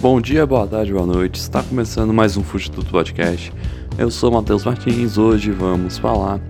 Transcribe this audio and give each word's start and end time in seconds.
Bom 0.00 0.20
dia, 0.20 0.46
boa 0.46 0.64
tarde, 0.64 0.92
boa 0.92 1.04
noite. 1.04 1.40
Está 1.40 1.60
começando 1.60 2.14
mais 2.14 2.36
um 2.36 2.44
Fute 2.44 2.70
Tudo 2.70 2.88
Podcast. 2.88 3.52
Eu 3.98 4.12
sou 4.12 4.30
Matheus 4.30 4.64
Martins. 4.64 5.18
Hoje 5.18 5.50
vamos 5.50 5.98
falar 5.98 6.40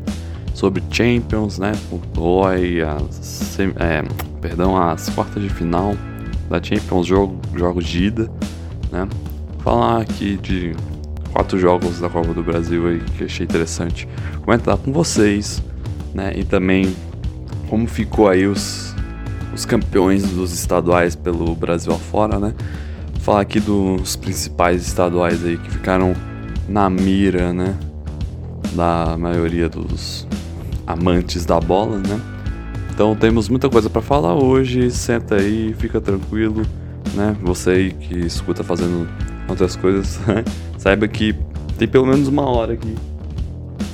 sobre 0.52 0.82
Champions, 0.90 1.58
né? 1.58 1.72
Oi, 2.14 2.82
as, 2.82 3.58
é, 3.58 4.04
perdão, 4.42 4.76
as 4.76 5.08
quartas 5.08 5.42
de 5.42 5.48
final 5.48 5.94
da 6.50 6.62
Champions, 6.62 7.06
jogo, 7.06 7.40
jogos 7.56 7.86
de 7.86 8.04
ida, 8.04 8.30
né? 8.92 9.08
Falar 9.60 10.02
aqui 10.02 10.36
de 10.36 10.76
quatro 11.32 11.58
jogos 11.58 12.00
da 12.00 12.10
Copa 12.10 12.34
do 12.34 12.42
Brasil 12.42 12.86
aí 12.86 13.00
que 13.16 13.24
achei 13.24 13.44
interessante 13.44 14.06
comentar 14.44 14.76
com 14.76 14.92
vocês, 14.92 15.62
né? 16.12 16.34
E 16.36 16.44
também 16.44 16.94
como 17.70 17.86
ficou 17.86 18.28
aí 18.28 18.46
os, 18.46 18.94
os 19.54 19.64
campeões 19.64 20.22
dos 20.32 20.52
estaduais 20.52 21.16
pelo 21.16 21.54
Brasil 21.54 21.94
afora, 21.94 22.38
né? 22.38 22.52
Falar 23.28 23.42
aqui 23.42 23.60
dos 23.60 24.16
principais 24.16 24.86
estaduais 24.86 25.44
aí 25.44 25.58
que 25.58 25.70
ficaram 25.70 26.14
na 26.66 26.88
mira, 26.88 27.52
né? 27.52 27.76
Da 28.72 29.18
maioria 29.18 29.68
dos 29.68 30.26
amantes 30.86 31.44
da 31.44 31.60
bola, 31.60 31.98
né? 31.98 32.18
Então 32.90 33.14
temos 33.14 33.50
muita 33.50 33.68
coisa 33.68 33.90
para 33.90 34.00
falar 34.00 34.34
hoje. 34.34 34.90
Senta 34.90 35.34
aí, 35.34 35.74
fica 35.78 36.00
tranquilo, 36.00 36.62
né? 37.14 37.36
Você 37.42 37.70
aí 37.70 37.90
que 37.90 38.18
escuta 38.18 38.64
fazendo 38.64 39.06
outras 39.46 39.76
coisas, 39.76 40.18
saiba 40.78 41.06
que 41.06 41.34
tem 41.76 41.86
pelo 41.86 42.06
menos 42.06 42.28
uma 42.28 42.48
hora 42.48 42.72
aqui 42.72 42.94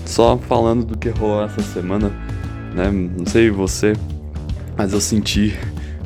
só 0.06 0.38
falando 0.38 0.84
do 0.84 0.96
que 0.96 1.08
rolou 1.08 1.42
essa 1.42 1.60
semana, 1.60 2.12
né? 2.72 2.88
Não 2.88 3.26
sei 3.26 3.50
você, 3.50 3.94
mas 4.78 4.92
eu 4.92 5.00
senti 5.00 5.58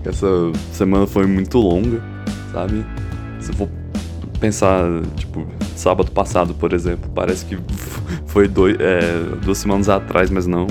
que 0.02 0.08
essa 0.08 0.26
semana 0.72 1.06
foi 1.06 1.26
muito 1.26 1.58
longa, 1.58 2.02
sabe? 2.54 2.82
Se 3.40 3.52
for 3.52 3.68
pensar, 4.40 4.84
tipo, 5.16 5.46
sábado 5.76 6.10
passado, 6.10 6.54
por 6.54 6.72
exemplo, 6.72 7.10
parece 7.14 7.44
que 7.44 7.58
foi 8.26 8.48
dois, 8.48 8.76
é, 8.78 9.00
duas 9.42 9.58
semanas 9.58 9.88
atrás, 9.88 10.30
mas 10.30 10.46
não, 10.46 10.66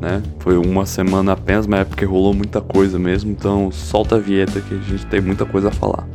né? 0.00 0.22
Foi 0.38 0.56
uma 0.56 0.86
semana 0.86 1.32
apenas, 1.32 1.66
mas 1.66 1.80
é 1.80 1.84
porque 1.84 2.04
rolou 2.04 2.32
muita 2.32 2.60
coisa 2.60 2.98
mesmo, 2.98 3.30
então 3.30 3.70
solta 3.70 4.16
a 4.16 4.18
vinheta 4.18 4.60
que 4.60 4.74
a 4.74 4.78
gente 4.78 5.06
tem 5.06 5.20
muita 5.20 5.44
coisa 5.44 5.68
a 5.68 5.72
falar. 5.72 6.06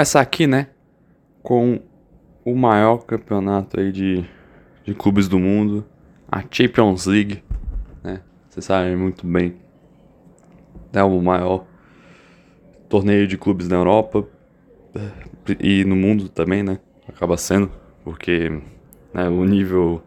Começar 0.00 0.22
aqui, 0.22 0.46
né, 0.46 0.68
com 1.42 1.78
o 2.42 2.54
maior 2.54 3.04
campeonato 3.04 3.78
aí 3.78 3.92
de, 3.92 4.24
de 4.82 4.94
clubes 4.94 5.28
do 5.28 5.38
mundo, 5.38 5.84
a 6.26 6.42
Champions 6.50 7.04
League, 7.04 7.44
né? 8.02 8.22
Vocês 8.48 8.64
sabem 8.64 8.96
muito 8.96 9.26
bem, 9.26 9.56
é 10.94 11.02
o 11.02 11.20
maior 11.20 11.66
torneio 12.88 13.26
de 13.26 13.36
clubes 13.36 13.68
na 13.68 13.76
Europa 13.76 14.26
e 15.60 15.84
no 15.84 15.96
mundo 15.96 16.30
também, 16.30 16.62
né? 16.62 16.78
Acaba 17.06 17.36
sendo, 17.36 17.70
porque 18.02 18.48
né, 19.12 19.28
o 19.28 19.44
nível 19.44 20.02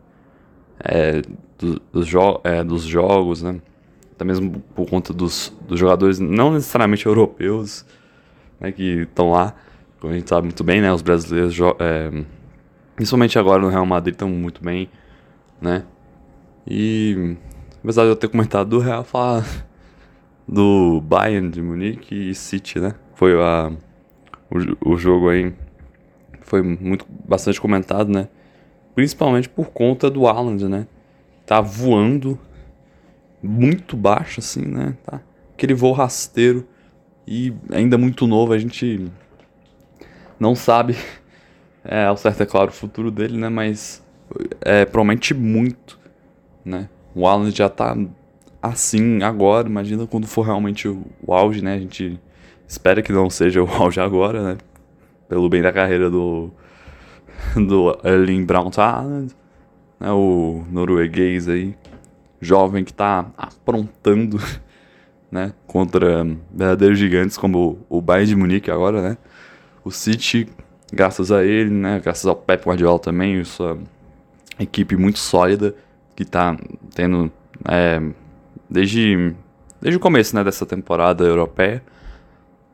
é, 0.79 1.21
do, 1.59 1.79
dos, 1.91 2.07
jo 2.07 2.41
é, 2.43 2.63
dos 2.63 2.81
jogos, 2.81 3.43
né? 3.43 3.61
Até 4.11 4.25
mesmo 4.25 4.59
por 4.73 4.89
conta 4.89 5.13
dos, 5.13 5.55
dos 5.67 5.79
jogadores 5.79 6.17
não 6.19 6.51
necessariamente 6.51 7.05
europeus 7.05 7.85
né, 8.59 8.71
que 8.71 9.01
estão 9.01 9.29
lá, 9.29 9.55
como 10.03 10.11
a 10.11 10.17
gente 10.17 10.27
sabe 10.27 10.47
muito 10.47 10.65
bem, 10.65 10.81
né? 10.81 10.91
Os 10.91 11.01
brasileiros, 11.01 11.57
é, 11.79 12.25
principalmente 12.93 13.39
agora 13.39 13.61
no 13.61 13.69
Real 13.69 13.85
Madrid, 13.85 14.13
estão 14.13 14.27
muito 14.27 14.61
bem, 14.61 14.89
né? 15.61 15.85
E 16.67 17.37
apesar 17.81 18.03
de 18.03 18.09
eu 18.09 18.15
ter 18.17 18.27
comentado 18.27 18.67
do 18.67 18.79
Real, 18.79 19.05
falar 19.05 19.45
do 20.45 20.99
Bayern 20.99 21.49
de 21.49 21.61
Munique 21.61 22.31
e 22.31 22.35
City, 22.35 22.81
né? 22.81 22.95
Foi 23.15 23.31
a, 23.41 23.71
o, 24.51 24.91
o 24.91 24.97
jogo 24.97 25.29
aí 25.29 25.53
foi 26.41 26.61
muito 26.61 27.05
bastante 27.25 27.61
comentado, 27.61 28.11
né? 28.11 28.27
Principalmente 28.93 29.47
por 29.47 29.67
conta 29.67 30.09
do 30.09 30.27
Haaland, 30.27 30.67
né? 30.67 30.85
Tá 31.45 31.61
voando 31.61 32.37
muito 33.41 33.95
baixo 33.95 34.41
assim, 34.41 34.65
né? 34.65 34.97
Tá 35.05 35.21
aquele 35.53 35.73
voo 35.73 35.93
rasteiro 35.93 36.67
e 37.25 37.53
ainda 37.71 37.97
muito 37.97 38.27
novo, 38.27 38.51
a 38.51 38.57
gente 38.57 39.09
não 40.43 40.55
sabe 40.55 40.95
é, 41.83 42.05
ao 42.05 42.17
certo, 42.17 42.43
é 42.43 42.45
claro, 42.45 42.69
o 42.69 42.73
futuro 42.73 43.09
dele, 43.09 43.37
né? 43.37 43.47
Mas 43.47 44.03
é, 44.61 44.83
promete 44.85 45.33
muito, 45.33 45.97
né? 46.63 46.89
O 47.15 47.25
Alan 47.25 47.49
já 47.49 47.69
tá 47.69 47.95
assim 48.61 49.23
agora, 49.23 49.67
imagina 49.67 50.05
quando 50.05 50.27
for 50.27 50.43
realmente 50.43 50.87
o, 50.87 51.03
o 51.25 51.33
auge, 51.33 51.63
né? 51.63 51.75
A 51.75 51.79
gente 51.79 52.19
espera 52.67 53.01
que 53.01 53.11
não 53.11 53.29
seja 53.29 53.63
o 53.63 53.67
auge 53.71 53.99
agora, 53.99 54.43
né? 54.43 54.57
Pelo 55.29 55.47
bem 55.47 55.61
da 55.61 55.71
carreira 55.71 56.09
do, 56.09 56.51
do 57.55 57.97
Erling 58.03 58.43
Braut 58.45 58.77
Haaland, 58.77 59.33
né? 59.99 60.11
o 60.11 60.63
norueguês 60.69 61.47
aí, 61.47 61.75
jovem 62.41 62.83
que 62.83 62.93
tá 62.93 63.31
aprontando, 63.37 64.37
né? 65.31 65.53
Contra 65.65 66.25
verdadeiros 66.51 66.99
gigantes 66.99 67.37
como 67.37 67.79
o 67.89 68.01
Bayern 68.01 68.27
de 68.27 68.35
Munique 68.35 68.69
agora, 68.69 69.01
né? 69.01 69.17
O 69.83 69.91
City, 69.91 70.47
graças 70.91 71.31
a 71.31 71.43
ele, 71.43 71.69
né, 71.69 71.99
graças 72.03 72.25
ao 72.25 72.35
Pep 72.35 72.65
Guardiola 72.65 72.99
também, 72.99 73.43
sua 73.43 73.77
equipe 74.59 74.95
muito 74.95 75.19
sólida 75.19 75.75
que 76.15 76.23
está 76.23 76.55
tendo 76.93 77.31
é, 77.67 78.01
desde, 78.69 79.33
desde 79.81 79.97
o 79.97 79.99
começo 79.99 80.35
né, 80.35 80.43
dessa 80.43 80.65
temporada 80.65 81.23
europeia, 81.23 81.83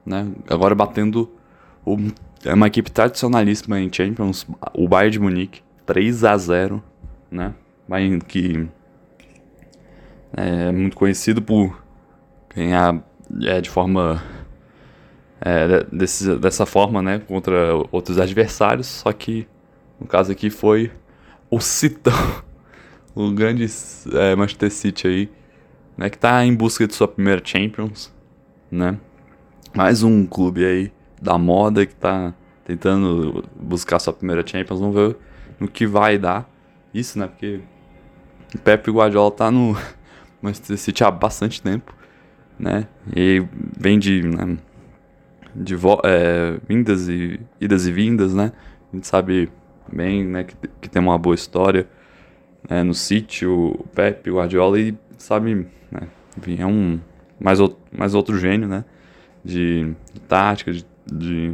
né, 0.05 0.27
agora 0.49 0.75
batendo 0.75 1.31
o, 1.85 1.97
é 2.45 2.53
uma 2.53 2.67
equipe 2.67 2.91
tradicionalíssima 2.91 3.79
em 3.79 3.91
Champions, 3.91 4.45
o 4.73 4.87
Bayern 4.87 5.11
de 5.11 5.19
Munique, 5.19 5.61
3 5.85 6.23
a 6.23 6.37
0 6.37 6.83
né, 7.31 7.53
Bayern 7.87 8.19
que 8.21 8.67
é 10.35 10.71
muito 10.71 10.95
conhecido 10.95 11.41
por 11.41 11.83
ganhar 12.55 13.03
é, 13.43 13.61
de 13.61 13.69
forma 13.69 14.21
é, 15.41 15.85
desse, 15.91 16.35
dessa 16.37 16.65
forma, 16.65 17.01
né, 17.01 17.19
contra 17.19 17.75
outros 17.91 18.19
adversários, 18.19 18.87
só 18.87 19.11
que 19.11 19.47
no 19.99 20.07
caso 20.07 20.31
aqui 20.31 20.49
foi 20.49 20.91
o 21.49 21.59
Citão, 21.59 22.13
o 23.15 23.31
grande 23.31 23.65
é, 24.13 24.35
Manchester 24.35 24.71
City 24.71 25.07
aí, 25.07 25.29
né, 25.97 26.09
que 26.09 26.17
está 26.17 26.45
em 26.45 26.53
busca 26.53 26.85
de 26.87 26.93
sua 26.93 27.07
primeira 27.07 27.41
Champions, 27.43 28.13
né, 28.71 28.97
mais 29.73 30.03
um 30.03 30.25
clube 30.25 30.65
aí 30.65 30.91
da 31.21 31.37
moda 31.37 31.85
que 31.85 31.93
está 31.93 32.33
tentando 32.65 33.43
buscar 33.59 33.99
sua 33.99 34.13
primeira 34.13 34.45
Champions, 34.45 34.79
vamos 34.79 34.95
ver 34.95 35.17
no 35.59 35.67
que 35.67 35.85
vai 35.87 36.17
dar 36.17 36.49
isso, 36.93 37.17
né, 37.17 37.27
porque 37.27 37.61
o 38.53 38.57
Pepe 38.59 38.91
Guardiola 38.91 39.31
tá 39.31 39.49
no 39.49 39.77
Manchester 40.41 40.77
City 40.77 41.03
há 41.03 41.11
bastante 41.11 41.61
tempo, 41.61 41.93
né, 42.57 42.87
e 43.15 43.41
vem 43.77 43.97
de, 43.97 44.21
né, 44.21 44.57
de 45.55 45.75
é, 46.03 46.59
vindas 46.67 47.07
e 47.07 47.39
idas 47.59 47.87
e 47.87 47.91
vindas, 47.91 48.33
né? 48.33 48.51
A 48.91 48.95
gente 48.95 49.07
sabe 49.07 49.49
bem, 49.91 50.25
né, 50.25 50.43
que, 50.43 50.55
que 50.81 50.89
tem 50.89 51.01
uma 51.01 51.17
boa 51.17 51.35
história 51.35 51.87
né, 52.69 52.83
no 52.83 52.93
sítio, 52.93 53.71
o 53.71 53.87
Pepe, 53.87 54.29
o 54.29 54.35
Guardiola 54.35 54.79
e 54.79 54.95
sabe, 55.17 55.67
né, 55.91 56.07
enfim, 56.37 56.57
é 56.59 56.65
um 56.65 56.99
mais 57.39 57.59
outro, 57.59 57.77
mais 57.91 58.13
outro 58.13 58.37
gênio, 58.37 58.67
né? 58.67 58.83
De, 59.43 59.95
de 60.13 60.19
tática, 60.21 60.71
de, 60.71 60.85
de 61.11 61.53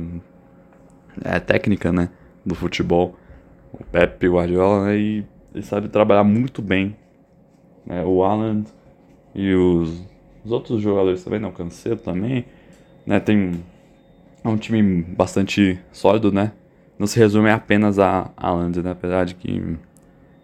é, 1.24 1.40
técnica, 1.40 1.92
né? 1.92 2.10
Do 2.46 2.56
futebol. 2.56 3.16
O 3.72 3.84
Pepe 3.84 4.28
Guardiola, 4.28 4.86
né, 4.86 4.98
e 4.98 5.26
ele 5.54 5.64
sabe 5.64 5.88
trabalhar 5.90 6.24
muito 6.24 6.62
bem. 6.62 6.96
Né, 7.86 8.04
o 8.04 8.24
Alan 8.24 8.64
e 9.34 9.54
os, 9.54 10.04
os 10.44 10.52
outros 10.52 10.82
jogadores 10.82 11.24
também, 11.24 11.40
não, 11.40 11.50
o 11.50 11.54
Cancelo 11.54 11.98
também, 11.98 12.46
né? 13.06 13.20
Tem 13.20 13.64
é 14.46 14.48
um 14.48 14.58
time 14.58 15.02
bastante 15.02 15.80
sólido, 15.92 16.32
né? 16.32 16.52
Não 17.00 17.08
se 17.08 17.18
resume 17.18 17.50
apenas 17.50 17.98
a 17.98 18.30
Alan, 18.38 18.70
né? 18.70 18.92
Apesar 18.92 19.26
de 19.26 19.34
que 19.34 19.50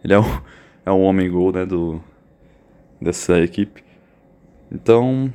ele 0.04 0.14
é 0.14 0.20
um, 0.20 0.42
é 0.86 0.92
um 0.92 1.04
homem 1.04 1.30
gol, 1.30 1.52
né? 1.52 1.66
Do, 1.66 2.02
dessa 3.00 3.40
equipe. 3.40 3.84
Então, 4.72 5.32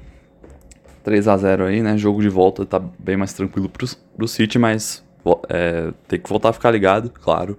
3 1.05 1.29
a 1.29 1.37
0 1.37 1.67
aí, 1.67 1.81
né? 1.81 1.97
Jogo 1.97 2.21
de 2.21 2.29
volta 2.29 2.67
tá 2.67 2.81
bem 2.99 3.17
mais 3.17 3.33
tranquilo 3.33 3.69
pro, 3.69 3.87
pro 4.17 4.27
City, 4.27 4.59
mas 4.59 5.05
é, 5.49 5.93
tem 6.09 6.19
que 6.19 6.29
voltar 6.29 6.49
a 6.49 6.53
ficar 6.53 6.73
ligado, 6.73 7.11
claro. 7.11 7.57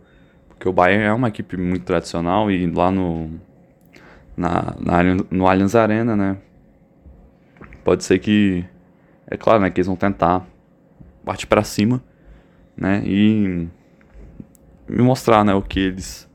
Porque 0.49 0.67
o 0.67 0.73
Bayern 0.73 1.05
é 1.05 1.13
uma 1.13 1.29
equipe 1.29 1.55
muito 1.55 1.85
tradicional 1.85 2.51
e 2.51 2.69
lá 2.69 2.91
no, 2.91 3.31
na, 4.35 4.75
na, 4.77 5.03
no 5.31 5.47
Allianz 5.47 5.73
Arena, 5.73 6.17
né? 6.17 6.37
Pode 7.85 8.03
ser 8.03 8.19
que 8.19 8.65
é 9.25 9.37
claro, 9.37 9.61
né, 9.61 9.69
que 9.69 9.79
eles 9.79 9.87
vão 9.87 9.95
tentar 9.95 10.45
partir 11.27 11.45
para 11.45 11.61
cima, 11.61 12.01
né, 12.75 13.03
e 13.05 13.67
me 14.87 15.01
mostrar, 15.01 15.43
né, 15.43 15.53
o 15.53 15.61
que 15.61 15.79
eles 15.79 16.27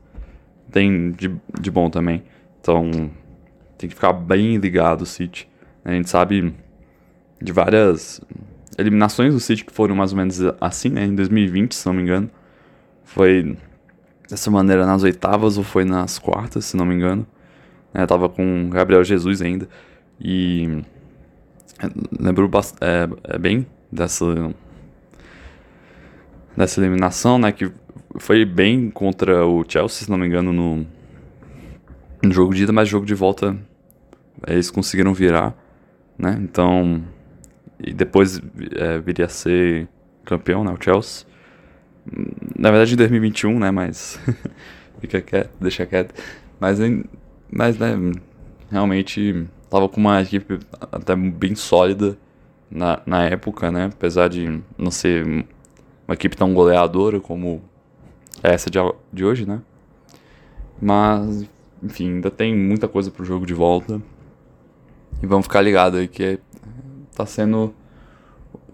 têm 0.71 1.11
de, 1.11 1.35
de 1.59 1.71
bom 1.71 1.89
também. 1.89 2.23
Então, 2.61 2.91
tem 3.75 3.89
que 3.89 3.95
ficar 3.95 4.13
bem 4.13 4.57
ligado 4.57 5.01
o 5.01 5.05
City. 5.05 5.49
A 5.83 5.91
gente 5.91 6.09
sabe 6.09 6.53
de 7.41 7.51
várias 7.51 8.21
eliminações 8.77 9.33
do 9.33 9.39
City 9.39 9.65
que 9.65 9.73
foram 9.73 9.95
mais 9.95 10.11
ou 10.11 10.17
menos 10.17 10.39
assim, 10.61 10.89
né, 10.89 11.05
em 11.05 11.15
2020, 11.15 11.73
se 11.73 11.85
não 11.87 11.93
me 11.93 12.03
engano. 12.03 12.29
Foi 13.03 13.57
dessa 14.29 14.51
maneira 14.51 14.85
nas 14.85 15.01
oitavas 15.01 15.57
ou 15.57 15.63
foi 15.63 15.83
nas 15.83 16.19
quartas, 16.19 16.65
se 16.65 16.77
não 16.77 16.85
me 16.85 16.93
engano. 16.93 17.25
É, 17.93 18.05
tava 18.05 18.29
com 18.29 18.69
Gabriel 18.69 19.03
Jesus 19.03 19.41
ainda. 19.41 19.67
E 20.19 20.83
lembro 22.19 22.49
é, 22.79 23.33
é 23.35 23.37
bem 23.39 23.65
dessa 23.91 24.53
dessa 26.55 26.79
eliminação, 26.79 27.37
né, 27.37 27.51
que 27.51 27.71
foi 28.17 28.45
bem 28.45 28.89
contra 28.89 29.45
o 29.45 29.63
Chelsea, 29.67 30.05
se 30.05 30.09
não 30.09 30.17
me 30.17 30.27
engano, 30.27 30.53
no, 30.53 30.85
no 32.23 32.31
jogo 32.31 32.53
de 32.53 32.63
ida, 32.63 32.71
mas 32.71 32.87
jogo 32.87 33.05
de 33.05 33.15
volta 33.15 33.57
eles 34.47 34.69
conseguiram 34.69 35.13
virar, 35.13 35.55
né? 36.17 36.37
Então, 36.41 37.03
e 37.79 37.93
depois 37.93 38.41
é, 38.75 38.99
viria 38.99 39.25
a 39.25 39.29
ser 39.29 39.87
campeão, 40.25 40.63
né, 40.63 40.71
o 40.71 40.83
Chelsea. 40.83 41.25
Na 42.57 42.69
verdade 42.69 42.93
em 42.93 42.97
2021, 42.97 43.59
né, 43.59 43.71
mas 43.71 44.19
fica 44.99 45.21
quieto, 45.21 45.51
deixa 45.59 45.85
quieto. 45.85 46.13
Mas, 46.59 46.79
mas 47.49 47.77
né, 47.77 47.95
realmente 48.69 49.45
tava 49.69 49.87
com 49.89 49.99
uma 49.99 50.21
equipe 50.21 50.59
até 50.91 51.15
bem 51.15 51.55
sólida 51.55 52.17
na, 52.69 53.01
na 53.05 53.23
época, 53.23 53.71
né? 53.71 53.89
Apesar 53.93 54.27
de 54.27 54.61
não 54.77 54.91
ser 54.91 55.45
uma 56.07 56.13
equipe 56.13 56.35
tão 56.35 56.53
goleadora 56.53 57.19
como 57.19 57.61
essa 58.41 58.69
de, 58.69 58.77
de 59.11 59.23
hoje, 59.23 59.45
né? 59.45 59.61
Mas, 60.81 61.47
enfim, 61.81 62.15
ainda 62.15 62.29
tem 62.29 62.55
muita 62.55 62.87
coisa 62.87 63.09
pro 63.09 63.23
jogo 63.23 63.45
de 63.45 63.53
volta. 63.53 64.01
E 65.21 65.25
vamos 65.25 65.45
ficar 65.45 65.61
ligado 65.61 65.97
aí 65.97 66.07
que 66.07 66.39
tá 67.15 67.25
sendo 67.25 67.73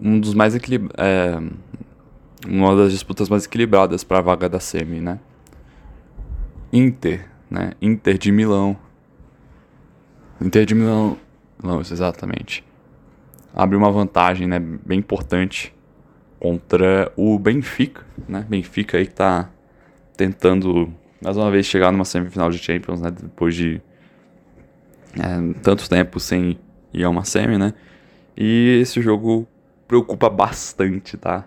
um 0.00 0.18
dos 0.18 0.34
mais 0.34 0.54
equilibrados. 0.54 0.96
É, 0.98 1.40
uma 2.48 2.74
das 2.74 2.90
disputas 2.90 3.28
mais 3.28 3.44
equilibradas 3.44 4.02
para 4.02 4.18
a 4.18 4.22
vaga 4.22 4.48
da 4.48 4.58
semi, 4.58 5.00
né? 5.00 5.20
Inter, 6.72 7.28
né? 7.50 7.72
Inter 7.80 8.16
de 8.16 8.32
Milão 8.32 8.76
Inter 10.40 10.64
de 10.64 10.74
Milão, 10.74 11.18
não, 11.62 11.80
exatamente, 11.80 12.64
abre 13.54 13.76
uma 13.76 13.92
vantagem, 13.92 14.46
né, 14.46 14.58
bem 14.58 14.98
importante 14.98 15.74
contra 16.40 17.12
o 17.16 17.38
Benfica, 17.38 18.02
né? 18.26 18.44
Benfica 18.48 18.96
aí 18.96 19.06
que 19.06 19.12
tá 19.12 19.48
tentando 20.16 20.92
mais 21.22 21.36
uma 21.36 21.50
vez 21.50 21.66
chegar 21.66 21.92
numa 21.92 22.04
semifinal 22.04 22.50
de 22.50 22.58
Champions, 22.58 23.00
né, 23.00 23.10
depois 23.10 23.54
de 23.54 23.80
é, 25.18 25.60
tanto 25.62 25.88
tempo 25.88 26.18
sem 26.18 26.58
ir 26.92 27.04
a 27.04 27.10
uma 27.10 27.24
semi, 27.24 27.58
né? 27.58 27.74
E 28.36 28.78
esse 28.80 29.02
jogo 29.02 29.46
preocupa 29.86 30.30
bastante, 30.30 31.16
tá? 31.16 31.46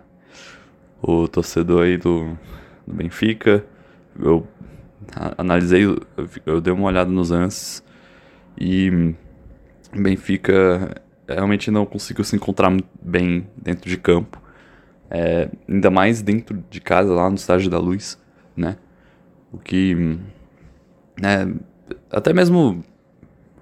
O 1.02 1.26
torcedor 1.26 1.84
aí 1.84 1.98
do, 1.98 2.38
do 2.86 2.94
Benfica, 2.94 3.64
eu 4.18 4.46
analisei, 5.36 5.84
eu, 6.46 6.60
dei 6.60 6.72
uma 6.72 6.86
olhada 6.86 7.10
nos 7.10 7.30
lances 7.30 7.82
e 8.58 9.14
Benfica 9.92 11.02
realmente 11.28 11.70
não 11.70 11.84
conseguiu 11.84 12.24
se 12.24 12.36
encontrar 12.36 12.74
bem 13.02 13.46
dentro 13.56 13.88
de 13.88 13.96
campo. 13.96 14.40
É, 15.10 15.48
ainda 15.68 15.90
mais 15.90 16.22
dentro 16.22 16.62
de 16.70 16.80
casa, 16.80 17.12
lá 17.12 17.28
no 17.28 17.36
estádio 17.36 17.70
da 17.70 17.78
luz, 17.78 18.18
né? 18.56 18.76
O 19.52 19.58
que. 19.58 20.18
É, 21.22 21.46
até 22.10 22.32
mesmo. 22.32 22.84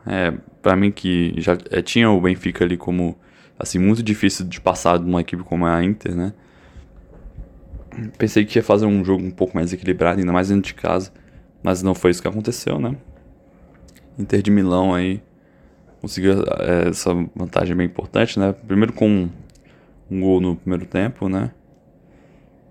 É, 0.07 0.33
para 0.61 0.77
mim, 0.77 0.91
que 0.91 1.35
já 1.39 1.57
é, 1.71 1.83
tinha 1.83 2.11
o 2.11 2.21
Benfica 2.21 2.65
ali 2.65 2.77
como. 2.77 3.17
Assim, 3.59 3.79
muito 3.79 4.03
difícil 4.03 4.47
de 4.47 4.61
passar 4.61 4.99
de 4.99 5.05
uma 5.05 5.21
equipe 5.21 5.43
como 5.45 5.67
a 5.67 5.85
Inter, 5.85 6.17
né? 6.17 6.33
Pensei 8.19 8.45
que 8.45 8.59
ia 8.59 8.63
fazer 8.63 8.87
um 8.87 9.05
jogo 9.05 9.23
um 9.23 9.31
pouco 9.31 9.55
mais 9.55 9.73
equilibrado, 9.73 10.19
ainda 10.19 10.33
mais 10.33 10.49
dentro 10.49 10.63
de 10.63 10.75
casa. 10.75 11.13
Mas 11.63 11.83
não 11.83 11.95
foi 11.95 12.11
isso 12.11 12.23
que 12.23 12.27
aconteceu, 12.27 12.81
né? 12.81 12.97
Inter 14.19 14.43
de 14.43 14.51
Milão 14.51 14.95
aí 14.95 15.23
conseguiu 16.03 16.43
é, 16.59 16.89
essa 16.89 17.15
vantagem 17.35 17.77
bem 17.77 17.87
importante, 17.87 18.39
né? 18.39 18.53
Primeiro 18.67 18.93
com 18.93 19.31
um 20.13 20.21
gol 20.21 20.41
no 20.41 20.57
primeiro 20.57 20.85
tempo, 20.87 21.29
né? 21.29 21.51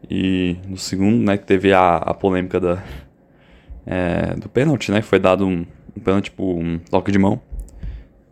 E 0.09 0.57
no 0.67 0.77
segundo, 0.77 1.17
né, 1.23 1.38
que 1.38 1.45
teve 1.45 1.73
a, 1.73 1.97
a 1.97 2.13
polêmica 2.13 2.59
da, 2.59 2.83
é, 3.85 4.33
do 4.35 4.47
pênalti, 4.47 4.91
né? 4.91 5.01
Foi 5.01 5.19
dado 5.19 5.45
um, 5.45 5.65
um 5.95 5.99
pênalti, 5.99 6.25
tipo, 6.25 6.59
um 6.59 6.77
toque 6.77 7.11
de 7.11 7.17
mão, 7.17 7.41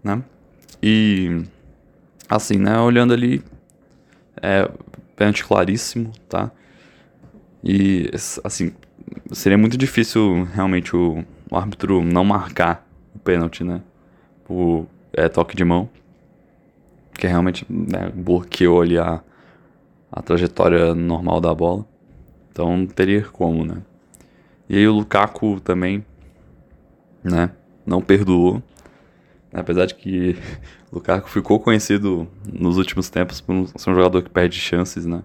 né? 0.03 0.21
E 0.81 1.43
assim, 2.29 2.57
né, 2.57 2.77
olhando 2.79 3.13
ali, 3.13 3.43
é 4.41 4.69
pênalti 5.15 5.43
claríssimo, 5.43 6.11
tá? 6.27 6.51
E 7.63 8.09
assim, 8.43 8.71
seria 9.31 9.57
muito 9.57 9.77
difícil 9.77 10.47
realmente 10.53 10.95
o, 10.95 11.25
o 11.49 11.57
árbitro 11.57 12.03
não 12.03 12.23
marcar 12.23 12.87
o 13.15 13.19
pênalti, 13.19 13.63
né? 13.63 13.81
Por 14.45 14.87
é, 15.13 15.27
toque 15.27 15.55
de 15.55 15.65
mão. 15.65 15.89
Que 17.19 17.27
realmente 17.27 17.65
né, 17.69 18.09
bloqueou 18.15 18.81
ali 18.81 18.97
a, 18.97 19.21
a 20.09 20.21
trajetória 20.21 20.95
normal 20.95 21.41
da 21.41 21.53
bola. 21.53 21.85
Então 22.49 22.77
não 22.77 22.87
teria 22.87 23.23
como, 23.23 23.65
né? 23.65 23.81
E 24.69 24.77
aí 24.77 24.87
o 24.87 24.93
Lukaku 24.93 25.59
também, 25.59 26.05
né? 27.21 27.51
Não 27.85 28.01
perdoou. 28.01 28.63
Apesar 29.51 29.85
de 29.85 29.95
que 29.95 30.37
o 30.89 30.95
Lukaku 30.95 31.29
ficou 31.29 31.59
conhecido 31.59 32.25
nos 32.45 32.77
últimos 32.77 33.09
tempos 33.09 33.41
por 33.41 33.67
ser 33.75 33.89
um 33.89 33.95
jogador 33.95 34.21
que 34.21 34.29
perde 34.29 34.57
chances, 34.57 35.05
né? 35.05 35.21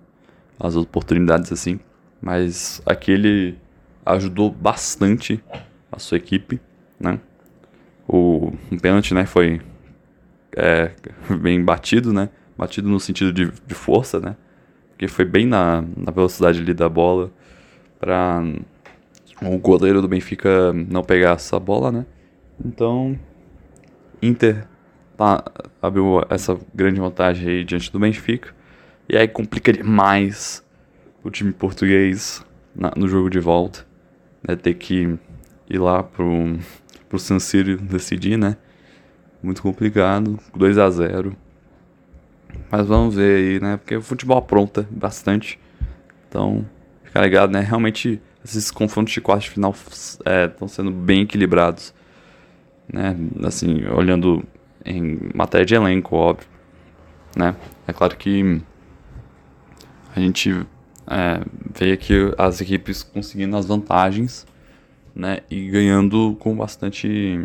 As 0.58 0.75
oportunidades 0.75 1.52
assim. 1.52 1.79
Mas 2.20 2.82
aqui 2.85 3.12
ele 3.12 3.56
ajudou 4.05 4.50
bastante 4.50 5.40
a 5.93 6.00
sua 6.00 6.17
equipe, 6.17 6.61
né? 6.99 7.20
O 8.08 8.52
um 8.73 8.79
pênalti, 8.79 9.14
né, 9.14 9.25
foi 9.25 9.61
é, 10.56 10.92
bem 11.40 11.62
batido, 11.62 12.12
né? 12.12 12.28
Batido 12.56 12.88
no 12.88 13.00
sentido 13.00 13.32
de, 13.32 13.50
de 13.66 13.74
força, 13.74 14.20
né? 14.20 14.36
Porque 14.90 15.08
foi 15.08 15.25
bem 15.25 15.46
na, 15.46 15.82
na 15.96 16.12
velocidade 16.12 16.61
ali 16.61 16.73
da 16.73 16.88
bola 16.88 17.32
para 17.99 18.42
o 19.42 19.58
goleiro 19.58 20.00
do 20.00 20.08
Benfica 20.08 20.73
não 20.73 21.02
pegar 21.02 21.32
essa 21.32 21.58
bola, 21.58 21.90
né? 21.90 22.06
Então, 22.64 23.18
Inter 24.23 24.66
tá, 25.16 25.44
abriu 25.82 26.23
essa 26.30 26.58
grande 26.73 27.00
vantagem 27.00 27.49
aí 27.49 27.64
diante 27.64 27.90
do 27.90 27.99
Benfica. 27.99 28.54
E 29.08 29.16
aí 29.16 29.26
complica 29.26 29.73
demais 29.73 30.64
o 31.23 31.30
time 31.30 31.52
português 31.52 32.44
na, 32.75 32.92
no 32.96 33.08
jogo 33.08 33.28
de 33.28 33.40
volta. 33.40 33.84
Né? 34.46 34.54
Ter 34.54 34.75
que 34.75 35.18
ir 35.68 35.78
lá 35.78 36.02
pro 36.02 36.58
pro 37.14 37.18
San 37.20 37.38
Siro 37.38 37.76
decidir, 37.76 38.37
né? 38.37 38.56
Muito 39.44 39.60
complicado, 39.60 40.38
2 40.56 40.78
a 40.78 40.88
0 40.88 41.36
Mas 42.70 42.86
vamos 42.86 43.14
ver 43.14 43.36
aí, 43.36 43.60
né? 43.60 43.76
Porque 43.76 43.94
o 43.94 44.00
futebol 44.00 44.38
apronta 44.38 44.88
bastante. 44.90 45.60
Então, 46.26 46.64
fica 47.02 47.20
ligado, 47.20 47.52
né? 47.52 47.60
Realmente, 47.60 48.22
esses 48.42 48.70
confrontos 48.70 49.12
de 49.12 49.20
quarto 49.20 49.42
de 49.42 49.50
final 49.50 49.72
estão 49.72 50.66
é, 50.66 50.68
sendo 50.68 50.90
bem 50.90 51.20
equilibrados. 51.20 51.92
Né? 52.90 53.14
Assim, 53.44 53.84
olhando 53.88 54.42
em 54.82 55.28
matéria 55.34 55.66
de 55.66 55.74
elenco, 55.74 56.16
óbvio. 56.16 56.48
Né? 57.36 57.54
É 57.86 57.92
claro 57.92 58.16
que 58.16 58.62
a 60.16 60.20
gente 60.20 60.52
é, 61.06 61.42
vê 61.78 61.92
aqui 61.92 62.14
as 62.38 62.62
equipes 62.62 63.02
conseguindo 63.02 63.54
as 63.58 63.66
vantagens 63.66 64.46
né? 65.14 65.40
E 65.50 65.68
ganhando 65.68 66.36
com 66.40 66.56
bastante 66.56 67.38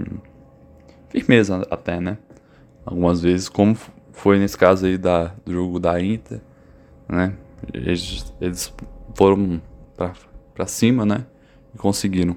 firmeza 1.10 1.66
até, 1.70 2.00
né? 2.00 2.18
Algumas 2.86 3.22
vezes, 3.22 3.50
como 3.50 3.78
foi 4.12 4.40
nesse 4.40 4.58
caso 4.58 4.86
aí 4.86 4.98
da, 4.98 5.34
do 5.46 5.52
jogo 5.52 5.80
da 5.80 6.02
Inter, 6.02 6.42
né? 7.08 7.34
Eles, 7.74 8.34
eles 8.40 8.74
foram 9.16 9.62
pra, 9.96 10.66
cima, 10.66 11.06
né? 11.06 11.26
E 11.74 11.78
conseguiram. 11.78 12.36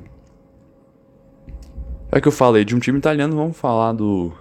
Já 2.12 2.21
que 2.21 2.29
eu 2.29 2.33
falei 2.33 2.64
de 2.64 2.75
um 2.75 2.79
time 2.79 2.99
italiano, 2.99 3.35
vamos 3.35 3.57
falar 3.57 3.93
do, 3.93 4.33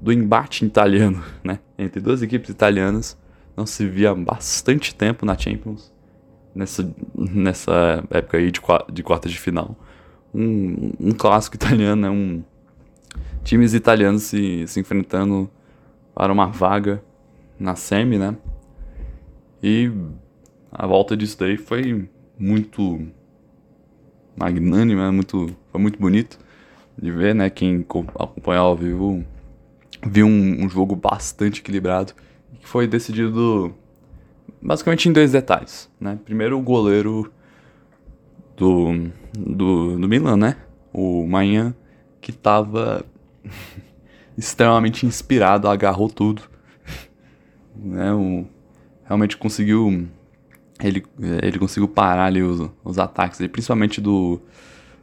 do 0.00 0.12
embate 0.12 0.64
italiano, 0.64 1.22
né? 1.42 1.58
Entre 1.78 2.00
duas 2.00 2.22
equipes 2.22 2.50
italianas. 2.50 3.18
Não 3.56 3.66
se 3.66 3.86
via 3.86 4.14
bastante 4.14 4.94
tempo 4.94 5.24
na 5.24 5.36
Champions. 5.36 5.92
Nessa, 6.54 6.90
nessa 7.14 8.02
época 8.10 8.38
aí 8.38 8.50
de, 8.50 8.60
de 8.92 9.02
quarta 9.02 9.28
de 9.28 9.38
final 9.38 9.76
um, 10.36 10.92
um 11.00 11.12
clássico 11.12 11.56
italiano, 11.56 12.02
né? 12.02 12.10
Um, 12.10 12.44
times 13.46 13.74
italianos 13.74 14.24
se, 14.24 14.66
se 14.66 14.80
enfrentando 14.80 15.48
para 16.12 16.32
uma 16.32 16.46
vaga 16.46 17.00
na 17.58 17.76
semi, 17.76 18.18
né? 18.18 18.36
E 19.62 19.88
a 20.70 20.84
volta 20.84 21.16
disso 21.16 21.38
daí 21.38 21.56
foi 21.56 22.08
muito 22.36 23.06
magnânima, 24.36 25.12
muito, 25.12 25.56
foi 25.70 25.80
muito 25.80 25.98
bonito 25.98 26.38
de 27.00 27.10
ver, 27.12 27.36
né? 27.36 27.48
Quem 27.48 27.86
acompanhou 28.16 28.66
ao 28.66 28.76
vivo 28.76 29.24
viu 30.04 30.26
um, 30.26 30.64
um 30.64 30.68
jogo 30.68 30.96
bastante 30.96 31.60
equilibrado 31.60 32.14
que 32.58 32.66
foi 32.66 32.88
decidido 32.88 33.72
basicamente 34.60 35.08
em 35.08 35.12
dois 35.12 35.30
detalhes, 35.30 35.88
né? 36.00 36.18
Primeiro 36.24 36.58
o 36.58 36.62
goleiro 36.62 37.32
do, 38.56 39.08
do, 39.32 39.96
do 39.96 40.08
Milan, 40.08 40.36
né? 40.36 40.56
O 40.92 41.24
Manhã, 41.28 41.72
que 42.20 42.32
tava 42.32 43.04
extremamente 44.36 45.06
inspirado, 45.06 45.68
agarrou 45.68 46.08
tudo. 46.08 46.42
né? 47.74 48.12
O, 48.12 48.46
realmente 49.04 49.36
conseguiu. 49.36 50.08
Ele, 50.82 51.02
ele 51.42 51.58
conseguiu 51.58 51.88
parar 51.88 52.26
ali 52.26 52.42
os, 52.42 52.70
os 52.84 52.98
ataques, 52.98 53.38
principalmente 53.48 54.00
do, 54.00 54.40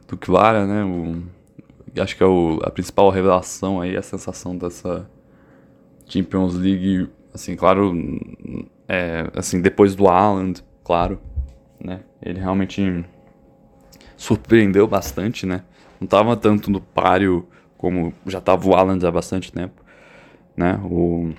do 0.06 0.16
Kvara, 0.16 0.66
né? 0.66 0.84
O, 0.84 1.22
acho 2.00 2.16
que 2.16 2.22
é 2.22 2.26
o, 2.26 2.60
a 2.62 2.70
principal 2.70 3.10
revelação 3.10 3.80
aí, 3.80 3.96
a 3.96 4.02
sensação 4.02 4.56
dessa 4.56 5.08
Champions 6.06 6.54
League, 6.54 7.08
assim, 7.32 7.56
claro, 7.56 7.92
é, 8.88 9.30
assim, 9.34 9.60
depois 9.60 9.94
do 9.94 10.06
Haaland, 10.06 10.62
claro, 10.84 11.18
né? 11.82 12.00
Ele 12.22 12.38
realmente 12.38 13.04
surpreendeu 14.16 14.86
bastante, 14.86 15.46
né? 15.46 15.62
Não 16.00 16.06
tava 16.06 16.36
tanto 16.36 16.70
no 16.70 16.80
páreo 16.80 17.48
como 17.84 18.14
já 18.26 18.40
tava 18.40 18.66
o 18.66 18.74
Haaland 18.74 19.04
há 19.06 19.10
bastante 19.10 19.52
tempo, 19.52 19.84
né? 20.56 20.80
O, 20.84 21.34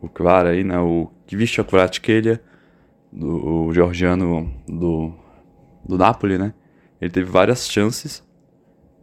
o 0.00 0.08
Kvara 0.08 0.50
aí, 0.50 0.62
né? 0.62 0.78
O 0.78 1.10
Kvisha 1.26 1.64
Kvaratskhelia, 1.64 2.40
do 3.10 3.66
o 3.66 3.74
georgiano 3.74 4.48
do, 4.68 5.12
do 5.84 5.98
Napoli, 5.98 6.38
né? 6.38 6.54
Ele 7.00 7.10
teve 7.10 7.28
várias 7.28 7.68
chances, 7.68 8.24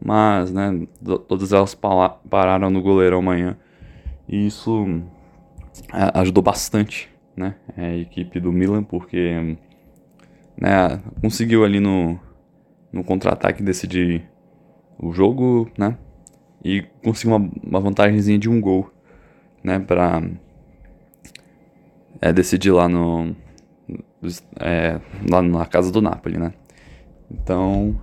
mas, 0.02 0.54
né, 0.54 0.88
todas 1.28 1.52
elas 1.52 1.76
pararam 1.76 2.70
no 2.70 2.82
goleirão 2.82 3.20
amanhã. 3.20 3.58
E 4.26 4.48
isso 4.48 5.04
é, 5.94 6.18
ajudou 6.18 6.42
bastante, 6.42 7.10
né, 7.36 7.56
a 7.76 7.94
equipe 7.98 8.40
do 8.40 8.54
Milan, 8.54 8.86
porque 8.86 9.58
né, 10.58 11.02
conseguiu 11.22 11.66
ali 11.66 11.82
no, 11.82 12.18
no 12.90 13.04
contra-ataque 13.04 13.62
decidir 13.62 14.24
o 14.98 15.12
jogo, 15.12 15.70
né, 15.78 15.98
e 16.63 16.84
conseguiu 17.04 17.36
uma, 17.36 17.51
uma 17.63 17.80
vantagemzinha 17.80 18.38
de 18.38 18.50
um 18.50 18.60
gol, 18.60 18.92
né, 19.63 19.80
pra 19.80 20.22
é, 22.22 22.34
decidir 22.34 22.72
lá 22.72 22.88
no 22.88 23.36
é, 24.60 25.00
lá 25.30 25.42
na 25.42 25.66
casa 25.66 25.92
do 25.92 26.01
Napoli, 26.01 26.38
né. 26.38 26.54
Então 27.32 28.00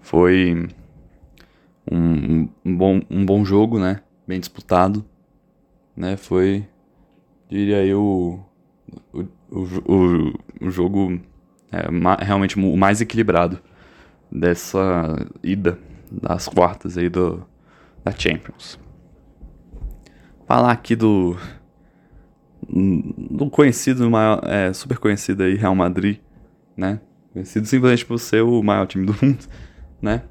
foi 0.00 0.68
um, 1.90 2.48
um, 2.64 2.76
bom, 2.76 3.00
um 3.10 3.24
bom 3.24 3.44
jogo, 3.44 3.78
né? 3.78 4.00
Bem 4.26 4.38
disputado. 4.38 5.04
Né? 5.96 6.16
Foi, 6.16 6.66
diria 7.48 7.84
eu, 7.84 8.44
o, 9.12 9.18
o, 9.50 9.60
o, 9.86 10.32
o 10.66 10.70
jogo 10.70 11.20
é, 11.70 11.90
ma, 11.90 12.16
realmente 12.16 12.58
o 12.58 12.76
mais 12.76 13.00
equilibrado 13.00 13.58
dessa 14.30 15.16
ida 15.42 15.78
das 16.20 16.48
quartas 16.48 16.98
aí 16.98 17.08
do, 17.08 17.44
da 18.04 18.12
Champions. 18.12 18.78
Falar 20.46 20.72
aqui 20.72 20.96
do 20.96 21.36
do 22.68 23.50
conhecido, 23.50 24.08
maior, 24.08 24.40
é, 24.44 24.72
super 24.72 24.96
conhecido 24.96 25.42
aí, 25.42 25.56
Real 25.56 25.74
Madrid, 25.74 26.18
né? 26.76 27.00
Conhecido 27.32 27.66
simplesmente 27.66 28.06
por 28.06 28.18
ser 28.18 28.42
o 28.42 28.62
maior 28.62 28.86
time 28.86 29.04
do 29.04 29.12
mundo 29.20 29.44
né? 30.02 30.22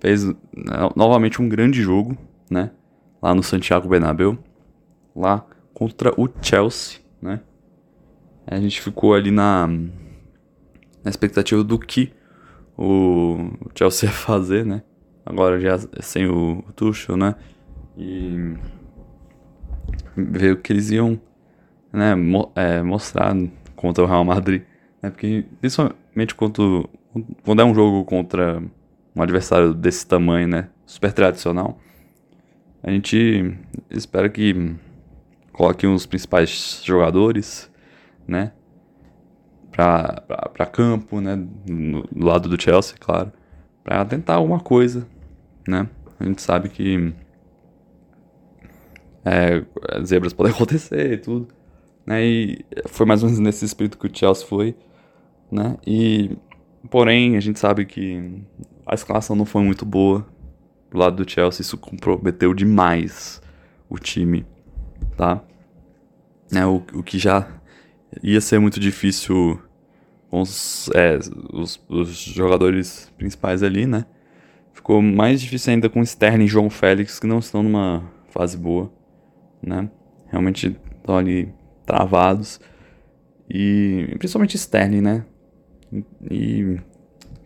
Fez 0.00 0.24
né, 0.24 0.34
novamente 0.94 1.42
um 1.42 1.48
grande 1.48 1.82
jogo, 1.82 2.16
né? 2.48 2.70
Lá 3.20 3.34
no 3.34 3.42
Santiago 3.42 3.88
Bernabéu, 3.88 4.38
lá 5.14 5.44
contra 5.74 6.12
o 6.18 6.28
Chelsea, 6.40 7.00
né? 7.20 7.40
A 8.46 8.60
gente 8.60 8.80
ficou 8.80 9.12
ali 9.12 9.32
na, 9.32 9.66
na 9.66 11.10
expectativa 11.10 11.64
do 11.64 11.76
que 11.78 12.12
o 12.76 13.50
Chelsea 13.74 14.08
ia 14.10 14.14
fazer, 14.14 14.64
né? 14.64 14.82
Agora 15.24 15.58
já 15.58 15.78
sem 16.00 16.28
o 16.28 16.62
Tuchel, 16.74 17.16
né? 17.16 17.34
E 17.96 18.54
ver 20.16 20.52
o 20.52 20.56
que 20.56 20.72
eles 20.72 20.90
iam 20.90 21.20
né, 21.92 22.14
mo 22.14 22.52
é, 22.54 22.82
mostrar 22.82 23.34
contra 23.74 24.04
o 24.04 24.06
Real 24.06 24.24
Madrid. 24.24 24.62
Né? 25.02 25.10
Porque 25.10 25.44
principalmente 25.60 26.34
quando, 26.36 26.88
quando 27.44 27.62
é 27.62 27.64
um 27.64 27.74
jogo 27.74 28.04
contra 28.04 28.62
um 29.14 29.22
adversário 29.22 29.72
desse 29.72 30.06
tamanho, 30.06 30.46
né? 30.46 30.68
Super 30.84 31.12
tradicional. 31.12 31.78
A 32.82 32.90
gente 32.90 33.56
espera 33.90 34.28
que 34.28 34.76
coloque 35.52 35.86
os 35.86 36.06
principais 36.06 36.82
jogadores, 36.84 37.70
né? 38.28 38.52
Pra 39.76 40.66
campo, 40.66 41.20
né? 41.20 41.36
Do 41.36 42.24
lado 42.24 42.48
do 42.48 42.60
Chelsea, 42.60 42.96
claro. 42.98 43.30
Pra 43.84 44.04
tentar 44.04 44.36
alguma 44.36 44.58
coisa, 44.58 45.06
né? 45.68 45.88
A 46.18 46.24
gente 46.24 46.40
sabe 46.40 46.70
que 46.70 47.14
é, 49.22 49.62
zebras 50.04 50.32
podem 50.32 50.52
acontecer 50.54 51.12
e 51.12 51.18
tudo, 51.18 51.48
né? 52.06 52.24
E 52.24 52.64
foi 52.86 53.04
mais 53.04 53.22
ou 53.22 53.28
menos 53.28 53.40
nesse 53.40 53.64
espírito 53.64 53.98
que 53.98 54.06
o 54.06 54.16
Chelsea 54.16 54.46
foi, 54.46 54.74
né? 55.50 55.76
E 55.86 56.38
porém 56.90 57.36
a 57.36 57.40
gente 57.40 57.58
sabe 57.58 57.84
que 57.84 58.42
a 58.86 58.94
escalação 58.94 59.36
não 59.36 59.44
foi 59.44 59.62
muito 59.62 59.84
boa 59.84 60.26
do 60.90 60.96
lado 60.96 61.22
do 61.22 61.30
Chelsea, 61.30 61.60
isso 61.60 61.76
comprometeu 61.76 62.54
demais 62.54 63.42
o 63.90 63.98
time, 63.98 64.46
tá? 65.16 65.42
É, 66.54 66.64
o, 66.64 66.76
o 66.94 67.02
que 67.02 67.18
já 67.18 67.46
ia 68.22 68.40
ser 68.40 68.60
muito 68.60 68.78
difícil 68.78 69.60
os, 70.40 70.90
é, 70.94 71.18
os, 71.52 71.80
os, 71.88 72.16
jogadores 72.16 73.12
principais 73.16 73.62
ali, 73.62 73.86
né? 73.86 74.04
Ficou 74.72 75.00
mais 75.02 75.40
difícil 75.40 75.72
ainda 75.72 75.88
com 75.88 76.02
Sterling 76.02 76.44
e 76.44 76.48
João 76.48 76.70
Félix, 76.70 77.18
que 77.18 77.26
não 77.26 77.38
estão 77.38 77.62
numa 77.62 78.10
fase 78.28 78.56
boa, 78.56 78.92
né? 79.62 79.90
Realmente 80.26 80.76
estão 80.98 81.16
ali 81.16 81.52
travados. 81.84 82.60
E 83.48 84.14
principalmente 84.18 84.56
Sterling, 84.56 85.00
né? 85.00 85.24
E, 86.30 86.78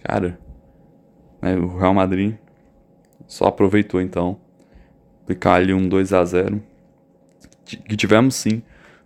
cara, 0.02 0.38
né? 1.40 1.56
O 1.56 1.78
Real 1.78 1.94
Madrid 1.94 2.34
só 3.26 3.46
aproveitou 3.46 4.00
então 4.00 4.40
ficar 5.26 5.54
ali 5.54 5.72
um 5.72 5.88
2 5.88 6.12
a 6.12 6.24
0 6.24 6.60
que 7.64 7.96
tivemos 7.96 8.34
sim 8.34 8.62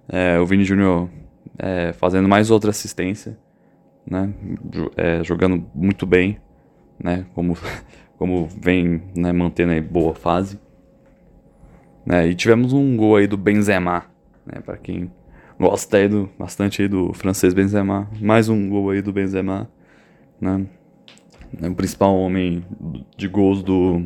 é, 0.09 0.39
o 0.39 0.47
Vini 0.47 0.65
Júnior 0.65 1.11
é, 1.59 1.93
fazendo 1.93 2.29
mais 2.29 2.51
outra 2.51 2.71
assistência, 2.71 3.39
né? 4.07 4.33
É, 4.97 5.23
jogando 5.25 5.65
muito 5.75 6.07
bem, 6.07 6.39
né? 7.03 7.27
Como, 7.35 7.57
como 8.19 8.47
vem 8.47 9.03
né, 9.17 9.33
mantendo 9.33 9.73
aí 9.73 9.81
boa 9.81 10.15
fase. 10.15 10.59
Né? 12.05 12.29
E 12.29 12.35
tivemos 12.35 12.73
um 12.73 12.97
gol 12.97 13.17
aí 13.17 13.27
do 13.27 13.37
Benzema, 13.37 14.05
né? 14.47 14.61
Para 14.61 14.77
quem 14.77 15.11
gosta 15.59 15.97
aí 15.97 16.09
do, 16.09 16.31
bastante 16.39 16.83
aí 16.83 16.89
do 16.89 17.13
francês 17.13 17.55
Benzema, 17.55 18.11
mais 18.21 18.49
um 18.49 18.69
gol 18.69 18.91
aí 18.91 19.01
do 19.01 19.13
Benzema, 19.13 19.71
né? 20.41 20.67
né, 21.61 21.69
o 21.69 21.75
principal 21.75 22.17
homem 22.17 22.65
de 23.17 23.29
gols 23.29 23.63
do 23.63 24.05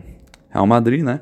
Real 0.50 0.66
Madrid, 0.66 1.02
né? 1.02 1.20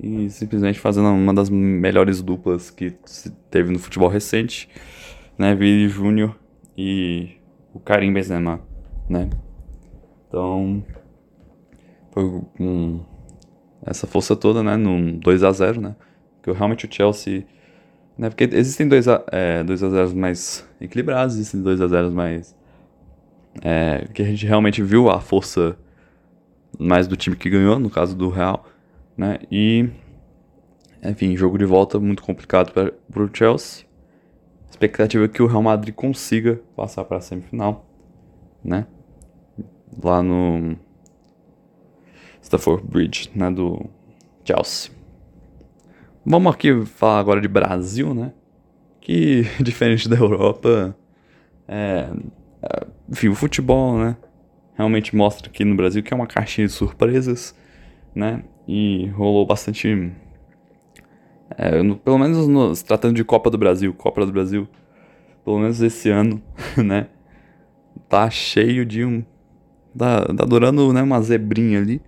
E 0.00 0.28
simplesmente 0.28 0.80
fazendo 0.80 1.08
uma 1.08 1.32
das 1.32 1.48
melhores 1.48 2.20
duplas 2.20 2.70
que 2.70 2.94
se 3.04 3.30
teve 3.50 3.72
no 3.72 3.78
futebol 3.78 4.08
recente, 4.08 4.68
né? 5.38 5.54
Vini 5.54 5.88
Júnior 5.88 6.36
e 6.76 7.36
o 7.74 7.80
Karim 7.80 8.12
Benzema, 8.12 8.60
né? 9.08 9.28
Então, 10.28 10.82
foi 12.12 12.42
com 12.56 13.00
essa 13.84 14.06
força 14.06 14.34
toda, 14.34 14.62
né? 14.62 14.76
Num 14.76 15.18
2 15.18 15.42
a 15.44 15.50
0 15.50 15.80
né? 15.80 15.96
Porque 16.40 16.56
realmente 16.56 16.86
o 16.86 16.92
Chelsea... 16.92 17.44
Né? 18.16 18.30
Porque 18.30 18.44
existem 18.44 18.86
2 18.88 19.08
a, 19.08 19.24
é, 19.32 19.64
2 19.64 19.82
a 19.82 19.90
0 19.90 20.16
mais 20.16 20.66
equilibrados, 20.80 21.34
existem 21.34 21.60
2 21.60 21.80
a 21.80 21.88
0 21.88 22.12
mais 22.12 22.56
é, 23.62 24.08
que 24.12 24.22
a 24.22 24.24
gente 24.24 24.46
realmente 24.46 24.82
viu 24.82 25.10
a 25.10 25.20
força 25.20 25.76
mais 26.78 27.06
do 27.06 27.16
time 27.16 27.36
que 27.36 27.50
ganhou, 27.50 27.78
no 27.78 27.90
caso 27.90 28.16
do 28.16 28.28
Real, 28.28 28.66
né? 29.16 29.38
E, 29.50 29.88
enfim, 31.02 31.36
jogo 31.36 31.58
de 31.58 31.64
volta 31.64 32.00
muito 32.00 32.22
complicado 32.22 32.72
para 32.72 33.22
o 33.22 33.30
Chelsea. 33.32 33.84
Expectativa 34.84 35.24
é 35.24 35.28
que 35.28 35.42
o 35.42 35.46
Real 35.46 35.62
Madrid 35.62 35.94
consiga 35.94 36.60
passar 36.76 37.04
para 37.04 37.16
a 37.16 37.20
semifinal, 37.20 37.88
né? 38.62 38.86
Lá 40.02 40.22
no 40.22 40.76
Stafford 42.42 42.86
Bridge, 42.86 43.30
né? 43.34 43.50
Do 43.50 43.88
Chelsea. 44.44 44.92
Vamos 46.22 46.52
aqui 46.52 46.84
falar 46.84 47.18
agora 47.18 47.40
de 47.40 47.48
Brasil, 47.48 48.12
né? 48.12 48.34
Que, 49.00 49.44
diferente 49.58 50.06
da 50.06 50.16
Europa, 50.16 50.94
é, 51.66 52.10
é, 52.62 52.86
enfim, 53.08 53.28
o 53.28 53.34
futebol, 53.34 53.96
né? 53.96 54.18
Realmente 54.74 55.16
mostra 55.16 55.48
aqui 55.48 55.64
no 55.64 55.74
Brasil 55.74 56.02
que 56.02 56.12
é 56.12 56.16
uma 56.16 56.26
caixinha 56.26 56.66
de 56.66 56.72
surpresas, 56.74 57.56
né? 58.14 58.44
E 58.68 59.06
rolou 59.14 59.46
bastante. 59.46 60.12
É, 61.50 61.82
no, 61.82 61.96
pelo 61.96 62.18
menos 62.18 62.48
no, 62.48 62.74
se 62.74 62.84
tratando 62.84 63.14
de 63.14 63.24
Copa 63.24 63.50
do 63.50 63.58
Brasil, 63.58 63.92
Copa 63.94 64.24
do 64.24 64.32
Brasil, 64.32 64.68
pelo 65.44 65.58
menos 65.58 65.80
esse 65.80 66.10
ano, 66.10 66.42
né? 66.82 67.08
Tá 68.08 68.28
cheio 68.30 68.84
de 68.84 69.04
um. 69.04 69.24
Tá, 69.96 70.24
tá 70.24 70.44
durando 70.44 70.92
né, 70.92 71.02
uma 71.02 71.20
zebrinha 71.22 71.78
ali, 71.78 72.00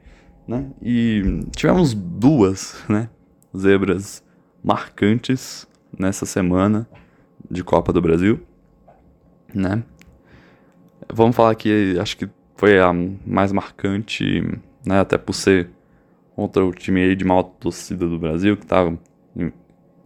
né? 0.47 0.67
E 0.83 1.41
tivemos 1.55 1.95
duas, 1.95 2.83
né? 2.89 3.09
Zebras 3.57 4.25
marcantes 4.63 5.67
nessa 5.97 6.27
semana 6.27 6.89
de 7.51 7.63
Copa 7.63 7.93
do 7.93 8.03
Brasil, 8.03 8.41
né? 9.55 9.83
Vamos 11.13 11.37
falar 11.37 11.55
que 11.55 11.97
acho 12.01 12.17
que 12.17 12.29
foi 12.57 12.81
a 12.81 12.93
mais 13.25 13.53
marcante, 13.53 14.43
né? 14.85 15.01
Até 15.01 15.17
por 15.17 15.35
ser 15.35 15.71
outro 16.37 16.73
time 16.73 17.01
aí 17.01 17.15
de 17.15 17.25
mal 17.25 17.45
torcida 17.45 18.07
do 18.09 18.19
Brasil 18.19 18.57
que 18.57 18.67
tava, 18.67 18.99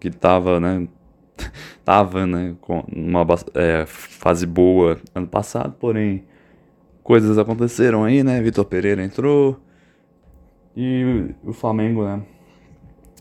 que 0.00 0.10
tava, 0.10 0.58
né? 0.58 0.88
tava, 1.84 2.26
né? 2.26 2.56
Com 2.60 2.80
uma 2.92 3.24
é, 3.54 3.84
fase 3.86 4.46
boa 4.46 4.98
ano 5.14 5.26
passado, 5.26 5.74
porém 5.78 6.24
coisas 7.02 7.38
aconteceram 7.38 8.04
aí, 8.04 8.24
né? 8.24 8.40
Vitor 8.40 8.64
Pereira 8.64 9.04
entrou 9.04 9.60
e 10.76 11.34
o 11.44 11.52
Flamengo, 11.52 12.04
né? 12.04 12.22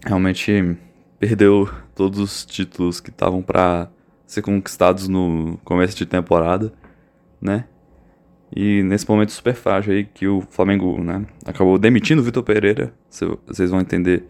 Realmente 0.05 0.77
perdeu 1.19 1.69
todos 1.93 2.19
os 2.19 2.45
títulos 2.45 3.01
que 3.01 3.09
estavam 3.09 3.41
para 3.41 3.89
ser 4.25 4.41
conquistados 4.41 5.07
no 5.07 5.59
começo 5.63 5.97
de 5.97 6.05
temporada, 6.05 6.71
né? 7.41 7.65
E 8.55 8.81
nesse 8.83 9.07
momento 9.07 9.31
super 9.31 9.53
frágil 9.53 9.93
aí 9.93 10.05
que 10.05 10.27
o 10.27 10.41
Flamengo, 10.41 11.01
né, 11.03 11.25
acabou 11.45 11.77
demitindo 11.77 12.21
o 12.21 12.25
Vitor 12.25 12.41
Pereira, 12.41 12.93
vocês 13.45 13.69
vão 13.69 13.79
entender 13.79 14.25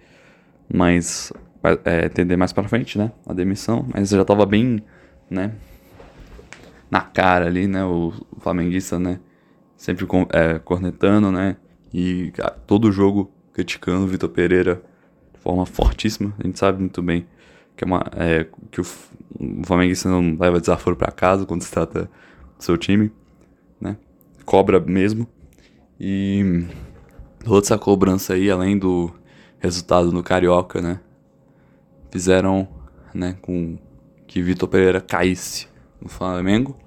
mais 0.73 1.31
é, 1.85 2.05
entender 2.05 2.37
mais 2.37 2.53
para 2.53 2.67
frente, 2.67 2.97
né, 2.97 3.11
a 3.25 3.33
demissão, 3.33 3.85
mas 3.93 4.09
já 4.09 4.23
tava 4.25 4.45
bem, 4.45 4.83
né, 5.29 5.53
na 6.89 7.01
cara 7.01 7.45
ali, 7.45 7.67
né, 7.67 7.83
o, 7.83 8.13
o 8.35 8.39
flamenguista, 8.39 8.97
né, 8.97 9.19
sempre 9.75 10.05
com, 10.05 10.27
é, 10.31 10.59
cornetando, 10.59 11.31
né, 11.31 11.57
e 11.93 12.31
todo 12.67 12.91
jogo 12.91 13.31
criticando 13.53 14.05
o 14.05 14.07
Vitor 14.07 14.29
Pereira 14.29 14.81
de 15.33 15.39
forma 15.39 15.65
fortíssima. 15.65 16.33
A 16.39 16.45
gente 16.45 16.59
sabe 16.59 16.79
muito 16.79 17.01
bem 17.01 17.25
que, 17.75 17.83
é 17.83 17.87
uma, 17.87 18.03
é, 18.15 18.45
que 18.71 18.79
o, 18.79 18.85
o 19.39 19.63
flamenguista 19.65 20.09
não 20.09 20.37
leva 20.39 20.59
desaforo 20.59 20.95
para 20.95 21.11
casa 21.11 21.45
quando 21.45 21.61
se 21.61 21.71
trata 21.71 22.09
do 22.57 22.63
seu 22.63 22.77
time, 22.77 23.11
né? 23.79 23.97
Cobra 24.45 24.79
mesmo. 24.79 25.27
E 25.99 26.65
toda 27.43 27.65
essa 27.65 27.77
cobrança 27.77 28.33
aí, 28.33 28.49
além 28.49 28.77
do 28.77 29.11
resultado 29.59 30.11
no 30.11 30.23
Carioca, 30.23 30.81
né? 30.81 30.99
Fizeram 32.11 32.67
né, 33.13 33.35
com 33.41 33.77
que 34.27 34.41
Vitor 34.41 34.69
Pereira 34.69 35.01
caísse 35.01 35.67
no 36.01 36.09
Flamengo. 36.09 36.77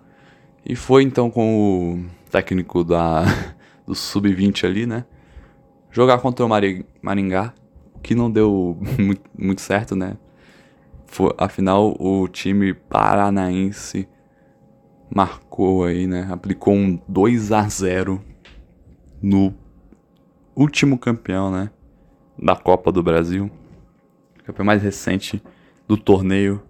E 0.64 0.76
foi 0.76 1.02
então 1.02 1.30
com 1.30 1.94
o 1.94 2.30
técnico 2.30 2.84
da, 2.84 3.24
do 3.86 3.94
Sub-20 3.94 4.64
ali, 4.64 4.86
né? 4.86 5.04
Jogar 5.90 6.18
contra 6.18 6.46
o 6.46 6.48
Maringá, 7.02 7.52
que 8.02 8.14
não 8.14 8.30
deu 8.30 8.78
muito, 8.98 9.22
muito 9.36 9.60
certo, 9.60 9.94
né? 9.94 10.16
Foi, 11.06 11.32
afinal, 11.36 11.94
o 11.98 12.26
time 12.28 12.72
paranaense 12.72 14.08
marcou 15.14 15.84
aí, 15.84 16.06
né? 16.06 16.28
Aplicou 16.30 16.74
um 16.74 16.98
2 17.06 17.52
a 17.52 17.68
0 17.68 18.22
no 19.20 19.52
último 20.56 20.98
campeão, 20.98 21.50
né? 21.50 21.70
Da 22.42 22.56
Copa 22.56 22.90
do 22.90 23.02
Brasil. 23.02 23.50
Campeão 24.44 24.66
mais 24.66 24.82
recente 24.82 25.42
do 25.86 25.96
torneio. 25.96 26.62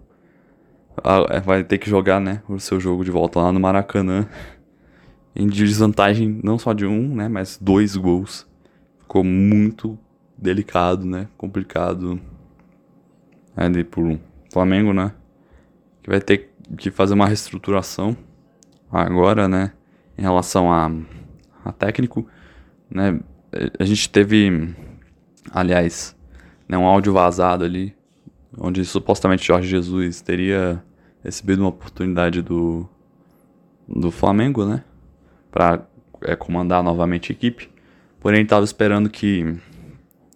Ah, 1.03 1.25
é, 1.29 1.39
vai 1.39 1.63
ter 1.63 1.77
que 1.77 1.89
jogar, 1.89 2.19
né? 2.19 2.41
O 2.47 2.59
seu 2.59 2.79
jogo 2.79 3.03
de 3.03 3.09
volta 3.09 3.39
lá 3.39 3.51
no 3.51 3.59
Maracanã. 3.59 4.27
Em 5.35 5.47
desvantagem 5.47 6.39
não 6.43 6.59
só 6.59 6.73
de 6.73 6.85
um, 6.85 7.15
né? 7.15 7.27
Mas 7.27 7.57
dois 7.59 7.95
gols. 7.95 8.47
Ficou 8.99 9.23
muito 9.23 9.97
delicado, 10.37 11.05
né? 11.05 11.27
Complicado. 11.35 12.19
Ali 13.55 13.83
pro 13.83 14.19
Flamengo, 14.51 14.93
né? 14.93 15.11
Que 16.03 16.09
vai 16.09 16.21
ter 16.21 16.53
que 16.77 16.91
fazer 16.91 17.13
uma 17.13 17.25
reestruturação 17.25 18.15
agora, 18.91 19.47
né? 19.47 19.71
Em 20.15 20.21
relação 20.21 20.71
a, 20.71 20.91
a 21.65 21.71
técnico, 21.71 22.27
né? 22.89 23.19
A 23.79 23.83
gente 23.83 24.09
teve, 24.09 24.75
aliás, 25.51 26.15
né, 26.73 26.77
um 26.77 26.85
áudio 26.85 27.13
vazado 27.13 27.63
ali, 27.63 27.95
onde 28.57 28.83
supostamente 28.83 29.45
Jorge 29.45 29.69
Jesus 29.69 30.21
teria 30.21 30.83
recebido 31.23 31.59
uma 31.59 31.69
oportunidade 31.69 32.41
do, 32.41 32.89
do 33.87 34.09
Flamengo, 34.09 34.65
né? 34.65 34.83
Para 35.51 35.85
é, 36.23 36.35
comandar 36.35 36.83
novamente 36.83 37.31
a 37.31 37.35
equipe. 37.35 37.69
Porém, 38.19 38.41
estava 38.41 38.65
esperando 38.65 39.07
que 39.07 39.55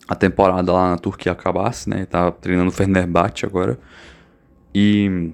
a 0.08 0.14
temporada 0.14 0.72
lá 0.72 0.92
na 0.92 0.98
Turquia 0.98 1.32
acabasse, 1.32 1.90
né? 1.90 2.06
Tava 2.06 2.32
treinando 2.32 2.70
o 2.70 2.74
Fenerbahçe 2.74 3.44
agora. 3.44 3.80
E 4.74 5.32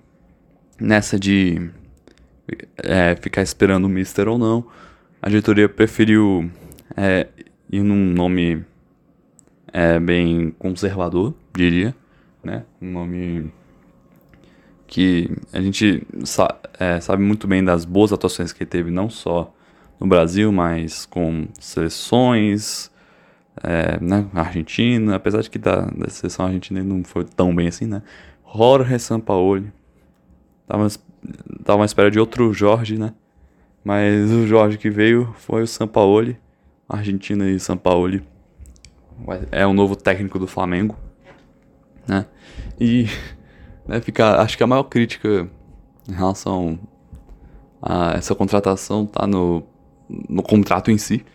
nessa 0.79 1.19
de 1.19 1.69
é, 2.77 3.15
ficar 3.17 3.41
esperando 3.41 3.85
o 3.85 3.89
Mister 3.89 4.29
ou 4.29 4.37
não, 4.37 4.65
a 5.21 5.27
diretoria 5.27 5.67
preferiu 5.67 6.49
é, 6.95 7.27
ir 7.69 7.81
num 7.81 8.13
nome 8.13 8.65
é, 9.73 9.99
bem 9.99 10.51
conservador, 10.59 11.33
diria, 11.53 11.95
né? 12.43 12.63
Um 12.79 12.91
nome 12.91 13.51
que 14.85 15.31
a 15.51 15.59
gente 15.59 16.05
sa 16.23 16.55
é, 16.79 16.99
sabe 16.99 17.23
muito 17.23 17.47
bem 17.47 17.63
das 17.63 17.83
boas 17.83 18.13
atuações 18.13 18.53
que 18.53 18.61
ele 18.61 18.69
teve, 18.69 18.91
não 18.91 19.09
só 19.09 19.51
no 19.99 20.05
Brasil, 20.05 20.51
mas 20.51 21.07
com 21.07 21.47
seleções, 21.59 22.91
é, 23.63 23.99
né, 23.99 24.27
Argentina, 24.33 25.15
apesar 25.15 25.41
de 25.41 25.49
que 25.49 25.57
da, 25.57 25.81
da 25.81 26.09
seleção 26.09 26.45
argentina 26.45 26.83
não 26.83 27.03
foi 27.03 27.23
tão 27.23 27.55
bem 27.55 27.67
assim, 27.67 27.87
né? 27.87 28.03
Jorge 28.55 28.99
Sampaoli. 28.99 29.71
Tava, 30.67 30.87
tava 31.63 31.81
à 31.81 31.85
espera 31.85 32.11
de 32.11 32.19
outro 32.19 32.53
Jorge, 32.53 32.97
né? 32.97 33.13
Mas 33.83 34.31
o 34.31 34.45
Jorge 34.45 34.77
que 34.77 34.89
veio 34.89 35.33
foi 35.37 35.63
o 35.63 35.67
Sampaoli. 35.67 36.37
Argentina 36.87 37.49
e 37.49 37.59
Sampaoli. 37.59 38.23
É 39.51 39.65
o 39.65 39.73
novo 39.73 39.95
técnico 39.95 40.37
do 40.37 40.47
Flamengo, 40.47 40.97
né? 42.07 42.25
E 42.79 43.07
né, 43.87 44.01
fica, 44.01 44.41
acho 44.41 44.57
que 44.57 44.63
a 44.63 44.67
maior 44.67 44.83
crítica 44.83 45.47
em 46.09 46.13
relação 46.13 46.79
a 47.81 48.13
essa 48.13 48.35
contratação 48.35 49.05
tá 49.05 49.25
no, 49.25 49.63
no 50.29 50.43
contrato 50.43 50.91
em 50.91 50.97
si 50.97 51.25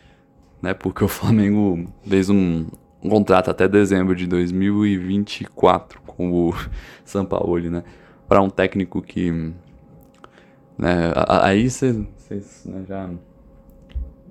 né? 0.62 0.74
Porque 0.74 1.04
o 1.04 1.08
Flamengo 1.08 1.88
fez 2.06 2.28
um, 2.28 2.66
um 3.02 3.08
contrato 3.08 3.50
até 3.50 3.68
dezembro 3.68 4.14
de 4.14 4.26
2024 4.26 6.00
com 6.02 6.32
o 6.32 6.54
Sampaoli, 7.04 7.70
né? 7.70 7.84
Para 8.28 8.42
um 8.42 8.50
técnico 8.50 9.00
que, 9.00 9.30
né? 10.76 11.12
Aí 11.42 11.70
vocês, 11.70 12.64
né, 12.66 12.84
já, 12.86 13.10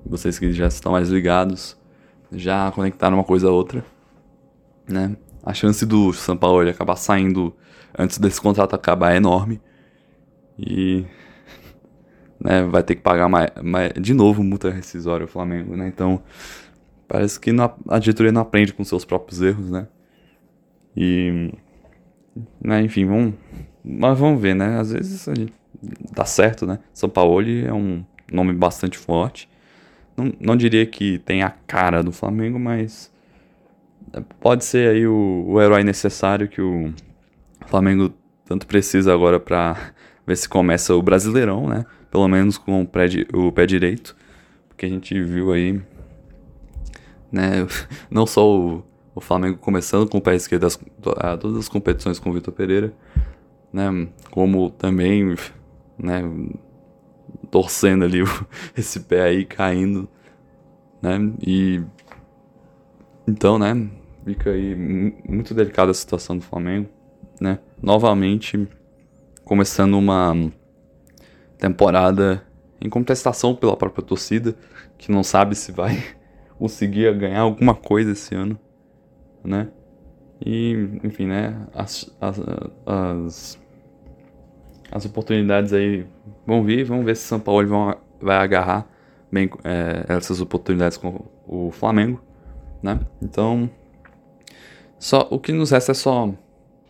vocês 0.06 0.38
que 0.38 0.52
já 0.52 0.68
estão 0.68 0.92
mais 0.92 1.10
ligados, 1.10 1.77
já 2.32 2.72
conectaram 2.72 3.18
uma 3.18 3.24
coisa 3.24 3.48
a 3.48 3.52
outra, 3.52 3.86
né? 4.88 5.16
A 5.44 5.54
chance 5.54 5.86
do 5.86 6.12
Sampaoli 6.14 6.70
acabar 6.70 6.96
saindo 6.96 7.56
antes 7.98 8.18
desse 8.18 8.42
contrato 8.42 8.76
acabar 8.76 9.14
é 9.14 9.18
enorme. 9.18 9.62
E 10.58 11.06
né, 12.40 12.64
vai 12.64 12.84
ter 12.84 12.96
que 12.96 13.02
pagar 13.02 13.30
mais, 13.30 13.50
mais, 13.64 13.94
de 13.94 14.14
novo 14.14 14.44
multa 14.44 14.70
rescisória 14.70 15.26
o 15.26 15.30
Flamengo, 15.30 15.76
né? 15.76 15.88
Então, 15.88 16.22
parece 17.08 17.40
que 17.40 17.52
não, 17.52 17.74
a 17.88 18.00
diretoria 18.00 18.32
não 18.32 18.42
aprende 18.42 18.74
com 18.74 18.84
seus 18.84 19.06
próprios 19.06 19.42
erros, 19.42 19.70
né? 19.70 19.88
E, 20.96 21.52
né, 22.62 22.82
enfim, 22.82 23.06
vamos, 23.06 23.36
mas 23.84 24.18
vamos 24.18 24.42
ver, 24.42 24.56
né? 24.56 24.80
Às 24.80 24.92
vezes 24.92 25.28
dá 26.14 26.26
certo, 26.26 26.66
né? 26.66 26.80
São 26.94 27.08
Paulo 27.08 27.42
é 27.50 27.74
um 27.74 28.04
nome 28.32 28.54
bastante 28.54 28.98
forte. 28.98 29.48
Não, 30.18 30.34
não 30.40 30.58
diria 30.58 30.86
que 30.86 31.20
tem 31.20 31.44
a 31.44 31.50
cara 31.50 32.04
do 32.04 32.12
Flamengo, 32.12 32.60
mas 32.60 33.14
pode 34.40 34.66
ser 34.66 34.90
aí 34.90 35.08
o, 35.08 35.46
o 35.48 35.62
herói 35.62 35.84
necessário 35.84 36.48
que 36.48 36.62
o 36.62 36.92
Flamengo 37.68 38.12
tanto 38.44 38.66
precisa 38.66 39.14
agora 39.14 39.40
para 39.40 39.94
ver 40.26 40.36
se 40.36 40.50
começa 40.50 40.96
o 40.96 41.02
Brasileirão, 41.02 41.68
né? 41.68 41.86
pelo 42.10 42.28
menos 42.28 42.58
com 42.58 42.82
o 42.82 42.88
pé, 42.88 43.06
o 43.34 43.52
pé 43.52 43.66
direito, 43.66 44.16
porque 44.68 44.86
a 44.86 44.90
gente 44.90 45.22
viu 45.22 45.52
aí, 45.52 45.82
né, 47.32 47.68
não 48.10 48.26
só 48.26 48.50
o, 48.50 48.84
O 49.14 49.22
Flamengo 49.22 49.58
começando 49.58 50.10
com 50.10 50.18
o 50.18 50.22
pé 50.22 50.36
esquerdo 50.36 50.66
as, 50.66 50.80
todas 51.40 51.58
as 51.58 51.70
competições 51.70 52.20
com 52.20 52.30
o 52.30 52.34
Vitor 52.34 52.54
Pereira, 52.54 52.94
né? 53.74 54.08
Como 54.32 54.70
também, 54.70 55.36
né? 55.98 56.22
Torcendo 57.50 58.04
ali 58.06 58.20
esse 58.76 59.02
pé 59.02 59.24
aí 59.24 59.46
caindo, 59.46 60.08
né? 61.02 61.18
E 61.46 61.82
então, 63.28 63.60
né? 63.60 63.90
Fica 64.26 64.52
aí 64.52 64.76
muito 65.28 65.54
delicada 65.54 65.92
a 65.92 65.94
situação 65.94 66.38
do 66.38 66.44
Flamengo, 66.44 66.90
né? 67.40 67.60
Novamente 67.82 68.68
começando 69.44 69.94
uma 69.96 70.36
temporada 71.58 72.44
em 72.82 72.90
contestação 72.90 73.56
pela 73.56 73.76
própria 73.76 74.04
torcida, 74.04 74.56
que 74.98 75.12
não 75.12 75.24
sabe 75.24 75.56
se 75.56 75.72
vai 75.72 76.04
conseguir 76.60 77.14
ganhar 77.18 77.42
alguma 77.42 77.74
coisa 77.74 78.12
esse 78.12 78.36
ano, 78.36 78.60
né? 79.44 79.70
E, 80.46 80.74
enfim, 81.04 81.26
né? 81.28 81.68
As, 81.74 82.14
as, 82.22 82.40
as, 82.86 83.60
as 84.92 85.06
oportunidades 85.06 85.74
aí 85.74 86.06
vão 86.48 86.64
vir, 86.64 86.86
vamos 86.86 87.06
ver 87.06 87.16
se 87.18 87.24
São 87.24 87.40
Paulo 87.40 87.68
vão, 87.68 87.96
vai 88.22 88.38
agarrar 88.38 88.88
bem 89.30 89.50
é, 89.66 90.06
essas 90.08 90.40
oportunidades 90.40 90.98
com 90.98 91.26
o 91.46 91.70
Flamengo, 91.72 92.22
né? 92.82 93.02
Então, 93.22 93.70
só 94.98 95.28
o 95.30 95.38
que 95.40 95.52
nos 95.52 95.72
resta 95.72 95.92
é 95.92 95.96
só 95.96 96.34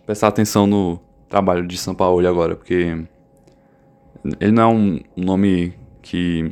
prestar 0.06 0.28
atenção 0.28 0.68
no 0.68 1.00
trabalho 1.28 1.68
de 1.68 1.78
São 1.78 1.96
Paulo 1.96 2.26
agora, 2.28 2.56
porque 2.56 3.04
ele 4.40 4.52
não 4.52 4.64
é 4.64 4.68
um 4.68 5.00
nome 5.16 5.74
que 6.04 6.52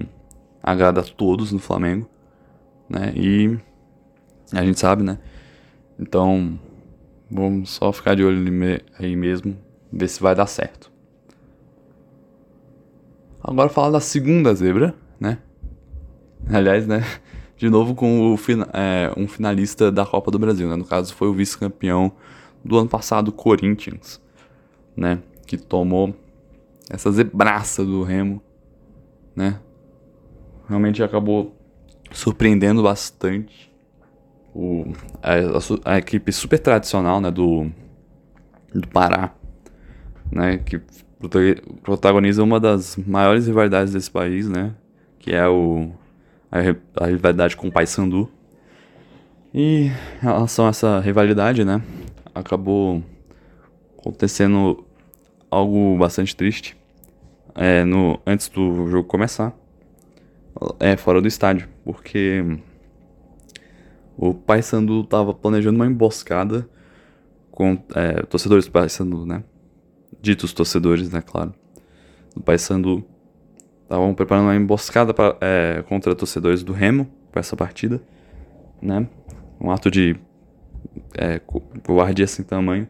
agrada 0.63 1.01
a 1.01 1.03
todos 1.03 1.51
no 1.51 1.59
Flamengo, 1.59 2.09
né? 2.89 3.13
E 3.15 3.57
a 4.51 4.63
gente 4.63 4.79
sabe, 4.79 5.03
né? 5.03 5.19
Então, 5.99 6.59
vamos 7.29 7.69
só 7.69 7.93
ficar 7.93 8.15
de 8.15 8.23
olho 8.23 8.81
aí 8.99 9.15
mesmo, 9.15 9.55
ver 9.93 10.07
se 10.07 10.19
vai 10.19 10.33
dar 10.33 10.47
certo. 10.47 10.94
Agora 13.47 13.69
falar 13.69 13.91
da 13.91 13.99
segunda 13.99 14.53
zebra, 14.55 14.95
né? 15.19 15.37
Aliás, 16.49 16.87
né? 16.87 17.03
De 17.55 17.69
novo 17.69 17.93
com 17.93 18.35
é, 18.73 19.13
um 19.15 19.27
finalista 19.27 19.91
da 19.91 20.05
Copa 20.05 20.31
do 20.31 20.39
Brasil, 20.39 20.67
né? 20.67 20.75
No 20.75 20.83
caso 20.83 21.13
foi 21.13 21.27
o 21.27 21.33
vice-campeão 21.33 22.11
do 22.63 22.77
ano 22.77 22.89
passado, 22.89 23.31
Corinthians, 23.31 24.19
né? 24.97 25.19
Que 25.45 25.57
tomou 25.57 26.15
essa 26.89 27.11
zebraça 27.11 27.85
do 27.85 28.01
Remo, 28.01 28.41
né? 29.35 29.59
Realmente 30.67 31.03
acabou 31.03 31.55
surpreendendo 32.11 32.81
bastante 32.81 33.71
o, 34.55 34.91
a, 35.21 35.33
a, 35.33 35.93
a 35.93 35.97
equipe 35.99 36.31
super 36.31 36.57
tradicional, 36.57 37.21
né, 37.21 37.29
do, 37.29 37.69
do 38.73 38.87
Pará, 38.87 39.35
né, 40.31 40.57
que 40.57 40.81
protagoniza 41.81 42.43
uma 42.43 42.59
das 42.59 42.97
maiores 42.97 43.47
rivalidades 43.47 43.93
desse 43.93 44.11
país, 44.11 44.47
né, 44.49 44.73
que 45.19 45.33
é 45.33 45.47
o, 45.47 45.91
a, 46.51 46.59
a 47.03 47.07
rivalidade 47.07 47.55
com 47.55 47.67
o 47.67 47.71
Paysandu. 47.71 48.29
E 49.53 49.85
em 49.85 49.91
relação 50.21 50.65
a 50.65 50.69
essa 50.69 50.99
rivalidade, 50.99 51.63
né, 51.63 51.81
acabou 52.33 53.03
acontecendo 53.97 54.85
algo 55.49 55.97
bastante 55.97 56.35
triste 56.35 56.77
é, 57.55 57.85
no, 57.85 58.19
antes 58.25 58.49
do 58.49 58.87
jogo 58.89 59.07
começar. 59.07 59.53
É, 60.79 60.95
fora 60.95 61.21
do 61.21 61.27
estádio, 61.27 61.67
porque 61.83 62.41
o 64.17 64.33
Paysandu 64.33 65.03
tava 65.03 65.33
planejando 65.33 65.75
uma 65.75 65.85
emboscada 65.85 66.67
com 67.51 67.77
é, 67.93 68.23
torcedores 68.23 68.65
do 68.65 68.71
Paysandu, 68.71 69.25
né? 69.25 69.43
Ditos 70.25 70.53
torcedores, 70.53 71.11
né, 71.11 71.21
claro. 71.21 71.53
Do 72.35 72.41
Paysandu 72.41 73.05
estavam 73.83 74.13
preparando 74.13 74.45
uma 74.45 74.55
emboscada 74.55 75.13
pra, 75.13 75.37
é, 75.39 75.83
contra 75.87 76.15
torcedores 76.15 76.63
do 76.63 76.73
Remo 76.73 77.07
para 77.31 77.41
essa 77.41 77.55
partida, 77.55 78.01
né? 78.81 79.07
Um 79.61 79.69
ato 79.69 79.91
de 79.91 80.15
é, 81.13 81.39
covardia 81.83 82.25
sem 82.25 82.43
tamanho. 82.43 82.87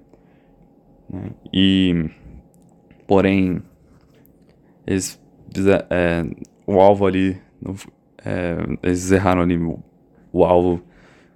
Né? 1.10 1.30
E 1.54 2.10
Porém, 3.08 3.62
eles 4.86 5.21
é, 5.89 6.26
o 6.65 6.80
alvo 6.80 7.06
ali, 7.06 7.38
é, 8.24 8.58
eles 8.82 9.12
erraram 9.12 9.41
ali 9.41 9.58
o, 9.58 9.80
o, 10.32 10.43
alvo 10.43 10.82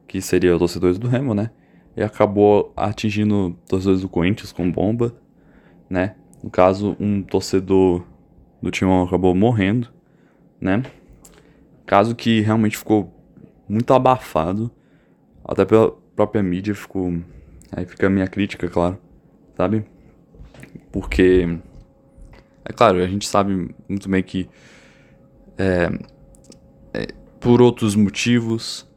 que 0.08 0.20
seria 0.20 0.54
os 0.54 0.60
torcedores 0.60 0.98
do 0.98 1.08
Remo, 1.08 1.34
né? 1.36 1.52
E 1.96 2.02
acabou 2.02 2.74
atingindo 2.76 3.56
torcedores 3.68 4.02
do 4.02 4.10
Corinthians 4.10 4.52
com 4.52 4.70
bomba, 4.72 5.16
né? 5.90 6.16
No 6.44 6.50
caso, 6.50 6.96
um 7.00 7.22
torcedor 7.22 8.06
do 8.62 8.72
Timão 8.72 9.04
acabou 9.04 9.34
morrendo, 9.36 9.90
né? 10.60 10.84
Caso 11.86 12.16
que 12.16 12.42
realmente 12.42 12.78
ficou 12.78 13.14
muito 13.68 13.94
abafado, 13.94 14.72
até 15.44 15.66
pela 15.66 15.92
própria 16.16 16.44
mídia 16.44 16.76
ficou. 16.76 17.14
Aí 17.72 17.86
fica 17.86 18.08
a 18.08 18.10
minha 18.10 18.28
crítica, 18.28 18.68
claro, 18.68 18.98
sabe? 19.56 19.86
Porque, 20.92 21.60
é 22.66 22.74
claro, 22.74 23.04
a 23.04 23.08
gente 23.08 23.28
sabe 23.28 23.74
muito 23.88 24.10
bem 24.10 24.24
que 24.24 24.50
é, 25.58 25.90
é, 26.94 27.08
por 27.40 27.62
outros 27.62 27.96
motivos, 27.96 28.88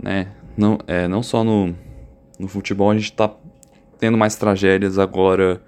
né, 0.00 0.32
não, 0.56 0.78
é, 0.86 1.08
não 1.08 1.22
só 1.22 1.42
no, 1.42 1.74
no 2.38 2.46
futebol, 2.46 2.90
a 2.90 2.94
gente 2.94 3.12
tá 3.12 3.34
tendo 3.98 4.16
mais 4.16 4.36
tragédias 4.36 4.98
agora 4.98 5.62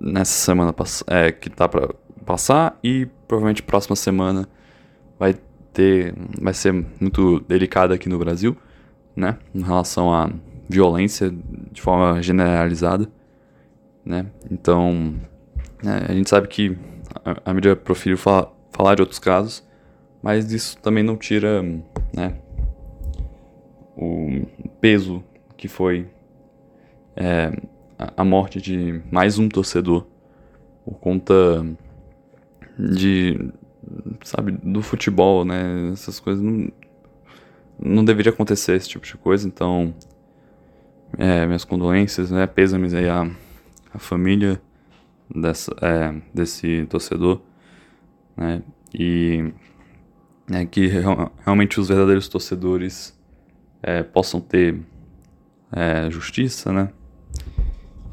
nessa 0.00 0.32
semana 0.32 0.74
é, 1.06 1.32
que 1.32 1.50
tá 1.50 1.68
para 1.68 1.88
passar 2.24 2.78
e 2.82 3.06
provavelmente 3.26 3.62
próxima 3.62 3.96
semana 3.96 4.48
vai 5.18 5.34
ter 5.72 6.14
vai 6.40 6.54
ser 6.54 6.72
muito 7.00 7.40
delicada 7.40 7.94
aqui 7.94 8.08
no 8.08 8.18
Brasil, 8.18 8.56
né, 9.16 9.38
em 9.54 9.62
relação 9.62 10.12
à 10.12 10.30
violência 10.68 11.32
de 11.72 11.80
forma 11.80 12.22
generalizada 12.22 13.10
né? 14.08 14.26
Então, 14.50 15.14
é, 15.84 16.10
a 16.10 16.14
gente 16.14 16.30
sabe 16.30 16.48
que 16.48 16.78
a, 17.22 17.50
a 17.50 17.54
mídia 17.54 17.76
prefere 17.76 18.16
fa 18.16 18.48
falar 18.72 18.94
de 18.94 19.02
outros 19.02 19.18
casos, 19.18 19.66
mas 20.22 20.50
isso 20.50 20.78
também 20.78 21.02
não 21.02 21.16
tira, 21.16 21.62
né, 22.14 22.38
o 23.96 24.46
peso 24.80 25.22
que 25.58 25.68
foi 25.68 26.08
é, 27.16 27.52
a 28.16 28.24
morte 28.24 28.60
de 28.60 29.02
mais 29.10 29.38
um 29.38 29.48
torcedor 29.48 30.06
por 30.84 30.98
conta 30.98 31.66
de, 32.78 33.50
sabe, 34.22 34.52
do 34.52 34.82
futebol, 34.82 35.44
né? 35.44 35.90
Essas 35.92 36.20
coisas 36.20 36.42
não, 36.42 36.70
não 37.78 38.04
deveria 38.04 38.32
acontecer 38.32 38.76
esse 38.76 38.88
tipo 38.88 39.04
de 39.04 39.16
coisa, 39.16 39.46
então, 39.46 39.94
é, 41.18 41.44
minhas 41.46 41.64
condolências, 41.64 42.30
né? 42.30 42.46
Pêsames 42.46 42.94
aí 42.94 43.08
a 43.08 43.30
a 43.92 43.98
família 43.98 44.60
dessa, 45.34 45.74
é, 45.82 46.14
desse 46.32 46.86
torcedor, 46.88 47.40
né? 48.36 48.62
E 48.94 49.52
é, 50.50 50.64
que 50.64 50.86
realmente 51.44 51.78
os 51.78 51.88
verdadeiros 51.88 52.28
torcedores 52.28 53.18
é, 53.82 54.02
possam 54.02 54.40
ter 54.40 54.80
é, 55.72 56.10
justiça, 56.10 56.72
né? 56.72 56.90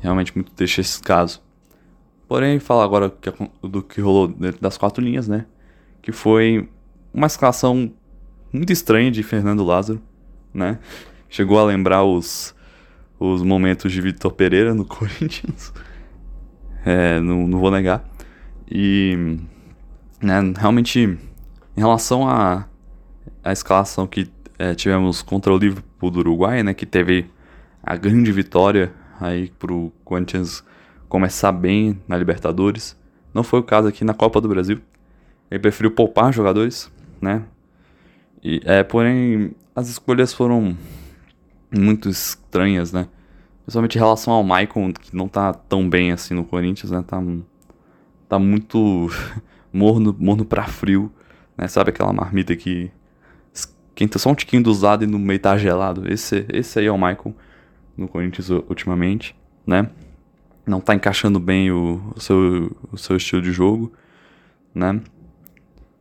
Realmente 0.05 0.35
muito 0.35 0.51
triste 0.51 0.81
esse 0.81 1.01
caso. 1.01 1.41
Porém, 2.27 2.59
falar 2.59 2.83
agora 2.83 3.11
do 3.63 3.81
que 3.81 3.99
rolou 3.99 4.27
dentro 4.27 4.61
das 4.61 4.77
quatro 4.77 5.03
linhas, 5.03 5.27
né? 5.27 5.47
Que 5.99 6.11
foi 6.11 6.69
uma 7.11 7.25
escalação 7.25 7.91
muito 8.53 8.71
estranha 8.71 9.09
de 9.09 9.23
Fernando 9.23 9.63
Lázaro, 9.63 9.99
né? 10.53 10.77
Chegou 11.27 11.59
a 11.59 11.63
lembrar 11.63 12.03
os 12.03 12.53
os 13.19 13.41
momentos 13.41 13.91
de 13.91 13.99
Vitor 13.99 14.31
Pereira 14.31 14.75
no 14.75 14.85
Corinthians. 14.85 15.73
É, 16.85 17.19
não, 17.19 17.47
não 17.47 17.59
vou 17.59 17.71
negar. 17.71 18.07
E 18.69 19.39
né, 20.21 20.53
realmente, 20.55 20.99
em 20.99 21.79
relação 21.79 22.27
à 22.27 22.67
a, 23.43 23.49
a, 23.49 23.51
escalação 23.51 24.05
que 24.05 24.29
é, 24.59 24.75
tivemos 24.75 25.23
contra 25.23 25.51
o 25.51 25.57
Liverpool 25.57 26.11
do 26.11 26.19
Uruguai, 26.19 26.61
né, 26.61 26.73
que 26.73 26.85
teve 26.85 27.25
a 27.81 27.95
grande 27.95 28.31
vitória 28.31 28.93
aí 29.19 29.49
pro 29.59 29.91
Corinthians 30.03 30.63
começar 31.07 31.51
bem 31.51 32.01
na 32.07 32.17
Libertadores. 32.17 32.97
Não 33.33 33.43
foi 33.43 33.59
o 33.59 33.63
caso 33.63 33.87
aqui 33.87 34.03
na 34.03 34.13
Copa 34.13 34.39
do 34.41 34.47
Brasil. 34.47 34.79
Ele 35.49 35.59
preferiu 35.59 35.91
poupar 35.91 36.33
jogadores, 36.33 36.91
né? 37.21 37.43
E, 38.43 38.61
é, 38.65 38.83
porém, 38.83 39.55
as 39.75 39.89
escolhas 39.89 40.33
foram 40.33 40.77
muito 41.71 42.09
estranhas, 42.09 42.91
né? 42.91 43.07
Principalmente 43.63 43.95
em 43.95 43.99
relação 43.99 44.33
ao 44.33 44.43
Maicon, 44.43 44.93
que 44.93 45.15
não 45.15 45.27
tá 45.27 45.53
tão 45.53 45.89
bem 45.89 46.11
assim 46.11 46.33
no 46.33 46.43
Corinthians, 46.43 46.91
né? 46.91 47.03
Tá, 47.05 47.21
tá 48.29 48.39
muito 48.39 49.09
morno, 49.73 50.15
morno 50.17 50.45
pra 50.45 50.63
frio, 50.65 51.11
né? 51.57 51.67
Sabe 51.67 51.89
aquela 51.89 52.13
marmita 52.13 52.55
que 52.55 52.91
quente, 53.95 54.19
só 54.19 54.29
um 54.29 54.35
tiquinho 54.35 54.61
do 54.61 54.69
usado 54.69 55.03
e 55.03 55.07
no 55.07 55.17
meio 55.17 55.39
tá 55.39 55.57
gelado. 55.57 56.11
Esse, 56.11 56.45
esse 56.49 56.77
aí 56.77 56.85
é 56.85 56.91
o 56.91 56.97
Michael 56.97 57.33
no 57.97 58.07
Corinthians 58.07 58.49
ultimamente, 58.49 59.35
né? 59.65 59.89
Não 60.65 60.79
tá 60.81 60.95
encaixando 60.95 61.39
bem 61.39 61.71
o, 61.71 62.13
o, 62.15 62.19
seu, 62.19 62.75
o 62.91 62.97
seu 62.97 63.17
estilo 63.17 63.41
de 63.41 63.51
jogo, 63.51 63.93
né? 64.73 64.99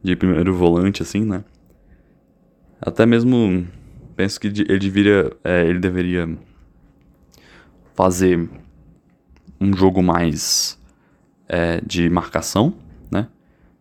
De 0.03 0.17
primeiro 0.17 0.55
volante, 0.55 1.03
assim, 1.03 1.25
né? 1.25 1.45
Até 2.81 3.07
mesmo 3.07 3.67
penso 4.17 4.41
que 4.41 4.49
ele 4.49 4.79
deveria, 4.79 5.33
é, 5.43 5.65
ele 5.67 5.79
deveria 5.79 6.37
fazer 7.95 8.49
um 9.61 9.75
jogo 9.75 10.03
mais 10.03 10.81
é, 11.49 11.81
de 11.81 12.09
marcação, 12.11 12.75
né? 13.11 13.29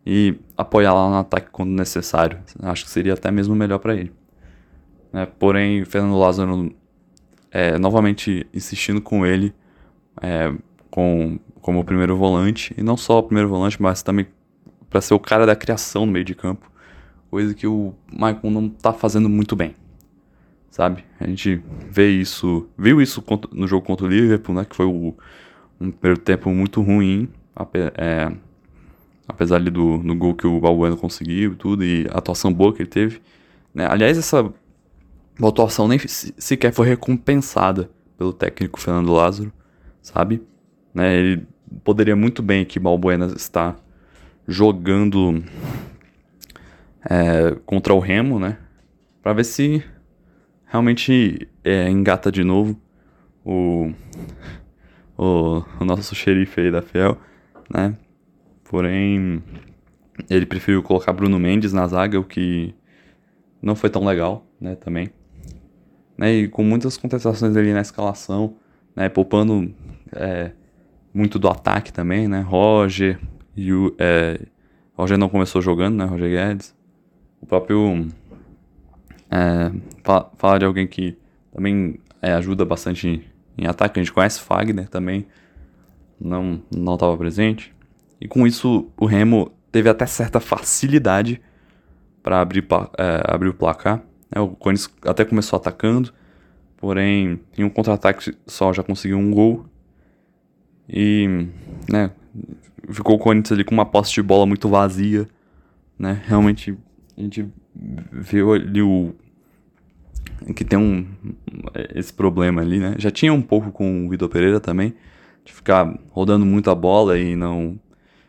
E 0.06 0.36
apoiar 0.58 0.94
lá 0.94 1.10
no 1.10 1.18
ataque 1.18 1.50
quando 1.52 1.72
necessário. 1.72 2.40
Acho 2.62 2.86
que 2.86 2.92
seria 2.92 3.14
até 3.14 3.32
mesmo 3.32 3.56
melhor 3.56 3.80
para 3.80 3.96
ele. 3.96 4.12
Né? 5.12 5.26
Porém, 5.26 5.86
Fernando 5.86 6.18
Lázaro, 6.18 6.74
é, 7.54 7.78
novamente 7.78 8.48
insistindo 8.54 9.02
com 9.02 9.26
ele, 9.26 9.54
é, 10.22 10.52
com, 10.90 11.40
como 11.62 11.84
primeiro 11.86 12.18
volante, 12.18 12.74
e 12.78 12.84
não 12.84 12.98
só 12.98 13.20
o 13.20 13.24
primeiro 13.24 13.48
volante, 13.48 13.82
mas 13.82 14.02
também 14.02 14.28
para 14.90 15.00
ser 15.02 15.14
o 15.14 15.20
cara 15.20 15.46
da 15.46 15.56
criação 15.56 16.06
no 16.06 16.12
meio 16.12 16.26
de 16.26 16.36
campo, 16.36 16.70
coisa 17.30 17.54
que 17.54 17.68
o 17.68 17.94
Michael 18.12 18.52
não 18.52 18.70
tá 18.70 18.92
fazendo 18.94 19.30
muito 19.30 19.56
bem 19.56 19.76
sabe? 20.74 21.06
A 21.20 21.28
gente 21.28 21.62
vê 21.88 22.10
isso, 22.10 22.68
viu 22.76 23.00
isso 23.00 23.24
no 23.52 23.68
jogo 23.68 23.86
contra 23.86 24.08
o 24.08 24.10
Liverpool, 24.10 24.56
né? 24.56 24.66
Que 24.66 24.76
foi 24.76 24.88
o, 24.88 25.14
um 25.80 25.92
primeiro 25.92 26.20
tempo 26.20 26.50
muito 26.50 26.82
ruim, 26.82 27.30
é, 27.96 28.32
apesar 29.28 29.58
ali 29.58 29.70
do, 29.70 30.00
do 30.00 30.16
gol 30.16 30.34
que 30.34 30.48
o 30.48 30.60
Balbuena 30.60 30.96
conseguiu 30.96 31.54
e 31.54 31.56
tudo, 31.56 31.86
e 31.86 32.08
a 32.10 32.18
atuação 32.18 32.52
boa 32.52 32.74
que 32.74 32.82
ele 32.82 32.90
teve. 32.90 33.22
Né? 33.72 33.86
Aliás, 33.88 34.18
essa 34.18 34.52
atuação 35.42 35.88
nem 35.88 36.00
sequer 36.00 36.72
foi 36.74 36.88
recompensada 36.88 37.90
pelo 38.18 38.34
técnico 38.34 38.80
Fernando 38.80 39.12
Lázaro, 39.12 39.52
sabe? 40.02 40.42
Né? 40.94 41.16
Ele 41.16 41.48
poderia 41.84 42.16
muito 42.16 42.42
bem 42.42 42.66
que 42.66 42.80
Balbuena 42.80 43.28
está 43.28 43.76
jogando 44.48 45.44
é, 47.10 47.56
contra 47.66 47.94
o 47.94 48.00
Remo, 48.00 48.40
né? 48.40 48.58
Pra 49.22 49.34
ver 49.34 49.46
se 49.46 49.84
realmente 50.66 51.48
é, 51.64 51.90
engata 51.90 52.32
de 52.32 52.44
novo 52.44 52.80
o, 53.44 53.92
o, 55.18 55.64
o, 55.80 55.86
nosso 55.86 56.16
xerife 56.16 56.62
aí 56.62 56.72
da 56.72 56.82
Fiel, 56.82 57.18
né? 57.70 57.96
Porém, 58.64 59.44
ele 60.30 60.46
preferiu 60.46 60.82
colocar 60.82 61.14
Bruno 61.14 61.40
Mendes 61.40 61.74
na 61.74 61.88
zaga, 61.88 62.20
o 62.20 62.24
que 62.24 62.74
não 63.62 63.76
foi 63.76 63.90
tão 63.90 64.04
legal, 64.04 64.46
né, 64.60 64.76
também. 64.76 65.12
Né, 66.24 66.36
e 66.36 66.48
com 66.48 66.64
muitas 66.64 66.96
contestações 66.96 67.54
ali 67.58 67.74
na 67.74 67.82
escalação, 67.82 68.56
né, 68.96 69.10
poupando 69.10 69.76
é, 70.14 70.52
muito 71.14 71.38
do 71.38 71.50
ataque 71.50 71.92
também, 71.92 72.30
né, 72.30 72.40
Roger, 72.40 73.20
e 73.58 73.74
o, 73.74 73.94
é, 74.00 74.40
Roger 74.94 75.18
não 75.18 75.28
começou 75.28 75.62
jogando, 75.62 75.98
né, 75.98 76.06
Roger 76.06 76.30
Guedes. 76.30 76.74
O 77.42 77.46
próprio 77.46 78.08
é, 79.30 79.70
falar 80.38 80.60
de 80.60 80.66
alguém 80.66 80.88
que 80.88 81.18
também 81.52 82.00
é, 82.22 82.32
ajuda 82.32 82.64
bastante 82.64 83.30
em 83.58 83.68
ataque. 83.68 84.00
A 84.00 84.04
gente 84.04 84.14
conhece 84.14 84.40
Fagner 84.40 84.88
também, 84.88 85.28
não 86.18 86.62
não 86.74 86.94
estava 86.94 87.18
presente. 87.18 87.76
E 88.22 88.30
com 88.30 88.48
isso 88.48 88.90
o 88.96 89.06
Remo 89.06 89.52
teve 89.74 89.90
até 89.90 90.06
certa 90.06 90.40
facilidade 90.40 91.42
para 92.24 92.40
abrir, 92.40 92.66
é, 92.98 93.22
abrir 93.26 93.50
o 93.50 93.54
placar. 93.54 94.02
É, 94.34 94.40
o 94.40 94.50
Corinthians 94.50 94.92
até 95.04 95.24
começou 95.24 95.58
atacando, 95.58 96.12
porém 96.78 97.40
em 97.58 97.64
um 97.64 97.70
contra-ataque 97.70 98.36
só 98.48 98.74
já 98.74 98.82
conseguiu 98.82 99.18
um 99.18 99.32
gol. 99.32 99.66
E 100.90 101.48
né, 101.90 102.12
ficou 102.90 103.16
o 103.16 103.20
Corinthians 103.20 103.52
ali 103.52 103.64
com 103.64 103.74
uma 103.74 103.86
posse 103.86 104.12
de 104.14 104.24
bola 104.24 104.46
muito 104.46 104.68
vazia. 104.68 105.28
Né? 105.98 106.22
Realmente 106.26 106.76
a 107.16 107.22
gente 107.22 107.48
viu 108.12 108.54
ali 108.54 108.82
o, 108.82 109.14
que 110.56 110.66
tem 110.66 110.80
um 110.80 111.08
esse 111.94 112.12
problema 112.12 112.62
ali, 112.62 112.80
né? 112.80 112.96
Já 112.98 113.12
tinha 113.12 113.32
um 113.32 113.42
pouco 113.42 113.72
com 113.72 114.06
o 114.06 114.10
Vitor 114.10 114.28
Pereira 114.30 114.60
também, 114.60 114.94
de 115.46 115.54
ficar 115.54 115.98
rodando 116.10 116.46
muito 116.46 116.70
a 116.70 116.76
bola 116.76 117.18
e 117.18 117.36
não 117.36 117.80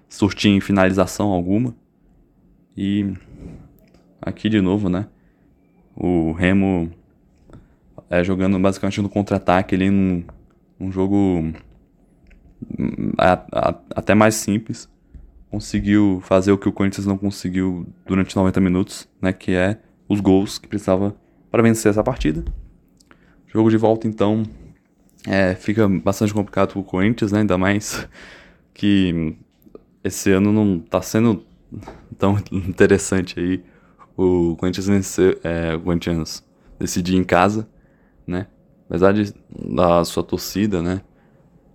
surtir 0.08 0.50
em 0.50 0.60
finalização 0.60 1.28
alguma. 1.30 1.74
E 2.76 3.12
aqui 4.20 4.48
de 4.48 4.60
novo, 4.60 4.88
né? 4.88 5.06
O 5.96 6.32
Remo 6.32 6.90
é 8.10 8.22
jogando 8.22 8.58
basicamente 8.58 9.00
no 9.00 9.08
contra-ataque 9.08 9.74
ali 9.74 9.90
num, 9.90 10.24
num 10.78 10.90
jogo 10.90 11.52
a, 13.18 13.32
a, 13.52 13.74
até 13.94 14.14
mais 14.14 14.34
simples. 14.34 14.88
Conseguiu 15.50 16.20
fazer 16.24 16.50
o 16.52 16.58
que 16.58 16.68
o 16.68 16.72
Corinthians 16.72 17.06
não 17.06 17.16
conseguiu 17.16 17.86
durante 18.06 18.34
90 18.34 18.60
minutos, 18.60 19.08
né? 19.22 19.32
Que 19.32 19.52
é 19.52 19.78
os 20.08 20.20
gols 20.20 20.58
que 20.58 20.66
precisava 20.66 21.14
para 21.50 21.62
vencer 21.62 21.90
essa 21.90 22.02
partida. 22.02 22.44
Jogo 23.46 23.70
de 23.70 23.76
volta, 23.76 24.08
então, 24.08 24.42
é, 25.26 25.54
fica 25.54 25.88
bastante 25.88 26.34
complicado 26.34 26.72
para 26.72 26.80
o 26.80 26.84
Corinthians, 26.84 27.30
né? 27.30 27.40
ainda 27.40 27.56
mais 27.56 28.08
que 28.74 29.36
esse 30.02 30.32
ano 30.32 30.52
não 30.52 30.78
está 30.78 31.00
sendo 31.00 31.44
tão 32.18 32.36
interessante 32.50 33.38
aí 33.38 33.64
o 34.16 34.56
Corinthians 34.56 34.86
vencer, 34.86 35.38
é, 35.42 35.74
o 35.74 35.80
Corinthians 35.80 36.44
decidir 36.78 37.16
em 37.16 37.24
casa, 37.24 37.68
né? 38.26 38.46
Apesar 38.88 39.12
de, 39.12 39.34
da 39.50 40.04
sua 40.04 40.22
torcida, 40.22 40.82
né? 40.82 41.00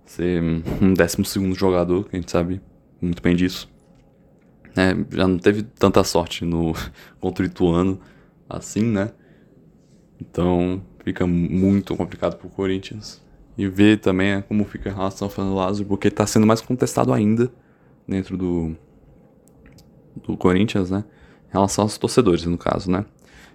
Ser 0.06 0.42
um 0.82 0.94
décimo 0.94 1.24
segundo 1.24 1.54
jogador, 1.54 2.08
que 2.08 2.16
a 2.16 2.20
gente 2.20 2.30
sabe 2.30 2.60
muito 3.00 3.22
bem 3.22 3.36
disso. 3.36 3.68
É, 4.76 4.94
já 5.16 5.26
não 5.26 5.38
teve 5.38 5.62
tanta 5.62 6.02
sorte 6.04 6.44
no 6.44 6.72
contra 7.20 7.42
o 7.44 7.46
Ituano 7.46 8.00
assim, 8.48 8.82
né? 8.82 9.10
Então 10.20 10.82
fica 11.04 11.26
muito 11.26 11.96
complicado 11.96 12.36
pro 12.36 12.48
Corinthians. 12.48 13.22
E 13.56 13.66
ver 13.66 13.98
também 13.98 14.32
é 14.32 14.42
como 14.42 14.64
fica 14.64 14.90
a 14.90 14.94
relação 14.94 15.26
ao 15.26 15.30
Fernando 15.30 15.56
Lázaro, 15.56 15.86
porque 15.86 16.08
está 16.08 16.26
sendo 16.26 16.46
mais 16.46 16.60
contestado 16.60 17.12
ainda 17.12 17.52
dentro 18.06 18.36
do, 18.36 18.76
do 20.24 20.36
Corinthians, 20.36 20.90
né? 20.90 21.04
Em 21.50 21.52
relação 21.52 21.84
aos 21.84 21.98
torcedores, 21.98 22.44
no 22.46 22.56
caso, 22.56 22.90
né? 22.90 23.04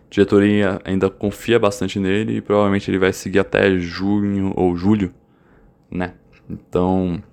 A 0.05 0.09
diretoria 0.09 0.81
ainda 0.83 1.09
confia 1.09 1.57
bastante 1.57 1.97
nele 1.97 2.37
e 2.37 2.41
provavelmente 2.41 2.91
ele 2.91 2.99
vai 2.99 3.11
seguir 3.11 3.39
até 3.39 3.77
junho 3.79 4.53
ou 4.55 4.75
julho, 4.75 5.13
né? 5.89 6.13
Então, 6.49 7.23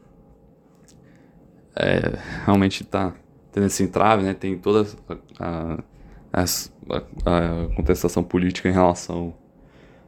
é, 1.77 2.19
realmente 2.45 2.83
está 2.83 3.13
tendo 3.51 3.67
esse 3.67 3.83
entrave, 3.83 4.23
né? 4.23 4.35
Tem 4.35 4.57
toda 4.57 4.87
a, 5.39 5.79
a, 6.33 6.45
a, 6.45 7.75
contestação 7.77 8.23
política 8.23 8.69
em 8.69 8.73
relação 8.73 9.35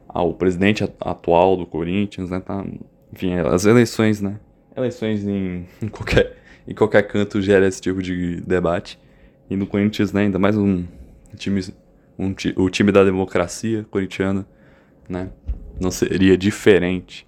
ao 0.07 0.33
presidente 0.33 0.83
atual 1.01 1.57
do 1.57 1.65
Corinthians, 1.65 2.29
né? 2.29 2.39
Tá, 2.39 2.65
enfim, 3.13 3.35
as 3.35 3.65
eleições, 3.65 4.21
né? 4.21 4.39
Eleições 4.75 5.25
em, 5.27 5.67
em, 5.81 5.87
qualquer, 5.87 6.37
em 6.67 6.73
qualquer 6.73 7.03
canto 7.03 7.41
gera 7.41 7.67
esse 7.67 7.81
tipo 7.81 8.01
de 8.01 8.41
debate. 8.41 8.99
E 9.49 9.55
no 9.55 9.67
Corinthians, 9.67 10.11
né? 10.11 10.21
Ainda 10.21 10.39
mais 10.39 10.57
um 10.57 10.85
time, 11.35 11.61
um, 12.17 12.33
o 12.55 12.69
time 12.69 12.91
da 12.91 13.03
democracia 13.03 13.85
corintiana, 13.89 14.47
né? 15.07 15.31
Não 15.79 15.91
seria 15.91 16.37
diferente. 16.37 17.27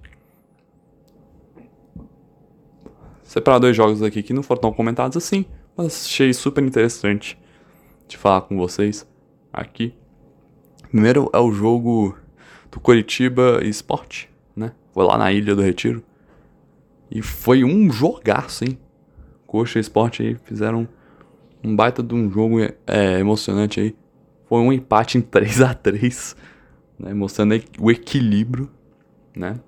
Separar 3.24 3.60
dois 3.60 3.76
jogos 3.76 4.02
aqui 4.02 4.24
que 4.24 4.34
não 4.34 4.42
foram 4.42 4.62
tão 4.62 4.74
comentados 4.74 5.18
assim, 5.18 5.46
mas 5.76 6.06
achei 6.06 6.34
super 6.34 6.64
interessante 6.64 7.38
de 8.08 8.18
falar 8.18 8.42
com 8.42 8.58
vocês 8.58 9.06
aqui. 9.52 9.94
Primeiro 10.90 11.30
é 11.34 11.38
o 11.38 11.52
jogo 11.52 12.18
do 12.72 12.80
Coritiba 12.80 13.60
Esporte, 13.64 14.30
né? 14.56 14.72
Foi 14.94 15.06
lá 15.06 15.18
na 15.18 15.32
Ilha 15.32 15.56
do 15.56 15.62
Retiro. 15.62 16.04
E 17.12 17.22
foi 17.22 17.64
um 17.64 17.92
jogaço, 17.92 18.64
hein? 18.64 18.80
Coxa 19.46 19.80
Esporte 19.80 20.24
aí 20.24 20.36
fizeram 20.46 20.88
um 21.64 21.76
baita 21.76 22.02
de 22.04 22.14
um 22.14 22.30
jogo 22.32 22.60
é, 22.62 23.20
emocionante 23.20 23.80
aí. 23.80 23.96
Foi 24.46 24.60
um 24.60 24.72
empate 24.72 25.18
em 25.18 25.22
3 25.22 25.62
a 25.62 25.74
3 25.74 26.36
né? 27.00 27.14
Mostrando 27.14 27.62
o 27.80 27.92
equilíbrio, 27.92 28.70
né? 29.36 29.60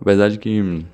Apesar 0.00 0.28
de 0.28 0.38
que 0.38 0.84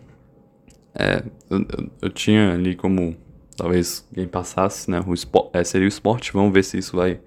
é, 0.95 1.23
eu, 1.49 1.67
eu, 2.03 2.11
tinha 2.11 2.53
ali 2.53 2.75
como 2.75 3.17
talvez 3.57 4.07
quem 4.13 4.27
passasse, 4.27 4.91
né? 4.91 5.03
O 5.07 5.15
esport, 5.15 5.51
é, 5.53 5.63
seria 5.65 5.87
o 5.87 5.89
esporte. 5.89 6.33
Vamos 6.33 6.53
ver 6.53 6.65
se 6.65 6.79
isso 6.79 6.97
vai 6.97 7.21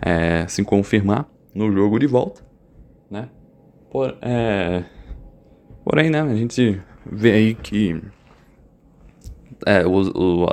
é, 0.00 0.46
se 0.48 0.64
confirmar 0.64 1.28
no 1.54 1.70
jogo 1.72 1.98
de 1.98 2.06
volta, 2.06 2.44
né? 3.10 3.28
Por, 3.90 4.16
é, 4.20 4.84
porém, 5.84 6.10
né? 6.10 6.20
A 6.20 6.34
gente 6.34 6.80
vê 7.04 7.32
aí 7.32 7.54
que 7.54 8.00
é, 9.66 9.86
o, 9.86 9.92
o, 9.92 10.48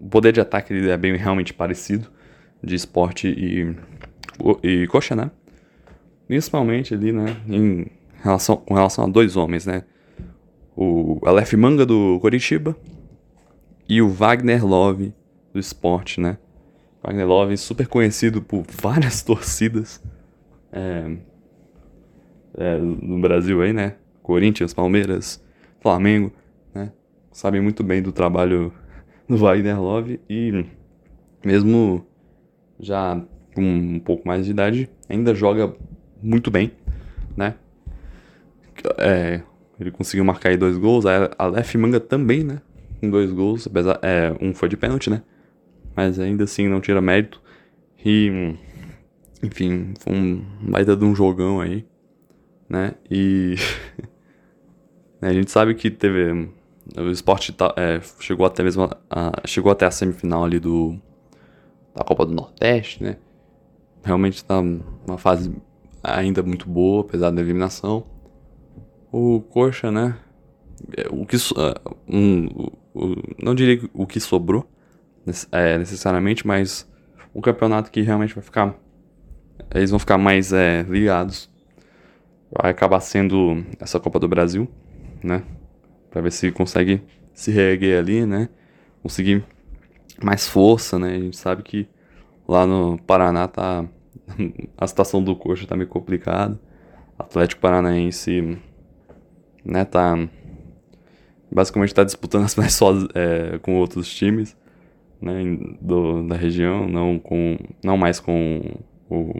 o 0.00 0.08
poder 0.08 0.32
de 0.32 0.40
ataque 0.40 0.72
é 0.88 0.96
bem 0.96 1.14
realmente 1.16 1.52
parecido 1.52 2.08
de 2.62 2.74
esporte 2.74 3.28
e 3.28 3.74
e 4.62 4.86
Coxa, 4.86 5.14
né? 5.14 5.30
Principalmente 6.26 6.94
ali, 6.94 7.12
né? 7.12 7.36
Em 7.48 7.86
relação, 8.22 8.56
com 8.56 8.74
relação 8.74 9.04
a 9.04 9.08
dois 9.08 9.36
homens, 9.36 9.66
né? 9.66 9.84
O 10.76 11.20
Aleph 11.24 11.52
Manga 11.54 11.84
do 11.84 12.18
Coritiba 12.20 12.76
e 13.88 14.00
o 14.00 14.08
Wagner 14.08 14.64
Love 14.64 15.12
do 15.52 15.58
esporte, 15.58 16.20
né? 16.20 16.38
Wagner 17.02 17.26
Love 17.26 17.56
super 17.56 17.86
conhecido 17.86 18.40
por 18.40 18.64
várias 18.80 19.22
torcidas 19.24 20.02
é, 20.72 21.16
é, 22.56 22.78
no 22.78 23.20
Brasil 23.20 23.60
aí, 23.62 23.72
né? 23.72 23.96
Corinthians, 24.22 24.72
Palmeiras, 24.72 25.42
Flamengo, 25.80 26.32
né? 26.72 26.92
Sabem 27.32 27.60
muito 27.60 27.82
bem 27.82 28.00
do 28.00 28.12
trabalho 28.12 28.72
do 29.30 29.36
Wagner 29.36 29.80
Love 29.80 30.20
e 30.28 30.66
mesmo 31.44 32.04
já 32.80 33.22
com 33.54 33.62
um 33.62 34.00
pouco 34.00 34.26
mais 34.26 34.44
de 34.44 34.50
idade, 34.50 34.90
ainda 35.08 35.32
joga 35.34 35.72
muito 36.20 36.50
bem, 36.50 36.72
né? 37.36 37.54
É, 38.98 39.40
ele 39.78 39.92
conseguiu 39.92 40.24
marcar 40.24 40.48
aí 40.48 40.56
dois 40.56 40.76
gols, 40.76 41.06
a 41.06 41.30
Aleph 41.38 41.76
Manga 41.76 42.00
também, 42.00 42.42
né? 42.42 42.60
Com 42.98 43.08
dois 43.08 43.30
gols, 43.30 43.68
apesar, 43.68 44.00
é, 44.02 44.34
um 44.40 44.52
foi 44.52 44.68
de 44.68 44.76
pênalti, 44.76 45.08
né? 45.08 45.22
Mas 45.94 46.18
ainda 46.18 46.44
assim 46.44 46.66
não 46.66 46.80
tira 46.80 47.00
mérito. 47.00 47.40
E, 48.04 48.56
enfim, 49.42 49.94
foi 50.00 50.12
um 50.12 50.44
baita 50.62 50.96
de 50.96 51.04
um 51.04 51.14
jogão 51.14 51.60
aí, 51.60 51.86
né? 52.68 52.94
E 53.08 53.54
a 55.22 55.32
gente 55.32 55.50
sabe 55.52 55.74
que 55.74 55.88
teve 55.88 56.48
o 56.96 57.10
esporte 57.10 57.52
tá, 57.52 57.72
é, 57.76 58.00
chegou 58.20 58.46
até 58.46 58.62
mesmo 58.62 58.84
a, 58.84 58.96
a, 59.10 59.46
chegou 59.46 59.70
até 59.70 59.86
a 59.86 59.90
semifinal 59.90 60.44
ali 60.44 60.58
do 60.58 60.98
da 61.94 62.04
Copa 62.04 62.24
do 62.26 62.32
Nordeste, 62.32 63.02
né? 63.02 63.16
Realmente 64.02 64.36
está 64.36 64.60
uma 64.60 65.18
fase 65.18 65.52
ainda 66.02 66.42
muito 66.42 66.68
boa, 66.68 67.02
apesar 67.02 67.30
da 67.30 67.40
eliminação. 67.40 68.04
O 69.12 69.40
Coxa, 69.40 69.90
né? 69.90 70.16
É, 70.96 71.06
o 71.10 71.26
que 71.26 71.36
uh, 71.36 71.96
um, 72.08 72.46
o, 72.94 73.16
não 73.42 73.54
diria 73.54 73.88
o 73.92 74.06
que 74.06 74.20
sobrou 74.20 74.66
é, 75.52 75.76
necessariamente, 75.76 76.46
mas 76.46 76.88
um 77.34 77.40
campeonato 77.40 77.90
que 77.90 78.00
realmente 78.00 78.34
vai 78.34 78.42
ficar 78.42 78.74
eles 79.74 79.90
vão 79.90 79.98
ficar 79.98 80.18
mais 80.18 80.52
é, 80.52 80.82
ligados. 80.82 81.48
Vai 82.50 82.70
acabar 82.70 83.00
sendo 83.00 83.64
essa 83.78 84.00
Copa 84.00 84.18
do 84.18 84.26
Brasil, 84.26 84.68
né? 85.22 85.42
Pra 86.10 86.20
ver 86.20 86.32
se 86.32 86.50
consegue 86.50 87.02
se 87.32 87.50
reerguer 87.50 87.98
ali, 87.98 88.26
né? 88.26 88.48
Conseguir 89.02 89.44
mais 90.22 90.46
força, 90.46 90.98
né? 90.98 91.16
A 91.16 91.20
gente 91.20 91.36
sabe 91.36 91.62
que 91.62 91.88
lá 92.46 92.66
no 92.66 92.98
Paraná 92.98 93.46
tá 93.48 93.86
a 94.76 94.86
situação 94.86 95.22
do 95.22 95.34
coxa 95.36 95.66
tá 95.66 95.76
meio 95.76 95.88
complicada. 95.88 96.60
Atlético 97.18 97.60
Paranaense, 97.60 98.58
né, 99.64 99.84
tá 99.84 100.16
basicamente 101.52 101.94
tá 101.94 102.02
disputando 102.02 102.44
as 102.44 102.56
mais 102.56 102.78
é, 103.14 103.58
com 103.58 103.76
outros 103.76 104.08
times, 104.08 104.56
né, 105.20 105.42
do, 105.80 106.26
da 106.26 106.34
região, 106.34 106.88
não 106.88 107.18
com 107.18 107.58
não 107.84 107.96
mais 107.96 108.18
com 108.20 108.78
o 109.08 109.34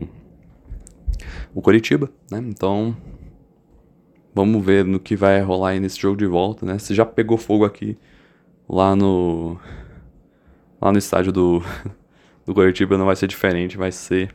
o 1.54 1.60
Coritiba, 1.60 2.10
né? 2.30 2.38
Então, 2.38 2.96
vamos 4.34 4.64
ver 4.64 4.84
no 4.84 5.00
que 5.00 5.16
vai 5.16 5.40
rolar 5.40 5.70
aí 5.70 5.80
nesse 5.80 6.00
jogo 6.00 6.16
de 6.16 6.26
volta, 6.26 6.64
né? 6.64 6.78
Se 6.78 6.94
já 6.94 7.04
pegou 7.04 7.36
fogo 7.36 7.64
aqui 7.64 7.96
lá 8.68 8.94
no 8.94 9.58
lá 10.80 10.92
no 10.92 10.98
estádio 10.98 11.32
do, 11.32 11.62
do 12.46 12.54
Curitiba 12.54 12.96
não 12.96 13.06
vai 13.06 13.16
ser 13.16 13.26
diferente, 13.26 13.76
vai 13.76 13.92
ser 13.92 14.34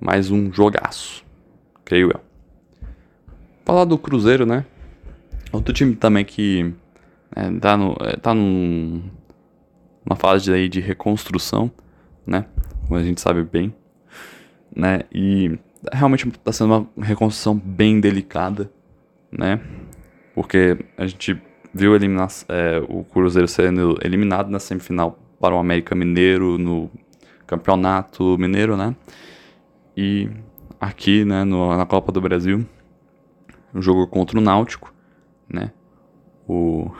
mais 0.00 0.30
um 0.30 0.52
jogaço, 0.52 1.24
creio 1.84 2.10
eu. 2.12 2.20
Falar 3.64 3.84
do 3.84 3.96
Cruzeiro, 3.96 4.44
né? 4.44 4.64
Outro 5.50 5.72
time 5.72 5.96
também 5.96 6.24
que 6.24 6.74
é, 7.34 7.50
tá, 7.58 7.76
no, 7.76 7.96
é, 8.00 8.16
tá 8.16 8.34
num, 8.34 9.02
numa 10.04 10.16
fase 10.16 10.52
aí 10.52 10.68
de 10.68 10.80
reconstrução, 10.80 11.70
né? 12.26 12.44
Como 12.86 13.00
a 13.00 13.02
gente 13.02 13.20
sabe 13.20 13.42
bem, 13.42 13.74
né? 14.74 15.00
E 15.12 15.58
realmente 15.92 16.28
está 16.28 16.52
sendo 16.52 16.74
uma 16.74 17.04
reconstrução 17.04 17.56
bem 17.56 18.00
delicada, 18.00 18.70
né? 19.36 19.60
Porque 20.34 20.78
a 20.96 21.06
gente 21.06 21.40
viu 21.72 21.94
eliminar, 21.94 22.28
é, 22.48 22.82
o 22.88 23.04
Cruzeiro 23.04 23.48
sendo 23.48 23.98
eliminado 24.02 24.48
na 24.50 24.58
semifinal 24.58 25.18
para 25.40 25.54
o 25.54 25.58
América 25.58 25.94
Mineiro 25.94 26.56
no 26.56 26.90
Campeonato 27.46 28.38
Mineiro, 28.38 28.76
né? 28.76 28.94
E 29.96 30.30
aqui, 30.80 31.24
né, 31.24 31.44
no, 31.44 31.76
na 31.76 31.84
Copa 31.84 32.10
do 32.10 32.20
Brasil, 32.20 32.64
o 33.74 33.82
jogo 33.82 34.06
contra 34.06 34.38
o 34.38 34.40
Náutico, 34.40 34.92
né? 35.48 35.72
O, 36.48 36.90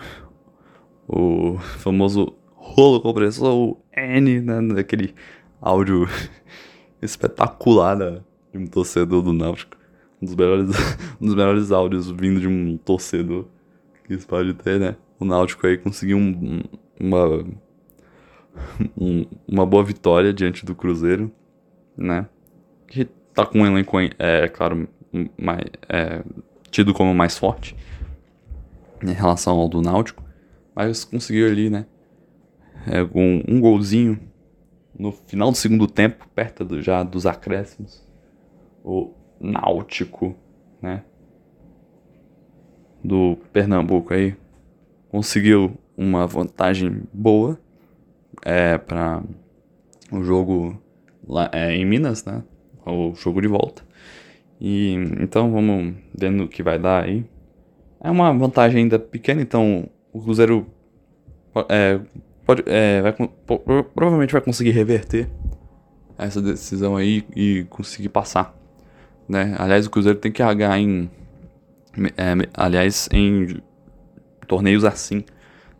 o 1.09 1.59
famoso 1.79 2.35
rolo 2.55 3.01
compressor, 3.01 3.55
o 3.55 3.79
N, 3.97 4.41
né? 4.41 4.75
Daquele 4.75 5.15
áudio 5.61 6.09
espetacular 7.01 7.97
da, 7.97 8.11
de 8.53 8.59
um 8.59 8.67
torcedor 8.67 9.23
do 9.23 9.33
Náutico. 9.33 9.77
Um 10.25 10.27
dos 10.27 10.35
melhores, 10.35 10.71
um 11.21 11.27
dos 11.27 11.35
melhores 11.35 11.71
áudios 11.71 12.11
vindo 12.11 12.41
de 12.41 12.49
um 12.49 12.79
torcedor 12.79 13.47
que 14.05 14.15
isso 14.15 14.27
pode 14.27 14.55
ter, 14.55 14.81
né? 14.81 14.97
O 15.19 15.25
Náutico 15.25 15.67
aí 15.67 15.77
conseguiu 15.77 16.17
um, 16.17 16.63
uma 16.99 17.45
um, 18.99 19.27
uma 19.47 19.67
boa 19.67 19.85
vitória 19.85 20.33
diante 20.33 20.65
do 20.65 20.75
Cruzeiro, 20.75 21.31
né? 21.97 22.27
Que 22.87 23.05
tá 23.35 23.45
com 23.45 23.61
um 23.61 23.67
elenco, 23.67 23.99
é, 24.19 24.49
claro, 24.49 24.89
mais, 25.39 25.65
é, 25.89 26.23
tido 26.71 26.95
como 26.95 27.15
mais 27.15 27.37
forte 27.37 27.77
em 29.03 29.13
relação 29.13 29.59
ao 29.59 29.69
do 29.69 29.83
Náutico, 29.83 30.25
mas 30.75 31.05
conseguiu 31.05 31.47
ali, 31.47 31.69
né? 31.69 31.87
É, 32.87 33.05
com 33.05 33.43
um 33.47 33.61
golzinho 33.61 34.19
no 34.99 35.13
final 35.13 35.51
do 35.51 35.57
segundo 35.57 35.87
tempo, 35.87 36.27
perto 36.35 36.65
do, 36.65 36.81
já 36.81 37.03
dos 37.03 37.27
acréscimos, 37.27 38.07
o 38.83 39.13
Náutico, 39.45 40.35
né? 40.81 41.03
Do 43.03 43.37
Pernambuco 43.53 44.15
aí 44.15 44.35
conseguiu 45.09 45.79
uma 45.97 46.27
vantagem 46.27 47.03
boa 47.13 47.59
é, 48.45 48.79
para 48.79 49.23
o 50.11 50.23
jogo 50.25 50.81
lá 51.27 51.49
é, 51.53 51.75
em 51.75 51.85
Minas, 51.85 52.25
né? 52.25 52.43
O 52.87 53.15
jogo 53.15 53.41
de 53.41 53.49
volta. 53.49 53.83
E 54.61 54.95
então 55.21 55.53
vamos 55.53 55.95
vendo 56.13 56.45
o 56.45 56.49
que 56.49 56.63
vai 56.63 56.79
dar 56.79 57.05
aí. 57.05 57.25
É 58.01 58.11
uma 58.11 58.33
vantagem 58.33 58.83
ainda 58.83 58.99
pequena, 58.99 59.41
então 59.41 59.89
o 60.13 60.21
Cruzeiro 60.21 60.67
é, 61.69 62.01
pode, 62.45 62.63
é, 62.67 63.01
vai, 63.01 63.13
provavelmente 63.95 64.33
vai 64.33 64.43
conseguir 64.43 64.71
reverter 64.71 65.31
essa 66.19 66.41
decisão 66.41 66.97
aí 66.97 67.25
e 67.35 67.65
conseguir 67.71 68.09
passar. 68.09 68.55
Né? 69.29 69.55
Aliás, 69.59 69.87
o 69.87 69.91
Cruzeiro 69.91 70.19
tem 70.19 70.33
que 70.33 70.43
agarrar 70.43 70.79
em. 70.79 71.11
É, 72.17 72.35
aliás, 72.55 73.09
em 73.13 73.61
torneios 74.47 74.85
assim. 74.85 75.25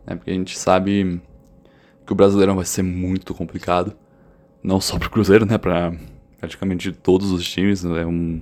Né? 0.05 0.15
Porque 0.15 0.31
a 0.31 0.33
gente 0.33 0.57
sabe 0.57 1.21
que 2.05 2.13
o 2.13 2.15
Brasileirão 2.15 2.55
vai 2.55 2.65
ser 2.65 2.83
muito 2.83 3.33
complicado. 3.33 3.95
Não 4.63 4.79
só 4.81 4.97
pro 4.97 5.09
Cruzeiro, 5.09 5.45
né? 5.45 5.57
Pra 5.57 5.93
praticamente 6.39 6.91
todos 6.91 7.31
os 7.31 7.47
times. 7.47 7.83
É 7.85 8.05
um, 8.05 8.39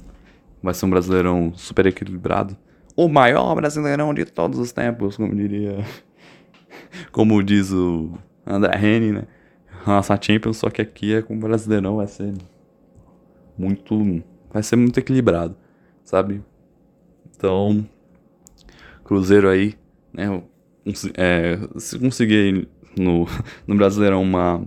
vai 0.62 0.74
ser 0.74 0.86
um 0.86 0.90
Brasileirão 0.90 1.54
super 1.56 1.86
equilibrado. 1.86 2.56
O 2.96 3.08
maior 3.08 3.54
Brasileirão 3.56 4.14
de 4.14 4.26
todos 4.26 4.60
os 4.60 4.72
tempos, 4.72 5.18
como 5.18 5.36
diria. 5.36 5.84
Como 7.12 7.44
diz 7.44 7.72
o 7.72 8.12
André 8.46 8.76
Henry, 8.78 9.12
né? 9.12 9.24
Nossa 9.86 10.18
Champions, 10.20 10.58
só 10.58 10.70
que 10.70 10.82
aqui 10.82 11.14
é 11.14 11.22
com 11.22 11.36
o 11.36 11.40
Brasileirão 11.40 11.98
vai 11.98 12.08
ser 12.08 12.34
muito. 13.58 14.24
Vai 14.54 14.62
ser 14.62 14.76
muito 14.76 15.00
equilibrado, 15.00 15.56
sabe? 16.04 16.44
Então, 17.36 17.86
Cruzeiro 19.04 19.50
aí, 19.50 19.76
né? 20.14 20.44
É, 21.18 21.58
se 21.78 21.98
conseguir 21.98 22.68
no, 22.98 23.26
no 23.66 23.76
Brasileirão 23.76 24.22
uma, 24.22 24.64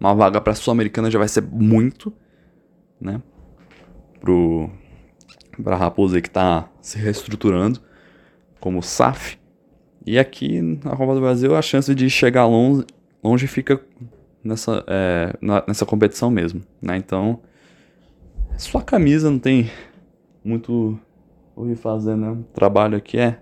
uma 0.00 0.14
vaga 0.14 0.40
para 0.40 0.54
Sul-Americana 0.54 1.10
já 1.10 1.18
vai 1.18 1.28
ser 1.28 1.42
muito, 1.42 2.12
né? 3.00 3.22
Pro, 4.20 4.68
pra 5.62 5.76
Raposa 5.76 6.20
que 6.20 6.30
tá 6.30 6.68
se 6.80 6.98
reestruturando 6.98 7.80
como 8.58 8.82
SAF. 8.82 9.38
E 10.04 10.18
aqui 10.18 10.60
na 10.60 10.96
Copa 10.96 11.14
do 11.14 11.20
Brasil 11.20 11.54
a 11.54 11.62
chance 11.62 11.94
de 11.94 12.08
chegar 12.10 12.46
longe, 12.46 12.84
longe 13.22 13.46
fica 13.46 13.80
nessa, 14.42 14.84
é, 14.86 15.36
na, 15.40 15.62
nessa 15.68 15.84
competição 15.86 16.30
mesmo, 16.30 16.62
né? 16.80 16.96
Então, 16.96 17.40
sua 18.58 18.82
camisa 18.82 19.30
não 19.30 19.38
tem 19.38 19.70
muito 20.44 20.98
o 21.54 21.66
que 21.66 21.76
fazer, 21.76 22.16
né? 22.16 22.30
O 22.30 22.42
trabalho 22.52 22.96
aqui 22.96 23.16
é 23.16 23.38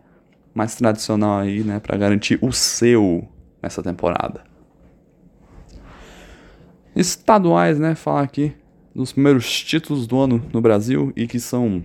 mais 0.54 0.76
tradicional 0.76 1.40
aí, 1.40 1.64
né? 1.64 1.80
Para 1.80 1.96
garantir 1.96 2.38
o 2.42 2.52
seu 2.52 3.26
nessa 3.62 3.82
temporada. 3.82 4.44
Estaduais, 6.94 7.78
né? 7.78 7.94
Falar 7.94 8.22
aqui 8.22 8.54
dos 8.94 9.12
primeiros 9.12 9.62
títulos 9.62 10.06
do 10.06 10.18
ano 10.18 10.42
no 10.52 10.60
Brasil 10.60 11.12
e 11.16 11.26
que 11.26 11.40
são 11.40 11.82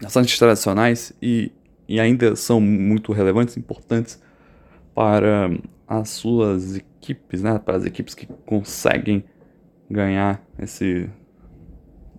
bastante 0.00 0.38
tradicionais 0.38 1.12
e, 1.20 1.50
e 1.88 1.98
ainda 1.98 2.36
são 2.36 2.60
muito 2.60 3.12
relevantes, 3.12 3.56
importantes 3.56 4.22
para 4.94 5.50
as 5.86 6.10
suas 6.10 6.76
equipes, 6.76 7.42
né? 7.42 7.58
Para 7.58 7.76
as 7.76 7.84
equipes 7.84 8.14
que 8.14 8.26
conseguem 8.44 9.24
ganhar 9.90 10.42
esse, 10.58 11.08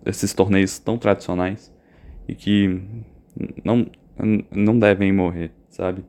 esses 0.04 0.32
torneios 0.32 0.78
tão 0.78 0.98
tradicionais 0.98 1.72
e 2.28 2.34
que 2.34 2.82
não, 3.64 3.86
não 4.50 4.78
devem 4.78 5.12
morrer, 5.12 5.52
sabe? 5.68 6.04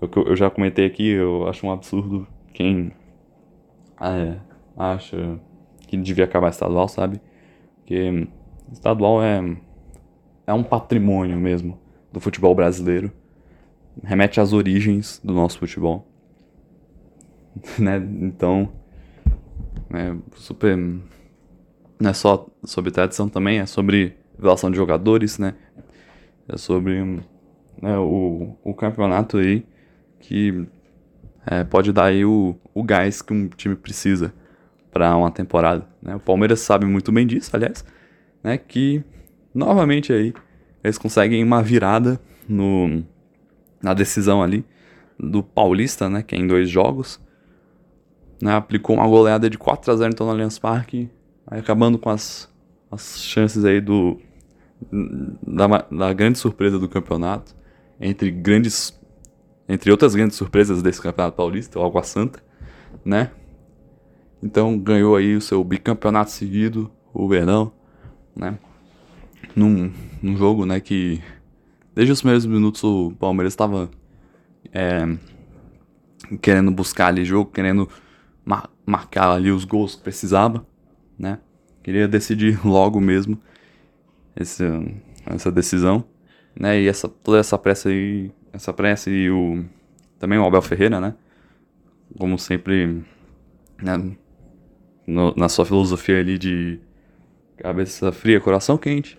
Eu, 0.00 0.24
eu 0.24 0.36
já 0.36 0.50
comentei 0.50 0.86
aqui, 0.86 1.08
eu 1.08 1.48
acho 1.48 1.66
um 1.66 1.72
absurdo 1.72 2.26
quem 2.52 2.92
é, 4.00 4.36
acha 4.76 5.40
que 5.86 5.96
devia 5.96 6.24
acabar 6.24 6.50
estadual, 6.50 6.88
sabe? 6.88 7.20
Porque 7.76 8.28
estadual 8.72 9.22
é, 9.22 9.56
é 10.46 10.52
um 10.52 10.62
patrimônio 10.62 11.36
mesmo 11.36 11.78
do 12.12 12.20
futebol 12.20 12.54
brasileiro. 12.54 13.12
Remete 14.02 14.40
às 14.40 14.52
origens 14.52 15.20
do 15.22 15.32
nosso 15.34 15.58
futebol. 15.58 16.06
né? 17.78 17.96
Então, 18.20 18.70
é 19.92 20.14
super. 20.34 20.78
Não 22.00 22.10
é 22.10 22.14
só 22.14 22.46
sobre 22.64 22.90
tradição 22.90 23.28
também, 23.28 23.58
é 23.58 23.66
sobre 23.66 24.16
relação 24.40 24.70
de 24.70 24.76
jogadores, 24.76 25.38
né? 25.38 25.54
É 26.48 26.56
sobre 26.56 27.02
né, 27.80 27.98
o, 27.98 28.56
o 28.64 28.74
campeonato 28.74 29.36
aí 29.36 29.66
que 30.18 30.66
é, 31.46 31.62
pode 31.62 31.92
dar 31.92 32.06
aí 32.06 32.24
o, 32.24 32.56
o 32.74 32.82
gás 32.82 33.20
que 33.20 33.32
um 33.32 33.48
time 33.48 33.76
precisa 33.76 34.32
para 34.90 35.14
uma 35.16 35.30
temporada. 35.30 35.86
Né? 36.02 36.16
O 36.16 36.20
Palmeiras 36.20 36.60
sabe 36.60 36.86
muito 36.86 37.12
bem 37.12 37.26
disso, 37.26 37.50
aliás, 37.54 37.84
né? 38.42 38.56
Que 38.56 39.04
novamente 39.54 40.12
aí 40.12 40.32
eles 40.82 40.96
conseguem 40.98 41.44
uma 41.44 41.62
virada 41.62 42.20
no, 42.48 43.04
na 43.82 43.94
decisão 43.94 44.42
ali 44.42 44.64
do 45.18 45.42
Paulista, 45.42 46.08
né? 46.08 46.22
Que 46.22 46.34
é 46.34 46.38
em 46.38 46.46
dois 46.46 46.68
jogos. 46.68 47.20
Né, 48.42 48.54
aplicou 48.54 48.96
uma 48.96 49.06
goleada 49.06 49.50
de 49.50 49.58
4 49.58 49.92
a 49.92 49.96
0 49.96 50.12
então 50.12 50.26
no 50.26 50.32
Allianz 50.32 50.58
Parque, 50.58 51.10
acabando 51.58 51.98
com 51.98 52.10
as, 52.10 52.48
as 52.90 53.20
chances 53.20 53.64
aí 53.64 53.80
do 53.80 54.20
da, 55.42 55.66
da 55.90 56.12
grande 56.12 56.38
surpresa 56.38 56.78
do 56.78 56.88
campeonato, 56.88 57.54
entre 58.00 58.30
grandes 58.30 58.98
entre 59.68 59.90
outras 59.90 60.14
grandes 60.14 60.36
surpresas 60.36 60.82
desse 60.82 61.00
Campeonato 61.00 61.36
Paulista, 61.36 61.78
o 61.78 61.84
Água 61.84 62.02
Santa, 62.02 62.42
né? 63.04 63.30
Então 64.42 64.76
ganhou 64.76 65.14
aí 65.14 65.36
o 65.36 65.40
seu 65.40 65.62
bicampeonato 65.62 66.32
seguido, 66.32 66.90
o 67.14 67.28
Verdão, 67.28 67.72
né? 68.34 68.58
Num, 69.54 69.92
num 70.20 70.36
jogo, 70.36 70.66
né, 70.66 70.80
que 70.80 71.20
desde 71.94 72.12
os 72.12 72.20
primeiros 72.20 72.46
minutos 72.46 72.82
o 72.84 73.12
Palmeiras 73.18 73.52
estava 73.52 73.90
é, 74.72 75.16
querendo 76.40 76.70
buscar 76.70 77.08
ali 77.08 77.24
jogo, 77.24 77.50
querendo 77.50 77.88
mar 78.44 78.68
marcar 78.86 79.30
ali 79.30 79.52
os 79.52 79.64
gols 79.64 79.94
que 79.94 80.02
precisava, 80.02 80.66
né? 81.20 81.38
Queria 81.82 82.08
decidir 82.08 82.58
logo 82.66 82.98
mesmo 82.98 83.38
esse, 84.34 84.64
essa 85.26 85.52
decisão, 85.52 86.02
né? 86.58 86.80
E 86.80 86.88
essa, 86.88 87.08
toda 87.08 87.38
essa 87.38 87.58
pressa 87.58 87.90
aí 87.90 88.32
essa 88.52 88.72
pressa 88.72 89.10
e 89.10 89.30
o 89.30 89.64
também 90.18 90.38
o 90.38 90.44
Abel 90.44 90.62
Ferreira, 90.62 91.00
né? 91.00 91.14
Como 92.18 92.38
sempre, 92.38 93.04
né? 93.80 94.16
No, 95.06 95.34
na 95.36 95.48
sua 95.48 95.66
filosofia 95.66 96.18
ali 96.18 96.38
de 96.38 96.80
cabeça 97.58 98.10
fria, 98.12 98.40
coração 98.40 98.78
quente. 98.78 99.18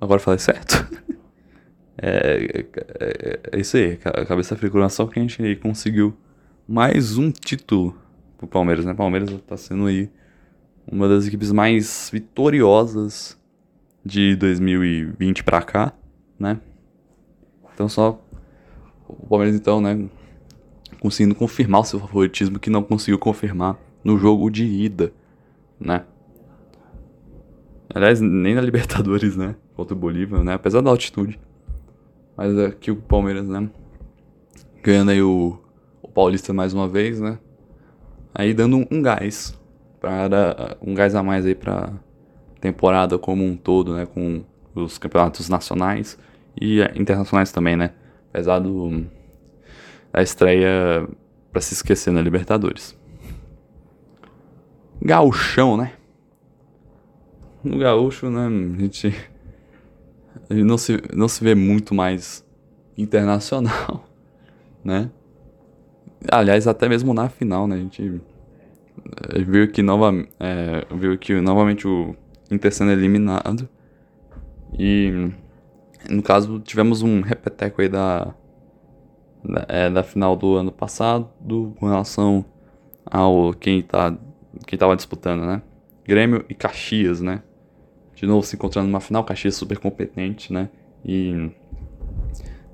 Agora 0.00 0.20
falei 0.20 0.38
certo? 0.38 0.74
é, 1.98 2.64
é, 3.00 3.40
é, 3.52 3.60
isso 3.60 3.76
aí, 3.76 3.96
cabeça 3.96 4.56
fria, 4.56 4.70
coração 4.70 5.06
quente 5.06 5.42
e 5.42 5.56
conseguiu 5.56 6.16
mais 6.66 7.16
um 7.16 7.30
título 7.30 7.96
pro 8.46 8.52
Palmeiras, 8.52 8.84
né? 8.84 8.94
Palmeiras 8.94 9.30
tá 9.46 9.56
sendo 9.56 9.86
aí 9.86 10.10
uma 10.86 11.08
das 11.08 11.26
equipes 11.26 11.50
mais 11.50 12.10
vitoriosas 12.12 13.38
de 14.04 14.36
2020 14.36 15.42
para 15.42 15.62
cá, 15.62 15.92
né? 16.38 16.60
Então 17.72 17.88
só 17.88 18.20
o 19.08 19.26
Palmeiras 19.26 19.56
então, 19.56 19.80
né, 19.80 20.08
conseguindo 21.00 21.34
confirmar 21.34 21.82
o 21.82 21.84
seu 21.84 22.00
favoritismo 22.00 22.58
que 22.58 22.70
não 22.70 22.82
conseguiu 22.82 23.18
confirmar 23.18 23.78
no 24.02 24.18
jogo 24.18 24.50
de 24.50 24.64
ida, 24.64 25.12
né? 25.78 26.04
Aliás, 27.94 28.20
nem 28.20 28.54
na 28.54 28.60
Libertadores, 28.60 29.36
né, 29.36 29.54
contra 29.74 29.94
o 29.94 29.98
Bolívar, 29.98 30.42
né, 30.42 30.54
apesar 30.54 30.80
da 30.80 30.90
altitude. 30.90 31.38
Mas 32.36 32.58
aqui 32.58 32.90
o 32.90 32.96
Palmeiras, 32.96 33.46
né, 33.48 33.70
ganhando 34.82 35.10
aí 35.10 35.22
o, 35.22 35.58
o 36.02 36.08
Paulista 36.08 36.52
mais 36.52 36.74
uma 36.74 36.88
vez, 36.88 37.20
né? 37.20 37.38
Aí 38.34 38.52
dando 38.52 38.78
um, 38.78 38.86
um 38.90 39.00
gás 39.00 39.56
para 40.00 40.76
um 40.82 40.92
gás 40.92 41.14
a 41.14 41.22
mais 41.22 41.46
aí 41.46 41.54
para 41.54 41.92
temporada 42.60 43.18
como 43.18 43.44
um 43.44 43.56
todo, 43.56 43.94
né, 43.94 44.06
com 44.06 44.42
os 44.74 44.98
campeonatos 44.98 45.48
nacionais 45.48 46.18
e 46.60 46.80
internacionais 46.96 47.52
também, 47.52 47.76
né? 47.76 47.92
Apesar 48.30 48.58
do, 48.58 49.06
da 50.12 50.22
estreia 50.22 51.08
para 51.52 51.60
se 51.60 51.74
esquecer 51.74 52.10
na 52.10 52.20
Libertadores. 52.20 52.98
Gauchão, 55.00 55.76
né? 55.76 55.92
No 57.62 57.78
gaúcho, 57.78 58.28
né, 58.28 58.46
a 58.46 58.80
gente, 58.80 59.06
a 60.50 60.54
gente 60.54 60.64
não, 60.64 60.76
se, 60.76 61.00
não 61.14 61.28
se 61.28 61.42
vê 61.42 61.54
muito 61.54 61.94
mais 61.94 62.44
internacional, 62.96 64.08
né? 64.84 65.10
Aliás, 66.30 66.66
até 66.66 66.88
mesmo 66.88 67.12
na 67.12 67.28
final, 67.28 67.66
né, 67.66 67.76
a 67.76 67.78
gente 67.78 68.20
viu 69.46 69.70
que, 69.70 69.82
nova, 69.82 70.12
é, 70.40 70.86
viu 70.94 71.18
que 71.18 71.40
novamente 71.40 71.86
o 71.86 72.14
Inter 72.50 72.72
sendo 72.72 72.92
eliminado 72.92 73.68
e 74.78 75.30
no 76.08 76.22
caso, 76.22 76.60
tivemos 76.60 77.02
um 77.02 77.20
repeteco 77.20 77.80
aí 77.80 77.88
da, 77.88 78.34
da, 79.42 79.66
é, 79.68 79.90
da 79.90 80.02
final 80.02 80.36
do 80.36 80.56
ano 80.56 80.70
passado 80.70 81.28
com 81.78 81.86
relação 81.86 82.44
ao 83.06 83.52
quem, 83.54 83.82
tá, 83.82 84.16
quem 84.66 84.78
tava 84.78 84.96
disputando, 84.96 85.46
né? 85.46 85.62
Grêmio 86.04 86.44
e 86.48 86.54
Caxias, 86.54 87.20
né? 87.20 87.42
De 88.14 88.26
novo 88.26 88.46
se 88.46 88.56
encontrando 88.56 88.88
numa 88.88 89.00
final, 89.00 89.24
Caxias 89.24 89.54
super 89.54 89.78
competente, 89.78 90.52
né? 90.52 90.68
E 91.04 91.50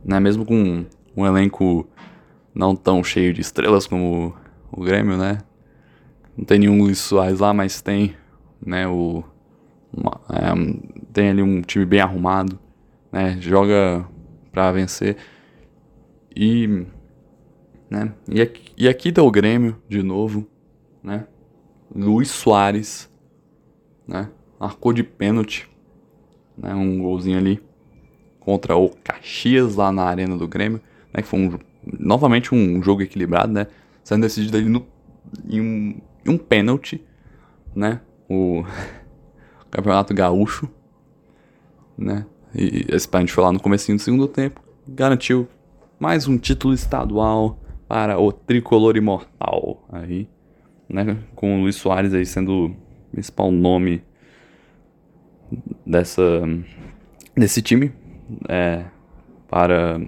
né, 0.04 0.18
mesmo 0.18 0.44
com 0.44 0.84
um 1.16 1.26
elenco 1.26 1.88
não 2.54 2.74
tão 2.74 3.02
cheio 3.02 3.32
de 3.32 3.40
estrelas 3.40 3.86
como 3.86 4.34
o 4.70 4.82
Grêmio, 4.82 5.16
né? 5.16 5.38
Não 6.36 6.44
tem 6.44 6.58
nenhum 6.58 6.78
Luiz 6.78 6.98
Soares 6.98 7.40
lá, 7.40 7.52
mas 7.52 7.82
tem, 7.82 8.14
né, 8.64 8.86
o 8.88 9.24
uma, 9.92 10.20
é, 10.30 10.52
tem 11.12 11.30
ali 11.30 11.42
um 11.42 11.60
time 11.62 11.84
bem 11.84 12.00
arrumado 12.00 12.58
né? 13.10 13.36
Joga 13.40 14.06
para 14.52 14.72
vencer. 14.72 15.16
E, 16.34 16.86
né? 17.88 18.14
E 18.28 18.40
aqui, 18.40 18.72
e 18.76 18.88
aqui 18.88 19.12
tá 19.12 19.22
o 19.22 19.30
Grêmio 19.30 19.76
de 19.88 20.02
novo, 20.02 20.46
né? 21.02 21.26
Luiz 21.94 22.30
Soares, 22.30 23.10
né? 24.06 24.30
Marcou 24.58 24.92
de 24.92 25.02
pênalti, 25.02 25.68
né? 26.56 26.74
Um 26.74 27.00
golzinho 27.00 27.38
ali 27.38 27.60
contra 28.38 28.76
o 28.76 28.90
Caxias 28.90 29.74
lá 29.74 29.90
na 29.90 30.04
arena 30.04 30.36
do 30.36 30.46
Grêmio, 30.46 30.80
né? 31.12 31.22
Que 31.22 31.28
foi 31.28 31.40
um, 31.40 31.58
novamente 31.98 32.54
um 32.54 32.82
jogo 32.82 33.02
equilibrado, 33.02 33.52
né? 33.52 33.66
Sendo 34.02 34.22
decidido 34.22 34.56
ali 34.56 34.68
no, 34.68 34.86
em 35.48 35.60
um, 35.60 36.00
em 36.26 36.30
um 36.30 36.38
pênalti, 36.38 37.04
né? 37.74 38.00
O 38.28 38.64
Campeonato 39.70 40.14
Gaúcho, 40.14 40.68
né? 41.96 42.26
e 42.54 42.86
esse 42.88 43.08
gente 43.12 43.32
foi 43.32 43.44
lá 43.44 43.52
no 43.52 43.60
comecinho 43.60 43.96
do 43.96 44.02
segundo 44.02 44.26
tempo, 44.26 44.60
garantiu 44.88 45.48
mais 45.98 46.26
um 46.26 46.36
título 46.36 46.74
estadual 46.74 47.58
para 47.86 48.18
o 48.18 48.32
tricolor 48.32 48.96
imortal 48.96 49.86
aí, 49.90 50.28
né, 50.88 51.18
com 51.34 51.58
o 51.58 51.62
Luiz 51.62 51.76
Soares 51.76 52.12
aí 52.12 52.26
sendo 52.26 52.66
o 52.66 52.76
principal 53.12 53.50
nome 53.50 54.02
dessa 55.86 56.22
desse 57.36 57.62
time 57.62 57.92
é, 58.48 58.84
para 59.50 60.00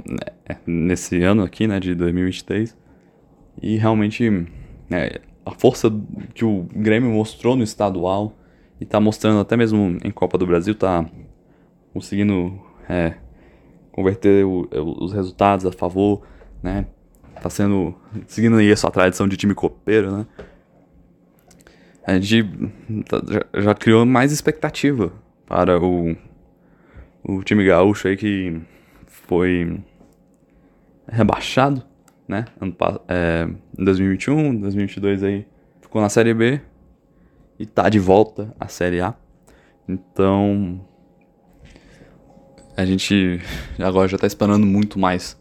é, 0.49 0.57
nesse 0.65 1.21
ano 1.23 1.43
aqui, 1.43 1.67
né, 1.67 1.81
de 1.81 1.95
2023 1.97 2.77
e 3.61 3.77
realmente 3.77 4.47
é, 4.89 5.21
a 5.45 5.51
força 5.51 5.93
que 6.33 6.45
o 6.45 6.69
Grêmio 6.75 7.11
mostrou 7.11 7.57
no 7.57 7.65
estadual 7.65 8.33
e 8.81 8.87
tá 8.87 9.01
mostrando 9.01 9.41
até 9.41 9.57
mesmo 9.57 9.99
em 10.05 10.11
Copa 10.13 10.39
do 10.39 10.47
Brasil 10.47 10.77
tá 10.77 11.05
conseguindo 11.93 12.57
é, 12.89 13.15
converter 13.91 14.47
o, 14.47 14.69
os 14.73 15.13
resultados 15.13 15.67
a 15.67 15.73
favor, 15.73 16.23
né? 16.63 16.87
Tá 17.43 17.51
sendo 17.51 17.95
seguindo 18.29 18.57
aí 18.57 18.71
a 18.71 18.77
sua 18.77 18.91
tradição 18.91 19.27
de 19.27 19.37
time 19.37 19.55
copeiro, 19.55 20.17
né? 20.17 20.27
a 22.05 22.19
gente 22.19 22.49
já, 23.11 23.61
já 23.63 23.75
criou 23.75 24.05
mais 24.05 24.33
expectativa 24.33 25.13
para 25.47 25.81
o, 25.81 26.17
o 27.23 27.43
time 27.43 27.65
gaúcho 27.65 28.09
aí 28.09 28.17
que 28.17 28.61
foi 29.33 29.81
rebaixado, 31.09 31.83
né? 32.29 32.45
É, 33.09 33.49
em 33.79 33.83
2021, 33.83 34.61
2022 34.61 35.23
aí 35.23 35.47
ficou 35.81 36.03
na 36.03 36.11
Série 36.11 36.35
B 36.35 36.61
e 37.59 37.65
tá 37.65 37.89
de 37.89 37.99
volta 37.99 38.55
à 38.61 38.69
Série 38.69 39.01
A. 39.01 39.15
Então 39.89 40.85
a 42.77 42.85
gente 42.85 43.41
agora 43.81 44.07
já 44.07 44.19
tá 44.19 44.27
esperando 44.27 44.67
muito 44.67 44.99
mais 44.99 45.41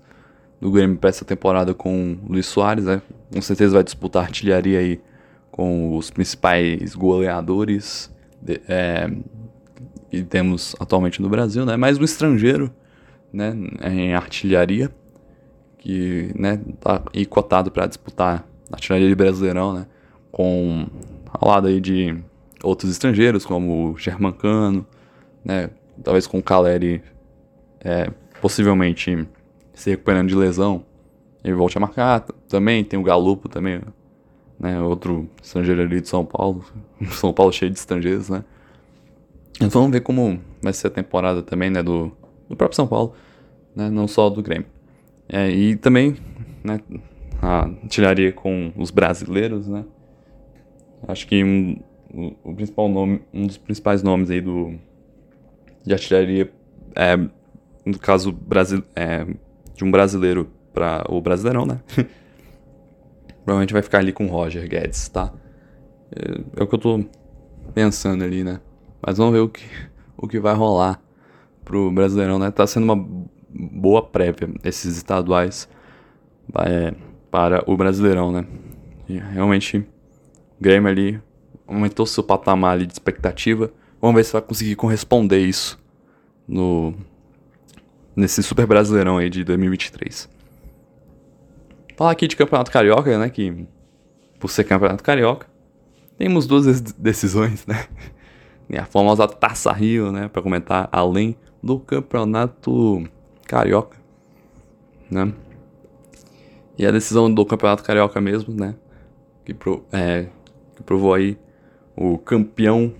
do 0.61 0.71
Grêmio 0.71 0.95
para 0.95 1.09
essa 1.09 1.25
temporada 1.25 1.73
com 1.73 2.17
o 2.25 2.31
Luiz 2.31 2.45
Soares, 2.45 2.85
né? 2.85 3.01
Com 3.33 3.41
certeza 3.41 3.73
vai 3.73 3.83
disputar 3.83 4.23
artilharia 4.23 4.79
aí 4.79 5.01
com 5.51 5.97
os 5.97 6.09
principais 6.09 6.95
goleadores 6.95 8.09
de, 8.41 8.61
é, 8.69 9.11
que 10.09 10.23
temos 10.23 10.77
atualmente 10.79 11.21
no 11.21 11.27
Brasil, 11.27 11.65
né? 11.65 11.75
Mais 11.75 11.97
um 11.97 12.05
estrangeiro, 12.05 12.73
né? 13.31 13.53
Em 13.83 14.13
artilharia 14.13 14.91
que, 15.77 16.31
né? 16.35 16.61
Tá 16.79 17.01
aí 17.13 17.25
cotado 17.25 17.71
para 17.71 17.87
disputar 17.87 18.47
artilharia 18.71 19.07
de 19.07 19.15
Brasileirão, 19.15 19.73
né? 19.73 19.87
Com 20.31 20.87
ao 21.27 21.47
lado 21.49 21.67
aí 21.67 21.79
de 21.81 22.15
outros 22.63 22.91
estrangeiros 22.91 23.45
como 23.45 23.91
o 23.91 23.97
Germancano, 23.97 24.85
né? 25.43 25.69
Talvez 26.03 26.27
com 26.27 26.39
o 26.39 26.43
Caleri 26.43 27.01
é, 27.79 28.09
possivelmente 28.41 29.27
se 29.73 29.89
recuperando 29.89 30.29
de 30.29 30.35
lesão, 30.35 30.85
ele 31.43 31.55
volte 31.55 31.77
a 31.77 31.81
marcar. 31.81 32.21
Também 32.47 32.83
tem 32.83 32.99
o 32.99 33.03
Galupo 33.03 33.49
também, 33.49 33.81
né? 34.59 34.79
Outro 34.81 35.27
estrangeiro 35.41 35.81
ali 35.81 36.01
de 36.01 36.07
São 36.07 36.25
Paulo. 36.25 36.63
São 37.11 37.33
Paulo 37.33 37.51
cheio 37.51 37.71
de 37.71 37.79
estrangeiros, 37.79 38.29
né? 38.29 38.43
Então 39.55 39.81
vamos 39.81 39.91
ver 39.91 40.01
como 40.01 40.39
vai 40.61 40.73
ser 40.73 40.87
a 40.87 40.91
temporada 40.91 41.41
também, 41.41 41.69
né? 41.69 41.81
Do, 41.81 42.11
do 42.51 42.57
próprio 42.57 42.75
São 42.75 42.85
Paulo, 42.85 43.13
né? 43.75 43.89
Não 43.89 44.07
só 44.07 44.29
do 44.29 44.43
Grêmio. 44.43 44.67
É, 45.27 45.49
e 45.49 45.75
também, 45.75 46.17
né? 46.63 46.79
A 47.41 47.63
artilharia 47.63 48.31
com 48.31 48.71
os 48.75 48.91
brasileiros, 48.91 49.67
né? 49.67 49.85
Acho 51.07 51.25
que 51.27 51.43
um, 51.43 51.79
o, 52.13 52.51
o, 52.51 52.53
principal 52.53 52.87
nome, 52.87 53.21
um 53.33 53.47
dos 53.47 53.57
principais 53.57 54.03
nomes 54.03 54.29
aí 54.29 54.41
do 54.41 54.75
de 55.83 55.93
artilharia 55.93 56.51
é, 56.95 57.17
no 57.85 57.97
caso 57.97 58.31
Brasil, 58.31 58.83
é, 58.95 59.25
de 59.73 59.83
um 59.83 59.89
brasileiro 59.89 60.47
para 60.71 61.03
o 61.09 61.19
Brasileirão, 61.19 61.65
né? 61.65 61.79
Provavelmente 63.43 63.73
vai 63.73 63.81
ficar 63.81 63.97
ali 63.97 64.13
com 64.13 64.27
o 64.27 64.29
Roger 64.29 64.69
Guedes, 64.69 65.09
tá? 65.09 65.33
É, 66.15 66.59
é, 66.59 66.63
o 66.63 66.67
que 66.67 66.75
eu 66.75 66.79
tô 66.79 67.03
pensando 67.73 68.23
ali, 68.23 68.43
né? 68.43 68.59
Mas 69.01 69.17
vamos 69.17 69.33
ver 69.33 69.39
o 69.39 69.49
que, 69.49 69.63
o 70.15 70.27
que 70.27 70.39
vai 70.39 70.53
rolar 70.53 71.01
pro 71.71 71.89
Brasileirão, 71.89 72.37
né? 72.37 72.51
Tá 72.51 72.67
sendo 72.67 72.83
uma 72.83 73.07
boa 73.49 74.01
prévia 74.01 74.49
esses 74.61 74.97
estaduais 74.97 75.69
é, 76.65 76.93
para 77.31 77.63
o 77.65 77.77
Brasileirão, 77.77 78.29
né? 78.29 78.45
E 79.07 79.17
realmente, 79.17 79.77
o 79.77 79.85
Grêmio 80.59 80.89
ali 80.89 81.21
aumentou 81.65 82.05
seu 82.05 82.23
patamar 82.23 82.73
ali 82.73 82.85
de 82.85 82.91
expectativa. 82.91 83.71
Vamos 84.01 84.17
ver 84.17 84.25
se 84.25 84.33
vai 84.33 84.41
conseguir 84.41 84.75
corresponder 84.75 85.39
isso 85.39 85.79
no 86.45 86.93
nesse 88.13 88.43
Super 88.43 88.67
Brasileirão 88.67 89.17
aí 89.17 89.29
de 89.29 89.41
2023. 89.45 90.29
Falar 91.95 92.11
aqui 92.11 92.27
de 92.27 92.35
Campeonato 92.35 92.69
Carioca, 92.69 93.17
né, 93.17 93.29
que 93.29 93.65
por 94.37 94.49
ser 94.49 94.65
Campeonato 94.65 95.01
Carioca, 95.01 95.47
temos 96.17 96.45
duas 96.45 96.81
decisões, 96.81 97.65
né? 97.65 97.85
E 98.69 98.77
a 98.77 98.85
famosa 98.85 99.27
Taça 99.27 99.69
Rio, 99.73 100.13
né, 100.13 100.29
para 100.29 100.41
comentar 100.41 100.87
além 100.93 101.35
do 101.61 101.79
Campeonato 101.79 103.03
Carioca, 103.47 103.97
né? 105.09 105.33
E 106.77 106.85
a 106.85 106.91
decisão 106.91 107.31
do 107.31 107.45
Campeonato 107.45 107.83
Carioca 107.83 108.19
mesmo, 108.19 108.53
né, 108.53 108.75
que, 109.45 109.53
pro, 109.53 109.85
é, 109.91 110.27
que 110.75 110.83
provou 110.83 111.13
aí 111.13 111.37
o 111.95 112.17
campeão 112.17 112.93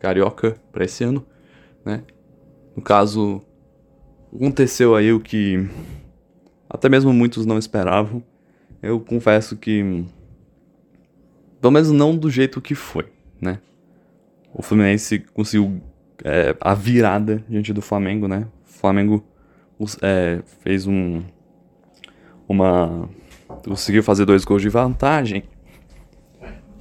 carioca 0.00 0.56
para 0.72 0.84
esse 0.84 1.04
ano, 1.04 1.24
né? 1.84 2.02
No 2.74 2.82
caso, 2.82 3.42
aconteceu 4.34 4.94
aí 4.94 5.12
o 5.12 5.20
que 5.20 5.68
até 6.68 6.88
mesmo 6.88 7.12
muitos 7.12 7.46
não 7.46 7.58
esperavam. 7.58 8.22
Eu 8.82 9.00
confesso 9.00 9.56
que. 9.56 10.04
Pelo 11.60 11.72
menos 11.72 11.90
não 11.90 12.16
do 12.16 12.30
jeito 12.30 12.60
que 12.60 12.74
foi, 12.74 13.06
né? 13.40 13.60
O 14.52 14.62
Fluminense 14.62 15.18
conseguiu 15.18 15.80
é, 16.24 16.56
a 16.60 16.74
virada 16.74 17.44
diante 17.48 17.72
do 17.72 17.82
Flamengo, 17.82 18.26
né? 18.28 18.46
O 18.64 18.78
Flamengo 18.78 19.24
é, 20.02 20.40
fez 20.62 20.86
um. 20.86 21.22
Uma. 22.48 23.08
Conseguiu 23.64 24.02
fazer 24.02 24.24
dois 24.24 24.44
gols 24.44 24.62
de 24.62 24.68
vantagem. 24.68 25.44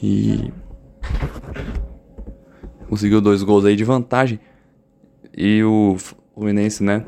E. 0.02 0.52
Conseguiu 2.88 3.20
dois 3.22 3.44
gols 3.44 3.66
aí 3.66 3.76
de 3.76 3.84
vantagem. 3.84 4.40
E 5.36 5.64
o 5.64 5.98
Fluminense, 6.34 6.84
né? 6.84 7.06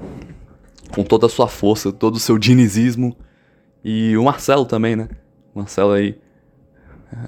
Com 0.93 1.03
toda 1.03 1.27
a 1.27 1.29
sua 1.29 1.47
força, 1.47 1.91
todo 1.91 2.15
o 2.15 2.19
seu 2.19 2.37
dinizismo. 2.37 3.15
E 3.83 4.17
o 4.17 4.23
Marcelo 4.23 4.65
também, 4.65 4.95
né? 4.95 5.07
O 5.53 5.59
Marcelo 5.59 5.93
aí, 5.93 6.19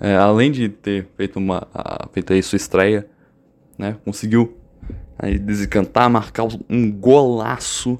é, 0.01 0.15
além 0.15 0.51
de 0.51 0.67
ter 0.67 1.07
feito, 1.15 1.37
uma, 1.37 1.67
a, 1.73 2.07
feito 2.11 2.33
aí 2.33 2.43
sua 2.43 2.57
estreia, 2.57 3.07
né? 3.77 3.97
Conseguiu 4.03 4.58
aí 5.19 5.37
desencantar, 5.37 6.09
marcar 6.09 6.47
um 6.69 6.89
golaço 6.89 7.99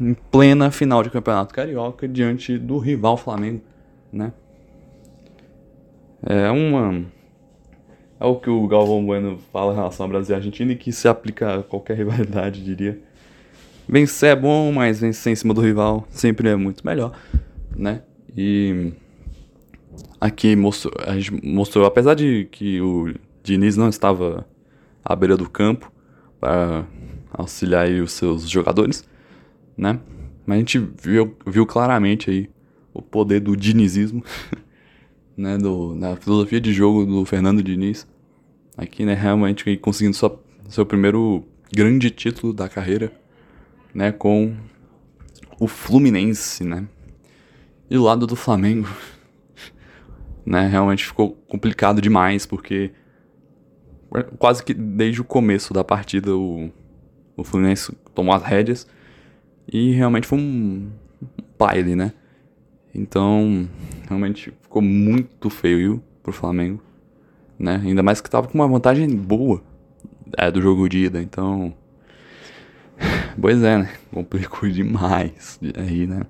em 0.00 0.14
plena 0.14 0.70
final 0.70 1.02
de 1.02 1.10
Campeonato 1.10 1.52
Carioca 1.52 2.06
diante 2.06 2.56
do 2.56 2.78
rival 2.78 3.16
Flamengo, 3.16 3.60
né? 4.12 4.32
É 6.22 6.50
uma 6.50 7.04
é 8.20 8.24
o 8.24 8.36
que 8.36 8.50
o 8.50 8.66
Galvão 8.66 9.04
Bueno 9.04 9.38
fala 9.52 9.72
em 9.72 9.76
relação 9.76 10.04
ao 10.04 10.10
Brasil 10.10 10.34
e 10.34 10.36
Argentina 10.36 10.72
e 10.72 10.76
que 10.76 10.90
se 10.90 11.06
aplica 11.06 11.56
a 11.56 11.62
qualquer 11.62 11.96
rivalidade, 11.98 12.64
diria. 12.64 13.00
Vencer 13.88 14.30
é 14.30 14.36
bom, 14.36 14.72
mas 14.72 15.00
vencer 15.00 15.32
em 15.32 15.36
cima 15.36 15.54
do 15.54 15.60
rival 15.60 16.06
sempre 16.10 16.48
é 16.48 16.56
muito 16.56 16.86
melhor, 16.86 17.12
né? 17.74 18.02
E 18.36 18.92
aqui 20.20 20.54
mostrou, 20.54 20.92
a 21.06 21.18
gente 21.18 21.44
mostrou, 21.46 21.86
apesar 21.86 22.14
de 22.14 22.46
que 22.50 22.80
o 22.80 23.14
Diniz 23.42 23.76
não 23.76 23.88
estava 23.88 24.46
à 25.08 25.16
beira 25.16 25.36
do 25.36 25.48
campo 25.48 25.90
para 26.38 26.86
auxiliar 27.32 27.88
os 27.88 28.12
seus 28.12 28.48
jogadores, 28.48 29.08
né? 29.76 29.98
Mas 30.46 30.56
a 30.56 30.58
gente 30.58 30.78
viu, 30.78 31.34
viu 31.46 31.66
claramente 31.66 32.30
aí 32.30 32.50
o 32.92 33.00
poder 33.00 33.40
do 33.40 33.56
dinizismo 33.56 34.22
né, 35.36 35.56
do, 35.56 35.94
na 35.94 36.16
filosofia 36.16 36.60
de 36.60 36.72
jogo 36.72 37.06
do 37.06 37.24
Fernando 37.24 37.62
Diniz. 37.62 38.06
Aqui, 38.76 39.04
né, 39.04 39.14
realmente 39.14 39.76
conseguindo 39.78 40.16
sua, 40.16 40.40
seu 40.68 40.84
primeiro 40.84 41.44
grande 41.72 42.10
título 42.10 42.52
da 42.52 42.68
carreira, 42.68 43.12
né, 43.94 44.12
com 44.12 44.54
o 45.58 45.66
Fluminense, 45.66 46.64
né. 46.64 46.86
E 47.90 47.94
do 47.94 48.02
lado 48.02 48.26
do 48.26 48.36
Flamengo, 48.36 48.88
né, 50.44 50.66
realmente 50.66 51.04
ficou 51.04 51.32
complicado 51.48 52.00
demais, 52.00 52.44
porque 52.44 52.92
quase 54.38 54.62
que 54.64 54.72
desde 54.72 55.20
o 55.20 55.24
começo 55.24 55.72
da 55.72 55.84
partida 55.84 56.34
o, 56.34 56.70
o 57.36 57.44
Fluminense 57.44 57.92
tomou 58.14 58.34
as 58.34 58.42
rédeas 58.42 58.86
e 59.70 59.92
realmente 59.92 60.26
foi 60.26 60.38
um 60.38 60.90
baile, 61.58 61.94
né. 61.94 62.12
Então, 62.94 63.68
realmente 64.08 64.52
ficou 64.62 64.80
muito 64.80 65.50
feio 65.50 66.02
pro 66.22 66.32
Flamengo, 66.32 66.82
né? 67.58 67.80
Ainda 67.84 68.02
mais 68.02 68.20
que 68.20 68.30
tava 68.30 68.48
com 68.48 68.54
uma 68.54 68.66
vantagem 68.66 69.08
boa 69.14 69.62
é, 70.36 70.50
do 70.50 70.60
jogo 70.60 70.88
de 70.88 71.04
ida, 71.04 71.22
então. 71.22 71.74
Pois 73.40 73.62
é, 73.62 73.78
né? 73.78 73.90
Complicou 74.10 74.68
demais 74.68 75.60
aí, 75.76 76.06
né? 76.06 76.22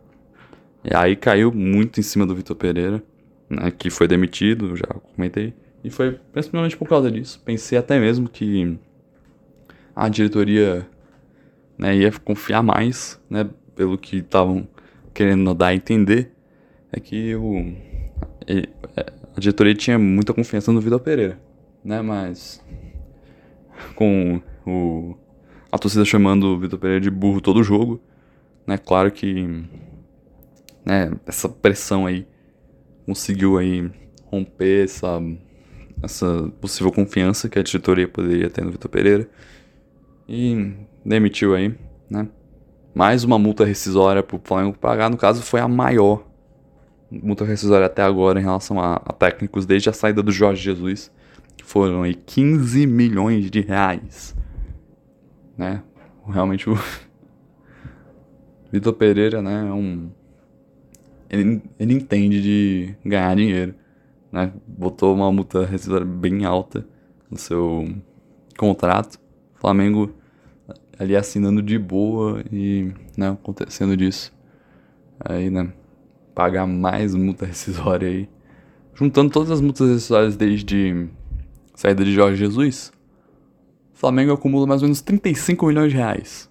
E 0.85 0.95
aí 0.95 1.17
caiu 1.17 1.53
muito 1.53 2.01
em 2.01 2.03
cima 2.03 2.27
do 2.27 2.35
Vitor 2.35 2.57
Pereira, 2.57 3.03
né? 3.49 3.71
Que 3.71 3.89
foi 3.89 4.09
demitido, 4.09 4.77
já 4.77 4.87
comentei. 5.15 5.55
E 5.89 5.91
foi 5.91 6.21
principalmente 6.33 6.77
por 6.77 6.87
causa 6.87 7.11
disso. 7.11 7.41
Pensei 7.43 7.79
até 7.79 7.99
mesmo 7.99 8.29
que 8.29 8.79
a 9.97 10.07
diretoria 10.11 10.87
né, 11.79 11.97
ia 11.97 12.13
confiar 12.13 12.63
mais, 12.63 13.19
né? 13.31 13.49
Pelo 13.75 13.97
que 13.97 14.19
estavam 14.19 14.69
querendo 15.15 15.55
dar 15.55 15.69
a 15.69 15.75
entender 15.75 16.31
é 16.93 17.01
que 17.01 17.35
o, 17.35 17.75
é, 18.47 18.69
a 19.35 19.41
diretoria 19.41 19.75
tinha 19.75 19.99
muita 19.99 20.35
confiança 20.35 20.71
no 20.71 20.79
Vitor 20.79 21.01
Pereira, 21.01 21.41
né? 21.83 22.03
Mas 22.03 22.63
com 23.95 24.43
o, 24.67 25.17
a 25.73 25.79
torcida 25.79 26.05
chamando 26.05 26.49
o 26.49 26.59
Vitor 26.59 26.79
Pereira 26.79 27.01
de 27.01 27.11
burro 27.11 27.41
todo 27.41 27.63
jogo, 27.63 27.99
né? 28.67 28.77
Claro 28.77 29.11
que 29.11 29.65
né, 30.85 31.13
essa 31.25 31.49
pressão 31.49 32.05
aí 32.05 32.27
conseguiu 33.07 33.57
aí 33.57 33.91
romper 34.27 34.85
essa, 34.85 35.19
essa 36.03 36.51
possível 36.61 36.93
confiança 36.93 37.49
que 37.49 37.59
a 37.59 37.63
diretoria 37.63 38.07
poderia 38.07 38.51
ter 38.51 38.65
no 38.65 38.71
Vitor 38.71 38.91
Pereira 38.91 39.29
e 40.29 40.75
demitiu 41.05 41.55
aí, 41.55 41.75
né? 42.09 42.29
Mais 42.95 43.25
uma 43.25 43.39
multa 43.39 43.65
rescisória 43.65 44.23
para 44.23 44.37
o 44.37 44.41
Flamengo 44.43 44.77
pagar, 44.79 45.11
no 45.11 45.17
caso 45.17 45.43
foi 45.43 45.61
a 45.61 45.69
maior 45.69 46.27
multa 47.11 47.45
rescisória 47.45 47.87
até 47.87 48.03
agora 48.03 48.39
em 48.39 48.43
relação 48.43 48.79
a, 48.81 48.95
a 48.97 49.13
técnicos 49.13 49.65
desde 49.65 49.89
a 49.89 49.93
saída 49.93 50.23
do 50.23 50.31
Jorge 50.31 50.63
Jesus, 50.63 51.11
que 51.57 51.65
foram 51.65 52.03
aí 52.03 52.15
15 52.15 52.87
milhões 52.87 53.51
de 53.51 53.61
reais, 53.61 54.37
né? 55.57 55.83
Realmente 56.27 56.69
o 56.69 56.79
Vitor 58.71 58.93
Pereira, 58.93 59.41
né, 59.41 59.67
é 59.67 59.73
um 59.73 60.11
ele, 61.31 61.63
ele 61.79 61.95
entende 61.95 62.43
de 62.43 62.95
ganhar 63.05 63.35
dinheiro, 63.37 63.75
né? 64.33 64.53
Botou 64.67 65.15
uma 65.15 65.31
multa 65.33 65.65
rescisória 65.65 66.07
bem 66.07 66.45
alta 66.45 66.87
no 67.31 67.39
seu 67.39 67.89
contrato. 68.57 69.19
Flamengo 69.55 70.13
ali 70.99 71.17
assinando 71.17 71.63
de 71.63 71.79
boa 71.79 72.43
e, 72.53 72.93
né, 73.17 73.31
acontecendo 73.31 73.97
disso. 73.97 74.33
Aí, 75.21 75.51
né, 75.51 75.73
pagar 76.35 76.67
mais 76.67 77.15
multa 77.15 77.47
rescisória 77.47 78.09
aí. 78.09 78.29
Juntando 78.95 79.31
todas 79.31 79.51
as 79.51 79.61
multas 79.61 79.89
rescisórias 79.89 80.37
desde 80.37 81.09
saída 81.75 82.05
de 82.05 82.13
Jorge 82.13 82.37
Jesus, 82.37 82.93
Flamengo 83.95 84.33
acumula 84.33 84.67
mais 84.67 84.83
ou 84.83 84.89
menos 84.89 85.01
35 85.01 85.67
milhões 85.67 85.91
de 85.91 85.97
reais. 85.97 86.51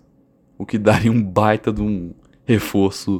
O 0.57 0.65
que 0.65 0.77
daria 0.77 1.11
um 1.11 1.21
baita 1.21 1.71
de 1.71 1.81
um 1.81 2.13
reforço 2.45 3.19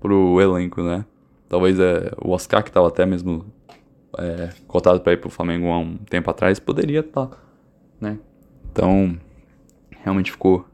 pro 0.00 0.40
elenco, 0.40 0.82
né? 0.82 1.04
Talvez 1.48 1.78
é, 1.78 2.12
o 2.22 2.30
Oscar, 2.30 2.62
que 2.62 2.70
tava 2.70 2.88
até 2.88 3.04
mesmo 3.04 3.44
é, 4.18 4.50
cotado 4.66 5.00
para 5.00 5.12
ir 5.12 5.20
pro 5.20 5.30
Flamengo 5.30 5.68
há 5.68 5.78
um 5.78 5.96
tempo 5.96 6.30
atrás, 6.30 6.58
poderia 6.58 7.00
estar, 7.00 7.26
tá, 7.26 7.36
né? 8.00 8.18
Então, 8.70 9.18
realmente 10.02 10.30
ficou 10.30 10.66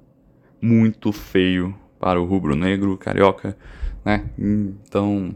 muito 0.61 1.13
feio 1.13 1.75
para 1.99 2.21
o 2.21 2.25
rubro-negro, 2.25 2.97
carioca, 2.99 3.57
né? 4.05 4.29
Então, 4.39 5.35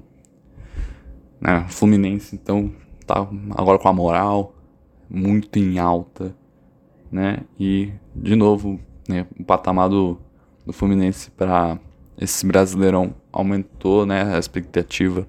né, 1.41 1.67
Fluminense, 1.69 2.35
então, 2.35 2.73
tá 3.07 3.29
agora 3.57 3.79
com 3.79 3.89
a 3.89 3.93
moral 3.93 4.55
muito 5.09 5.59
em 5.59 5.79
alta, 5.79 6.35
né? 7.11 7.41
E, 7.59 7.93
de 8.15 8.35
novo, 8.35 8.81
né, 9.09 9.27
o 9.39 9.45
patamar 9.45 9.89
do, 9.89 10.19
do 10.65 10.73
Fluminense 10.73 11.31
para 11.31 11.79
esse 12.19 12.47
Brasileirão 12.47 13.15
aumentou, 13.33 14.05
né, 14.07 14.35
a 14.35 14.39
expectativa. 14.39 15.29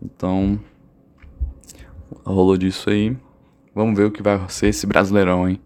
Então, 0.00 0.58
rolou 2.24 2.56
disso 2.56 2.90
aí. 2.90 3.16
Vamos 3.74 3.96
ver 3.96 4.04
o 4.04 4.10
que 4.10 4.22
vai 4.22 4.38
ser 4.48 4.68
esse 4.68 4.86
Brasileirão, 4.86 5.48
hein? 5.48 5.60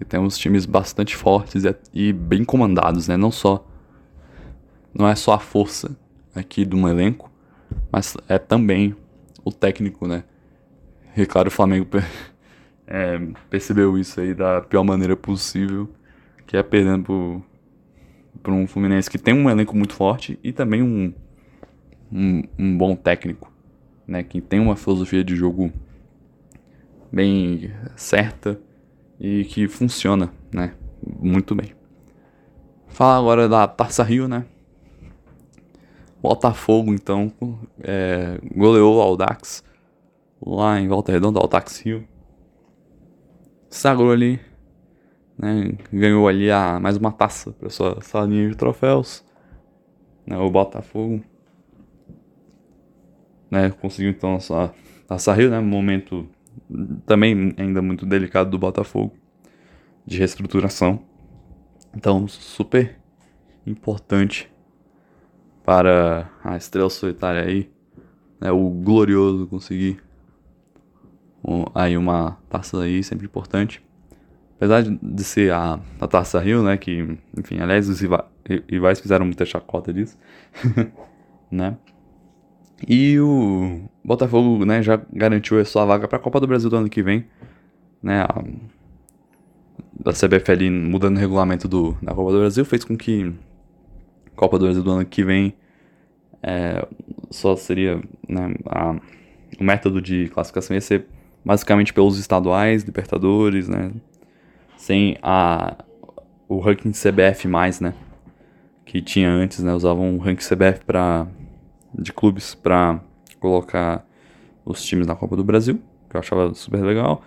E 0.00 0.04
temos 0.04 0.38
times 0.38 0.66
bastante 0.66 1.16
fortes 1.16 1.64
e 1.92 2.12
bem 2.12 2.44
comandados, 2.44 3.08
né? 3.08 3.16
Não 3.16 3.30
só 3.30 3.64
não 4.94 5.08
é 5.08 5.14
só 5.14 5.34
a 5.34 5.38
força 5.38 5.96
aqui 6.34 6.64
do 6.64 6.76
um 6.76 6.88
elenco, 6.88 7.30
mas 7.90 8.16
é 8.28 8.38
também 8.38 8.94
o 9.44 9.52
técnico, 9.52 10.06
né? 10.06 10.24
E 11.16 11.26
claro, 11.26 11.48
o 11.48 11.50
Flamengo 11.50 11.86
é, 12.86 13.20
percebeu 13.50 13.98
isso 13.98 14.20
aí 14.20 14.34
da 14.34 14.60
pior 14.60 14.84
maneira 14.84 15.16
possível, 15.16 15.88
que 16.46 16.56
é 16.56 16.62
perdendo 16.62 17.42
para 18.42 18.52
um 18.52 18.66
Fluminense 18.66 19.10
que 19.10 19.18
tem 19.18 19.34
um 19.34 19.50
elenco 19.50 19.76
muito 19.76 19.94
forte 19.94 20.38
e 20.42 20.52
também 20.52 20.82
um, 20.82 21.12
um, 22.10 22.42
um, 22.58 22.78
bom 22.78 22.94
técnico, 22.94 23.52
né? 24.06 24.22
Que 24.22 24.40
tem 24.40 24.60
uma 24.60 24.76
filosofia 24.76 25.24
de 25.24 25.34
jogo 25.34 25.72
bem 27.12 27.72
certa 27.96 28.60
e 29.18 29.44
que 29.44 29.68
funciona, 29.68 30.32
né? 30.52 30.74
Muito 31.20 31.54
bem. 31.54 31.72
Fala 32.88 33.18
agora 33.18 33.48
da 33.48 33.66
Taça 33.66 34.02
Rio, 34.02 34.28
né? 34.28 34.44
Botafogo, 36.20 36.92
então, 36.92 37.32
é, 37.80 38.40
goleou 38.56 38.96
o 38.96 39.00
Aldax 39.00 39.62
lá 40.44 40.80
em 40.80 40.88
Volta 40.88 41.12
Redonda, 41.12 41.38
Aldax 41.38 41.80
Rio. 41.80 42.06
Sagrou 43.70 44.10
ali 44.10 44.40
né, 45.38 45.72
ganhou 45.92 46.26
ali 46.26 46.50
a, 46.50 46.80
mais 46.80 46.96
uma 46.96 47.12
taça 47.12 47.52
para 47.52 47.70
sua 47.70 48.00
salinha 48.02 48.48
de 48.48 48.56
troféus. 48.56 49.24
Né, 50.26 50.36
o 50.36 50.50
Botafogo 50.50 51.22
né, 53.50 53.70
conseguiu 53.70 54.10
então 54.10 54.34
a 54.34 54.40
sua 54.40 54.74
taça 55.06 55.32
Rio, 55.32 55.50
né, 55.50 55.60
momento 55.60 56.28
também 57.06 57.54
ainda 57.56 57.82
muito 57.82 58.06
delicado 58.06 58.50
do 58.50 58.58
Botafogo 58.58 59.14
de 60.06 60.18
reestruturação. 60.18 61.00
Então, 61.94 62.26
super 62.28 62.98
importante 63.66 64.50
para 65.64 66.30
a 66.42 66.56
estrela 66.56 66.88
solitária 66.88 67.42
aí, 67.42 67.70
né, 68.40 68.50
o 68.50 68.70
glorioso 68.70 69.46
conseguir 69.46 70.00
aí 71.74 71.96
uma 71.96 72.38
taça 72.48 72.80
aí 72.80 73.02
sempre 73.02 73.26
importante. 73.26 73.82
Apesar 74.56 74.82
de 74.82 75.24
ser 75.24 75.52
a, 75.52 75.78
a 76.00 76.06
Taça 76.08 76.40
Rio, 76.40 76.64
né? 76.64 76.76
Que, 76.76 77.16
enfim, 77.36 77.60
aliás, 77.60 77.88
os 77.88 78.00
rivais 78.68 78.98
fizeram 78.98 79.24
muita 79.24 79.44
chacota 79.44 79.92
disso, 79.92 80.18
né? 81.48 81.76
E 82.86 83.18
o 83.18 83.88
Botafogo, 84.04 84.64
né, 84.64 84.82
já 84.82 85.00
garantiu 85.12 85.58
a 85.60 85.64
sua 85.64 85.84
vaga 85.84 86.06
para 86.06 86.18
a 86.18 86.20
Copa 86.20 86.40
do 86.40 86.46
Brasil 86.46 86.70
do 86.70 86.76
ano 86.76 86.88
que 86.88 87.02
vem, 87.02 87.26
né? 88.02 88.22
A, 88.22 88.44
da 90.00 90.12
CBF 90.12 90.50
ali 90.52 90.70
mudando 90.70 91.16
o 91.16 91.20
regulamento 91.20 91.66
do, 91.66 91.96
da 92.00 92.14
Copa 92.14 92.32
do 92.32 92.38
Brasil 92.38 92.64
fez 92.64 92.84
com 92.84 92.96
que 92.96 93.34
a 94.26 94.36
Copa 94.36 94.58
do 94.58 94.66
Brasil 94.66 94.82
do 94.82 94.90
ano 94.92 95.04
que 95.04 95.24
vem 95.24 95.54
é, 96.42 96.86
só 97.30 97.56
seria, 97.56 98.00
né, 98.28 98.54
a, 98.66 98.96
o 99.58 99.64
método 99.64 100.00
de 100.00 100.28
classificação 100.28 100.74
ia 100.74 100.80
ser 100.80 101.06
basicamente 101.44 101.92
pelos 101.92 102.18
estaduais, 102.18 102.84
Libertadores, 102.84 103.68
né? 103.68 103.92
sem 104.78 105.18
a 105.22 105.84
o 106.48 106.60
ranking 106.60 106.92
CBF 106.92 107.46
mais, 107.46 107.78
né? 107.78 107.92
Que 108.86 109.02
tinha 109.02 109.28
antes, 109.28 109.62
né? 109.62 109.74
Usavam 109.74 110.16
o 110.16 110.18
ranking 110.18 110.42
CBF 110.42 110.82
para 110.86 111.26
de 111.94 112.12
clubes 112.12 112.54
para 112.54 113.00
colocar 113.40 114.06
os 114.64 114.82
times 114.82 115.06
na 115.06 115.16
Copa 115.16 115.36
do 115.36 115.44
Brasil, 115.44 115.80
que 116.08 116.16
eu 116.16 116.20
achava 116.20 116.52
super 116.54 116.82
legal, 116.82 117.22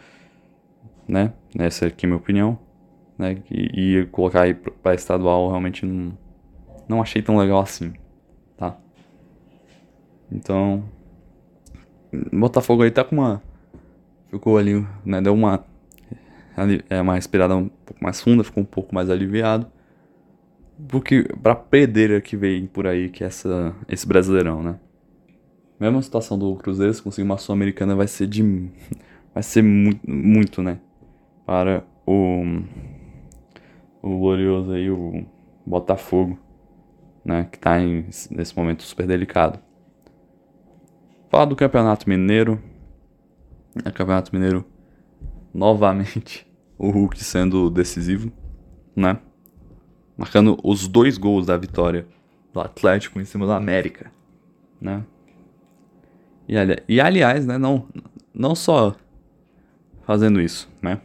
né? 1.07 1.33
Essa 1.57 1.87
aqui 1.87 2.05
é 2.05 2.07
a 2.07 2.09
minha 2.09 2.19
opinião, 2.19 2.57
né? 3.17 3.37
E, 3.49 3.99
e 3.99 4.05
colocar 4.07 4.43
aí 4.43 4.53
para 4.53 4.93
estadual 4.93 5.49
realmente 5.49 5.85
não, 5.85 6.17
não 6.87 7.01
achei 7.01 7.21
tão 7.21 7.37
legal 7.37 7.59
assim, 7.59 7.93
tá? 8.57 8.77
Então, 10.31 10.83
Botafogo 12.31 12.83
aí 12.83 12.91
tá 12.91 13.03
com 13.03 13.15
uma 13.15 13.41
ficou 14.29 14.57
ali, 14.57 14.85
né? 15.05 15.21
Deu 15.21 15.33
uma 15.33 15.65
é 16.89 17.01
uma 17.01 17.15
respirada 17.15 17.55
um 17.55 17.69
pouco 17.69 18.03
mais 18.03 18.21
funda, 18.21 18.43
ficou 18.43 18.61
um 18.61 18.65
pouco 18.65 18.93
mais 18.93 19.09
aliviado. 19.09 19.67
Porque 20.87 21.23
pra 21.41 21.55
pedreira 21.55 22.19
que 22.21 22.35
vem 22.35 22.65
por 22.65 22.87
aí, 22.87 23.09
que 23.09 23.23
é 23.23 23.27
essa, 23.27 23.75
esse 23.87 24.07
brasileirão, 24.07 24.63
né? 24.63 24.79
Mesma 25.79 26.01
situação 26.01 26.37
do 26.37 26.55
Cruzeiro, 26.55 26.93
se 26.93 27.01
conseguir 27.01 27.25
uma 27.25 27.37
Sul-Americana 27.37 27.95
vai 27.95 28.07
ser 28.07 28.27
de. 28.27 28.43
Vai 29.33 29.41
ser 29.43 29.61
muito, 29.61 30.09
muito, 30.09 30.61
né? 30.61 30.77
Para 31.45 31.85
o. 32.05 32.43
O 34.01 34.19
glorioso 34.19 34.73
aí, 34.73 34.91
o 34.91 35.25
Botafogo, 35.65 36.37
né? 37.23 37.47
Que 37.49 37.57
tá 37.57 37.79
em, 37.79 38.05
nesse 38.29 38.57
momento 38.57 38.83
super 38.83 39.07
delicado. 39.07 39.57
Falar 41.29 41.45
do 41.45 41.55
Campeonato 41.55 42.09
Mineiro. 42.09 42.61
O 43.73 43.93
Campeonato 43.93 44.35
Mineiro 44.35 44.65
novamente 45.53 46.45
o 46.77 46.89
Hulk 46.89 47.23
sendo 47.23 47.69
decisivo, 47.69 48.29
né? 48.93 49.17
Marcando 50.21 50.55
os 50.63 50.87
dois 50.87 51.17
gols 51.17 51.47
da 51.47 51.57
vitória 51.57 52.05
do 52.53 52.59
Atlético 52.59 53.19
em 53.19 53.25
cima 53.25 53.43
do 53.47 53.53
América, 53.53 54.11
né? 54.79 55.03
E, 56.47 56.55
ali, 56.55 56.77
e 56.87 57.01
aliás, 57.01 57.43
né, 57.43 57.57
não, 57.57 57.87
não 58.31 58.53
só 58.53 58.95
fazendo 60.05 60.39
isso, 60.39 60.69
né? 60.79 61.01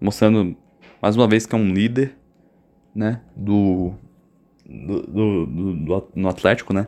Mostrando 0.00 0.56
mais 1.02 1.14
uma 1.14 1.28
vez 1.28 1.44
que 1.44 1.54
é 1.54 1.58
um 1.58 1.74
líder, 1.74 2.16
né, 2.94 3.20
do 3.36 3.92
do, 4.64 5.02
do, 5.02 5.46
do, 5.46 6.08
no 6.14 6.28
Atlético, 6.30 6.72
né? 6.72 6.86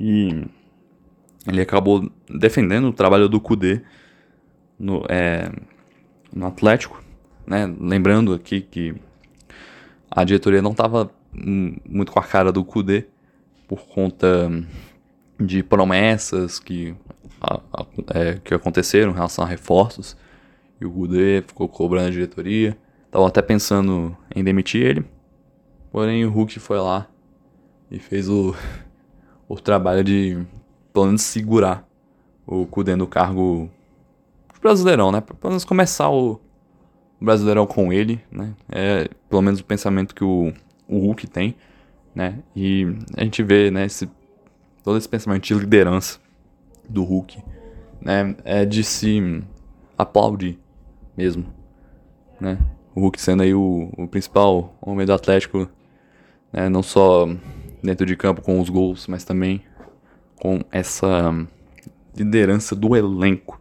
E 0.00 0.42
ele 1.46 1.60
acabou 1.60 2.10
defendendo 2.30 2.88
o 2.88 2.94
trabalho 2.94 3.28
do 3.28 3.38
Kudê 3.38 3.82
no, 4.78 5.04
é, 5.10 5.52
no 6.34 6.46
Atlético, 6.46 7.04
né? 7.46 7.70
Lembrando 7.78 8.32
aqui 8.32 8.62
que 8.62 8.94
a 10.16 10.24
diretoria 10.24 10.62
não 10.62 10.70
estava 10.70 11.10
muito 11.30 12.10
com 12.10 12.18
a 12.18 12.22
cara 12.22 12.50
do 12.50 12.64
Kudê 12.64 13.06
por 13.68 13.86
conta 13.86 14.50
de 15.38 15.62
promessas 15.62 16.58
que 16.58 16.96
a, 17.38 17.60
a, 17.70 17.86
é, 18.14 18.40
que 18.42 18.54
aconteceram 18.54 19.12
em 19.12 19.14
relação 19.14 19.44
a 19.44 19.46
reforços. 19.46 20.16
E 20.80 20.86
o 20.86 20.90
Gudê 20.90 21.44
ficou 21.46 21.68
cobrando 21.68 22.08
a 22.08 22.10
diretoria. 22.10 22.78
Tava 23.10 23.28
até 23.28 23.42
pensando 23.42 24.16
em 24.34 24.42
demitir 24.42 24.86
ele. 24.86 25.04
Porém, 25.92 26.24
o 26.24 26.30
Hulk 26.30 26.58
foi 26.60 26.78
lá 26.78 27.06
e 27.90 27.98
fez 27.98 28.26
o, 28.26 28.54
o 29.46 29.56
trabalho 29.56 30.02
de, 30.02 30.42
pelo 30.94 31.06
menos, 31.06 31.20
segurar 31.20 31.86
o 32.46 32.66
Kudê 32.66 32.96
no 32.96 33.06
cargo 33.06 33.70
brasileirão, 34.62 35.12
né? 35.12 35.20
Pelo 35.20 35.50
menos 35.50 35.64
começar 35.64 36.08
o 36.08 36.40
brasileirão 37.20 37.66
com 37.66 37.92
ele, 37.92 38.20
né? 38.30 38.54
É 38.68 39.08
pelo 39.28 39.42
menos 39.42 39.60
o 39.60 39.64
pensamento 39.64 40.14
que 40.14 40.24
o, 40.24 40.52
o 40.88 40.98
Hulk 40.98 41.26
tem, 41.26 41.56
né? 42.14 42.38
E 42.54 42.86
a 43.16 43.24
gente 43.24 43.42
vê, 43.42 43.70
né, 43.70 43.86
esse, 43.86 44.08
todo 44.82 44.96
esse 44.96 45.08
pensamento 45.08 45.44
de 45.44 45.54
liderança 45.54 46.18
do 46.88 47.02
Hulk, 47.04 47.42
né? 48.00 48.34
É 48.44 48.64
de 48.64 48.84
se 48.84 49.42
aplaudir 49.96 50.58
mesmo, 51.16 51.46
né? 52.40 52.58
O 52.94 53.00
Hulk 53.00 53.20
sendo 53.20 53.42
aí 53.42 53.54
o, 53.54 53.90
o 53.96 54.08
principal 54.08 54.76
homem 54.80 55.06
do 55.06 55.12
Atlético, 55.12 55.68
né? 56.52 56.68
Não 56.68 56.82
só 56.82 57.26
dentro 57.82 58.06
de 58.06 58.16
campo 58.16 58.42
com 58.42 58.60
os 58.60 58.68
gols, 58.68 59.06
mas 59.06 59.24
também 59.24 59.62
com 60.40 60.60
essa 60.70 61.34
liderança 62.14 62.74
do 62.74 62.96
elenco, 62.96 63.60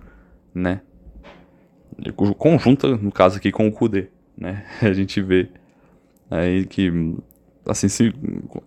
né? 0.54 0.82
Conjunta, 2.38 2.96
no 2.98 3.12
caso 3.12 3.38
aqui, 3.38 3.52
com 3.52 3.68
o 3.68 3.72
Kudê, 3.72 4.08
né? 4.38 4.66
A 4.82 4.94
gente 4.94 5.22
vê 5.22 5.50
aí 6.30 6.66
que, 6.66 6.92
assim, 7.66 7.88
se, 7.88 8.14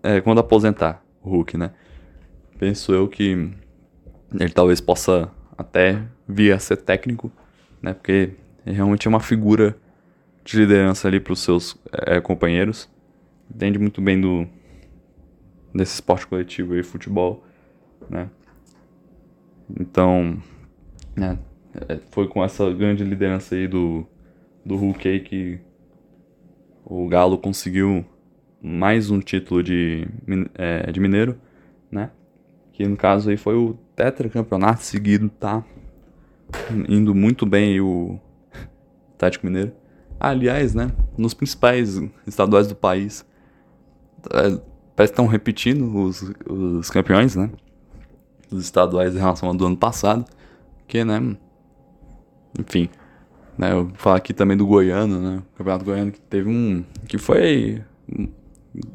é, 0.03 0.21
quando 0.21 0.39
aposentar 0.39 1.05
o 1.23 1.31
Hulk, 1.31 1.57
né? 1.57 1.73
Penso 2.59 2.93
eu 2.93 3.09
que 3.09 3.51
ele 4.39 4.51
talvez 4.51 4.81
possa 4.81 5.31
até 5.57 6.03
vir 6.27 6.53
a 6.53 6.59
ser 6.59 6.77
técnico, 6.79 7.31
né? 7.81 7.95
Porque 7.95 8.35
ele 8.67 8.77
realmente 8.77 9.07
é 9.07 9.09
uma 9.09 9.21
figura 9.21 9.77
de 10.45 10.59
liderança 10.59 11.09
ali 11.09 11.21
para 11.21 11.33
os 11.33 11.41
seus 11.41 11.77
é, 11.93 12.21
companheiros. 12.21 12.89
Entende 13.55 13.79
muito 13.79 14.01
bem 14.01 14.21
do 14.21 14.47
desse 15.75 15.95
esporte 15.95 16.27
coletivo 16.27 16.75
aí, 16.75 16.83
futebol, 16.83 17.45
né? 18.09 18.29
Então, 19.79 20.43
né, 21.15 21.39
foi 22.11 22.29
com 22.29 22.45
essa 22.45 22.71
grande 22.71 23.05
liderança 23.05 23.55
aí 23.55 23.67
do, 23.67 24.07
do 24.65 24.77
Hulk 24.77 25.09
aí 25.09 25.21
que 25.21 25.59
o 26.85 27.07
Galo 27.09 27.39
conseguiu 27.39 28.05
mais 28.61 29.11
um 29.11 29.21
título 29.21 29.63
de, 29.63 30.07
é, 30.55 30.91
de 30.91 31.01
mineiro, 31.01 31.39
né? 31.91 32.11
Que 32.73 32.87
no 32.87 32.97
caso 32.97 33.31
aí 33.31 33.37
foi 33.37 33.55
o 33.55 33.75
tetracampeonato 33.95 34.83
seguido, 34.83 35.29
tá 35.29 35.65
indo 36.89 37.15
muito 37.15 37.45
bem 37.45 37.73
aí 37.73 37.81
o 37.81 38.19
Tático 39.19 39.47
Mineiro. 39.47 39.73
Aliás, 40.21 40.75
né, 40.75 40.91
nos 41.17 41.35
principais 41.35 42.01
estaduais 42.27 42.67
do 42.67 42.75
país, 42.75 43.25
é, 44.33 44.61
parece 44.97 45.13
que 45.13 45.21
estão 45.21 45.27
repetindo 45.27 45.97
os, 45.97 46.23
os 46.49 46.91
campeões, 46.91 47.37
né? 47.37 47.51
Os 48.51 48.65
estaduais 48.65 49.15
em 49.15 49.19
relação 49.19 49.49
ao 49.49 49.55
do 49.55 49.67
ano 49.67 49.77
passado. 49.77 50.25
Que, 50.89 51.05
né? 51.05 51.37
Enfim. 52.59 52.89
Né, 53.57 53.73
eu 53.73 53.87
vou 53.87 53.95
falar 53.97 54.17
aqui 54.17 54.33
também 54.33 54.57
do 54.57 54.67
Goiano, 54.67 55.21
né? 55.21 55.43
O 55.55 55.59
Campeonato 55.59 55.85
Goiano 55.85 56.13
que 56.13 56.21
teve 56.21 56.49
um. 56.49 56.85
Que 57.09 57.19
foi. 57.19 57.83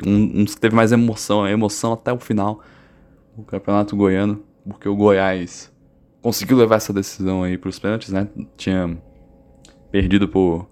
Um, 0.06 0.42
um 0.42 0.46
que 0.46 0.58
teve 0.58 0.74
mais 0.74 0.94
emoção, 0.94 1.46
emoção 1.46 1.92
até 1.94 2.14
o 2.14 2.20
final. 2.20 2.62
O 3.38 3.44
Campeonato 3.44 3.96
Goiano. 3.96 4.42
Porque 4.66 4.88
o 4.88 4.96
Goiás 4.96 5.70
conseguiu 6.22 6.56
levar 6.56 6.78
essa 6.78 6.94
decisão 6.94 7.44
aí 7.44 7.58
pros 7.58 7.78
pênaltis, 7.78 8.10
né? 8.10 8.30
Tinha 8.56 8.98
perdido 9.92 10.30
pro, 10.30 10.66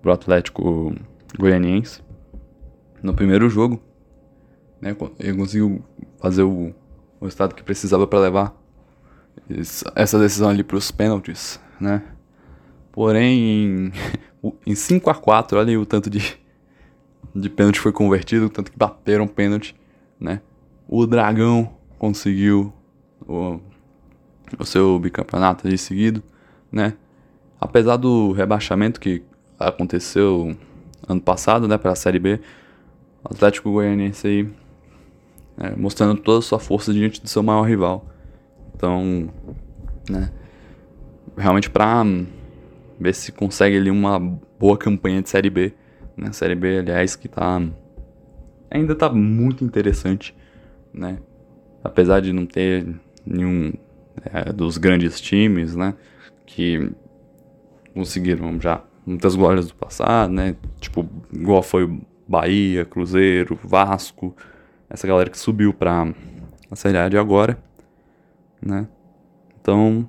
pro 0.00 0.12
Atlético 0.12 0.94
Goianiense 1.38 2.02
no 3.02 3.12
primeiro 3.12 3.50
jogo 3.50 3.80
né? 4.80 4.96
Ele 5.18 5.36
conseguiu 5.36 5.84
fazer 6.18 6.42
o, 6.42 6.74
o 7.20 7.26
estado 7.26 7.54
que 7.54 7.62
precisava 7.62 8.06
para 8.06 8.20
levar 8.20 8.56
essa 9.94 10.18
decisão 10.18 10.48
ali 10.48 10.62
para 10.62 10.76
os 10.76 10.90
pênaltis, 10.90 11.60
né? 11.80 12.02
Porém, 12.92 13.38
em, 13.38 13.92
em 14.66 14.74
5 14.74 15.10
a 15.10 15.14
4 15.14 15.58
olha 15.58 15.70
aí 15.70 15.76
o 15.76 15.86
tanto 15.86 16.10
de, 16.10 16.38
de 17.34 17.48
pênalti 17.48 17.80
foi 17.80 17.92
convertido, 17.92 18.46
o 18.46 18.50
tanto 18.50 18.70
que 18.70 18.78
bateram 18.78 19.26
pênalti, 19.26 19.74
né? 20.18 20.40
O 20.88 21.06
Dragão 21.06 21.74
conseguiu 21.98 22.72
o, 23.26 23.60
o 24.58 24.64
seu 24.64 24.98
bicampeonato 24.98 25.66
ali 25.66 25.76
seguido, 25.76 26.22
né? 26.72 26.94
Apesar 27.60 27.96
do 27.96 28.32
rebaixamento 28.32 29.00
que 29.00 29.22
aconteceu 29.58 30.56
ano 31.08 31.20
passado, 31.20 31.66
né, 31.66 31.76
para 31.76 31.92
a 31.92 31.96
Série 31.96 32.18
B, 32.18 32.40
o 33.24 33.32
Atlético 33.32 33.72
Goianiense 33.72 34.26
aí 34.26 34.50
é, 35.58 35.74
mostrando 35.74 36.20
toda 36.20 36.38
a 36.38 36.42
sua 36.42 36.58
força 36.58 36.92
diante 36.92 37.20
do 37.20 37.28
seu 37.28 37.42
maior 37.42 37.62
rival. 37.62 38.06
Então, 38.74 39.28
né, 40.08 40.30
realmente 41.38 41.70
para 41.70 42.04
ver 42.98 43.14
se 43.14 43.32
consegue 43.32 43.76
ali 43.76 43.90
uma 43.90 44.18
boa 44.58 44.76
campanha 44.76 45.22
de 45.22 45.28
Série 45.28 45.50
B. 45.50 45.72
Né, 46.16 46.32
Série 46.32 46.54
B, 46.54 46.78
aliás, 46.78 47.14
que 47.14 47.28
tá 47.28 47.62
ainda 48.70 48.94
tá 48.94 49.08
muito 49.08 49.64
interessante, 49.64 50.36
né? 50.92 51.18
Apesar 51.82 52.20
de 52.20 52.32
não 52.32 52.44
ter 52.44 52.86
nenhum 53.24 53.72
é, 54.24 54.52
dos 54.52 54.76
grandes 54.78 55.20
times, 55.20 55.74
né, 55.74 55.94
que 56.44 56.90
conseguiram 57.94 58.60
já 58.60 58.82
muitas 59.06 59.34
glórias 59.34 59.68
do 59.68 59.74
passado, 59.74 60.32
né? 60.32 60.56
Tipo, 60.80 61.08
igual 61.32 61.62
foi 61.62 62.00
Bahia, 62.26 62.84
Cruzeiro, 62.84 63.58
Vasco, 63.62 64.36
essa 64.90 65.06
galera 65.06 65.30
que 65.30 65.38
subiu 65.38 65.72
pra 65.72 66.12
a 66.70 66.76
Série 66.76 66.98
A 66.98 67.08
de 67.08 67.16
agora, 67.16 67.58
né? 68.60 68.86
Então, 69.60 70.08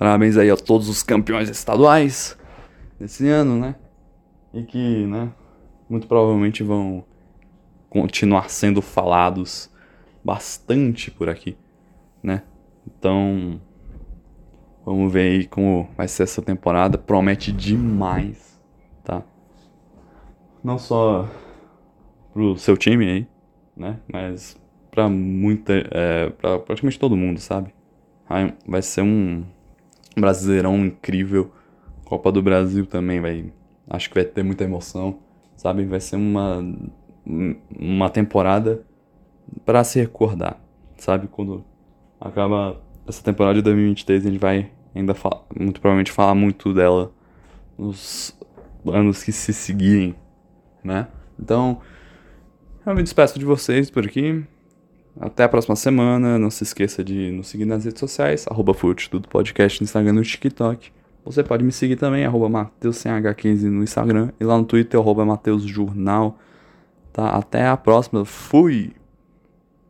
parabéns 0.00 0.38
aí 0.38 0.50
a 0.50 0.56
todos 0.56 0.88
os 0.88 1.02
campeões 1.02 1.50
estaduais 1.50 2.34
desse 2.98 3.28
ano, 3.28 3.60
né? 3.60 3.74
E 4.50 4.62
que, 4.62 5.04
né, 5.04 5.30
muito 5.90 6.06
provavelmente 6.06 6.62
vão 6.62 7.04
continuar 7.90 8.48
sendo 8.48 8.80
falados 8.80 9.70
bastante 10.24 11.10
por 11.10 11.28
aqui, 11.28 11.54
né? 12.22 12.44
Então, 12.86 13.60
vamos 14.86 15.12
ver 15.12 15.32
aí 15.32 15.46
como 15.46 15.90
vai 15.94 16.08
ser 16.08 16.22
essa 16.22 16.40
temporada. 16.40 16.96
Promete 16.96 17.52
demais, 17.52 18.58
tá? 19.04 19.22
Não 20.64 20.78
só 20.78 21.28
pro 22.32 22.56
seu 22.56 22.74
time 22.74 23.06
aí, 23.06 23.26
né? 23.76 24.00
Mas 24.10 24.58
pra 24.90 25.10
muita. 25.10 25.74
É, 25.90 26.30
pra 26.30 26.58
praticamente 26.58 26.98
todo 26.98 27.14
mundo, 27.18 27.38
sabe? 27.38 27.74
Vai 28.66 28.80
ser 28.80 29.02
um 29.02 29.44
brasileirão 30.16 30.76
incrível. 30.84 31.52
Copa 32.04 32.32
do 32.32 32.42
Brasil 32.42 32.86
também 32.86 33.20
vai. 33.20 33.52
Acho 33.88 34.08
que 34.08 34.14
vai 34.14 34.24
ter 34.24 34.42
muita 34.42 34.64
emoção, 34.64 35.18
sabe? 35.56 35.84
Vai 35.84 36.00
ser 36.00 36.16
uma. 36.16 36.64
Uma 37.78 38.08
temporada 38.10 38.84
para 39.64 39.84
se 39.84 40.00
recordar, 40.00 40.58
sabe? 40.96 41.28
Quando 41.28 41.64
acaba 42.20 42.80
essa 43.06 43.22
temporada 43.22 43.54
de 43.54 43.62
2023, 43.62 44.26
a 44.26 44.30
gente 44.30 44.40
vai 44.40 44.70
ainda 44.94 45.14
falar, 45.14 45.42
muito 45.58 45.80
provavelmente 45.80 46.12
falar 46.12 46.34
muito 46.34 46.72
dela 46.72 47.12
nos 47.78 48.36
anos 48.86 49.22
que 49.22 49.32
se 49.32 49.52
seguirem, 49.52 50.14
né? 50.82 51.08
Então, 51.38 51.80
eu 52.84 52.94
me 52.94 53.02
despeço 53.02 53.38
de 53.38 53.44
vocês 53.44 53.90
por 53.90 54.04
aqui. 54.04 54.44
Até 55.20 55.44
a 55.44 55.48
próxima 55.48 55.76
semana. 55.76 56.38
Não 56.38 56.50
se 56.50 56.64
esqueça 56.64 57.04
de 57.04 57.30
nos 57.30 57.48
seguir 57.48 57.66
nas 57.66 57.84
redes 57.84 58.00
sociais, 58.00 58.46
arroba 58.48 58.72
tudo 59.10 59.28
podcast 59.28 59.80
no 59.80 59.84
Instagram 59.84 60.12
e 60.12 60.16
no 60.16 60.22
TikTok. 60.22 60.90
Você 61.24 61.44
pode 61.44 61.62
me 61.62 61.70
seguir 61.70 61.96
também, 61.96 62.24
arroba 62.24 62.48
MatheusCH15 62.48 63.64
no 63.64 63.82
Instagram 63.82 64.30
e 64.40 64.44
lá 64.44 64.56
no 64.56 64.64
Twitter, 64.64 64.98
arroba. 64.98 65.26
Tá? 67.12 67.28
Até 67.30 67.66
a 67.66 67.76
próxima. 67.76 68.24
Fui! 68.24 68.94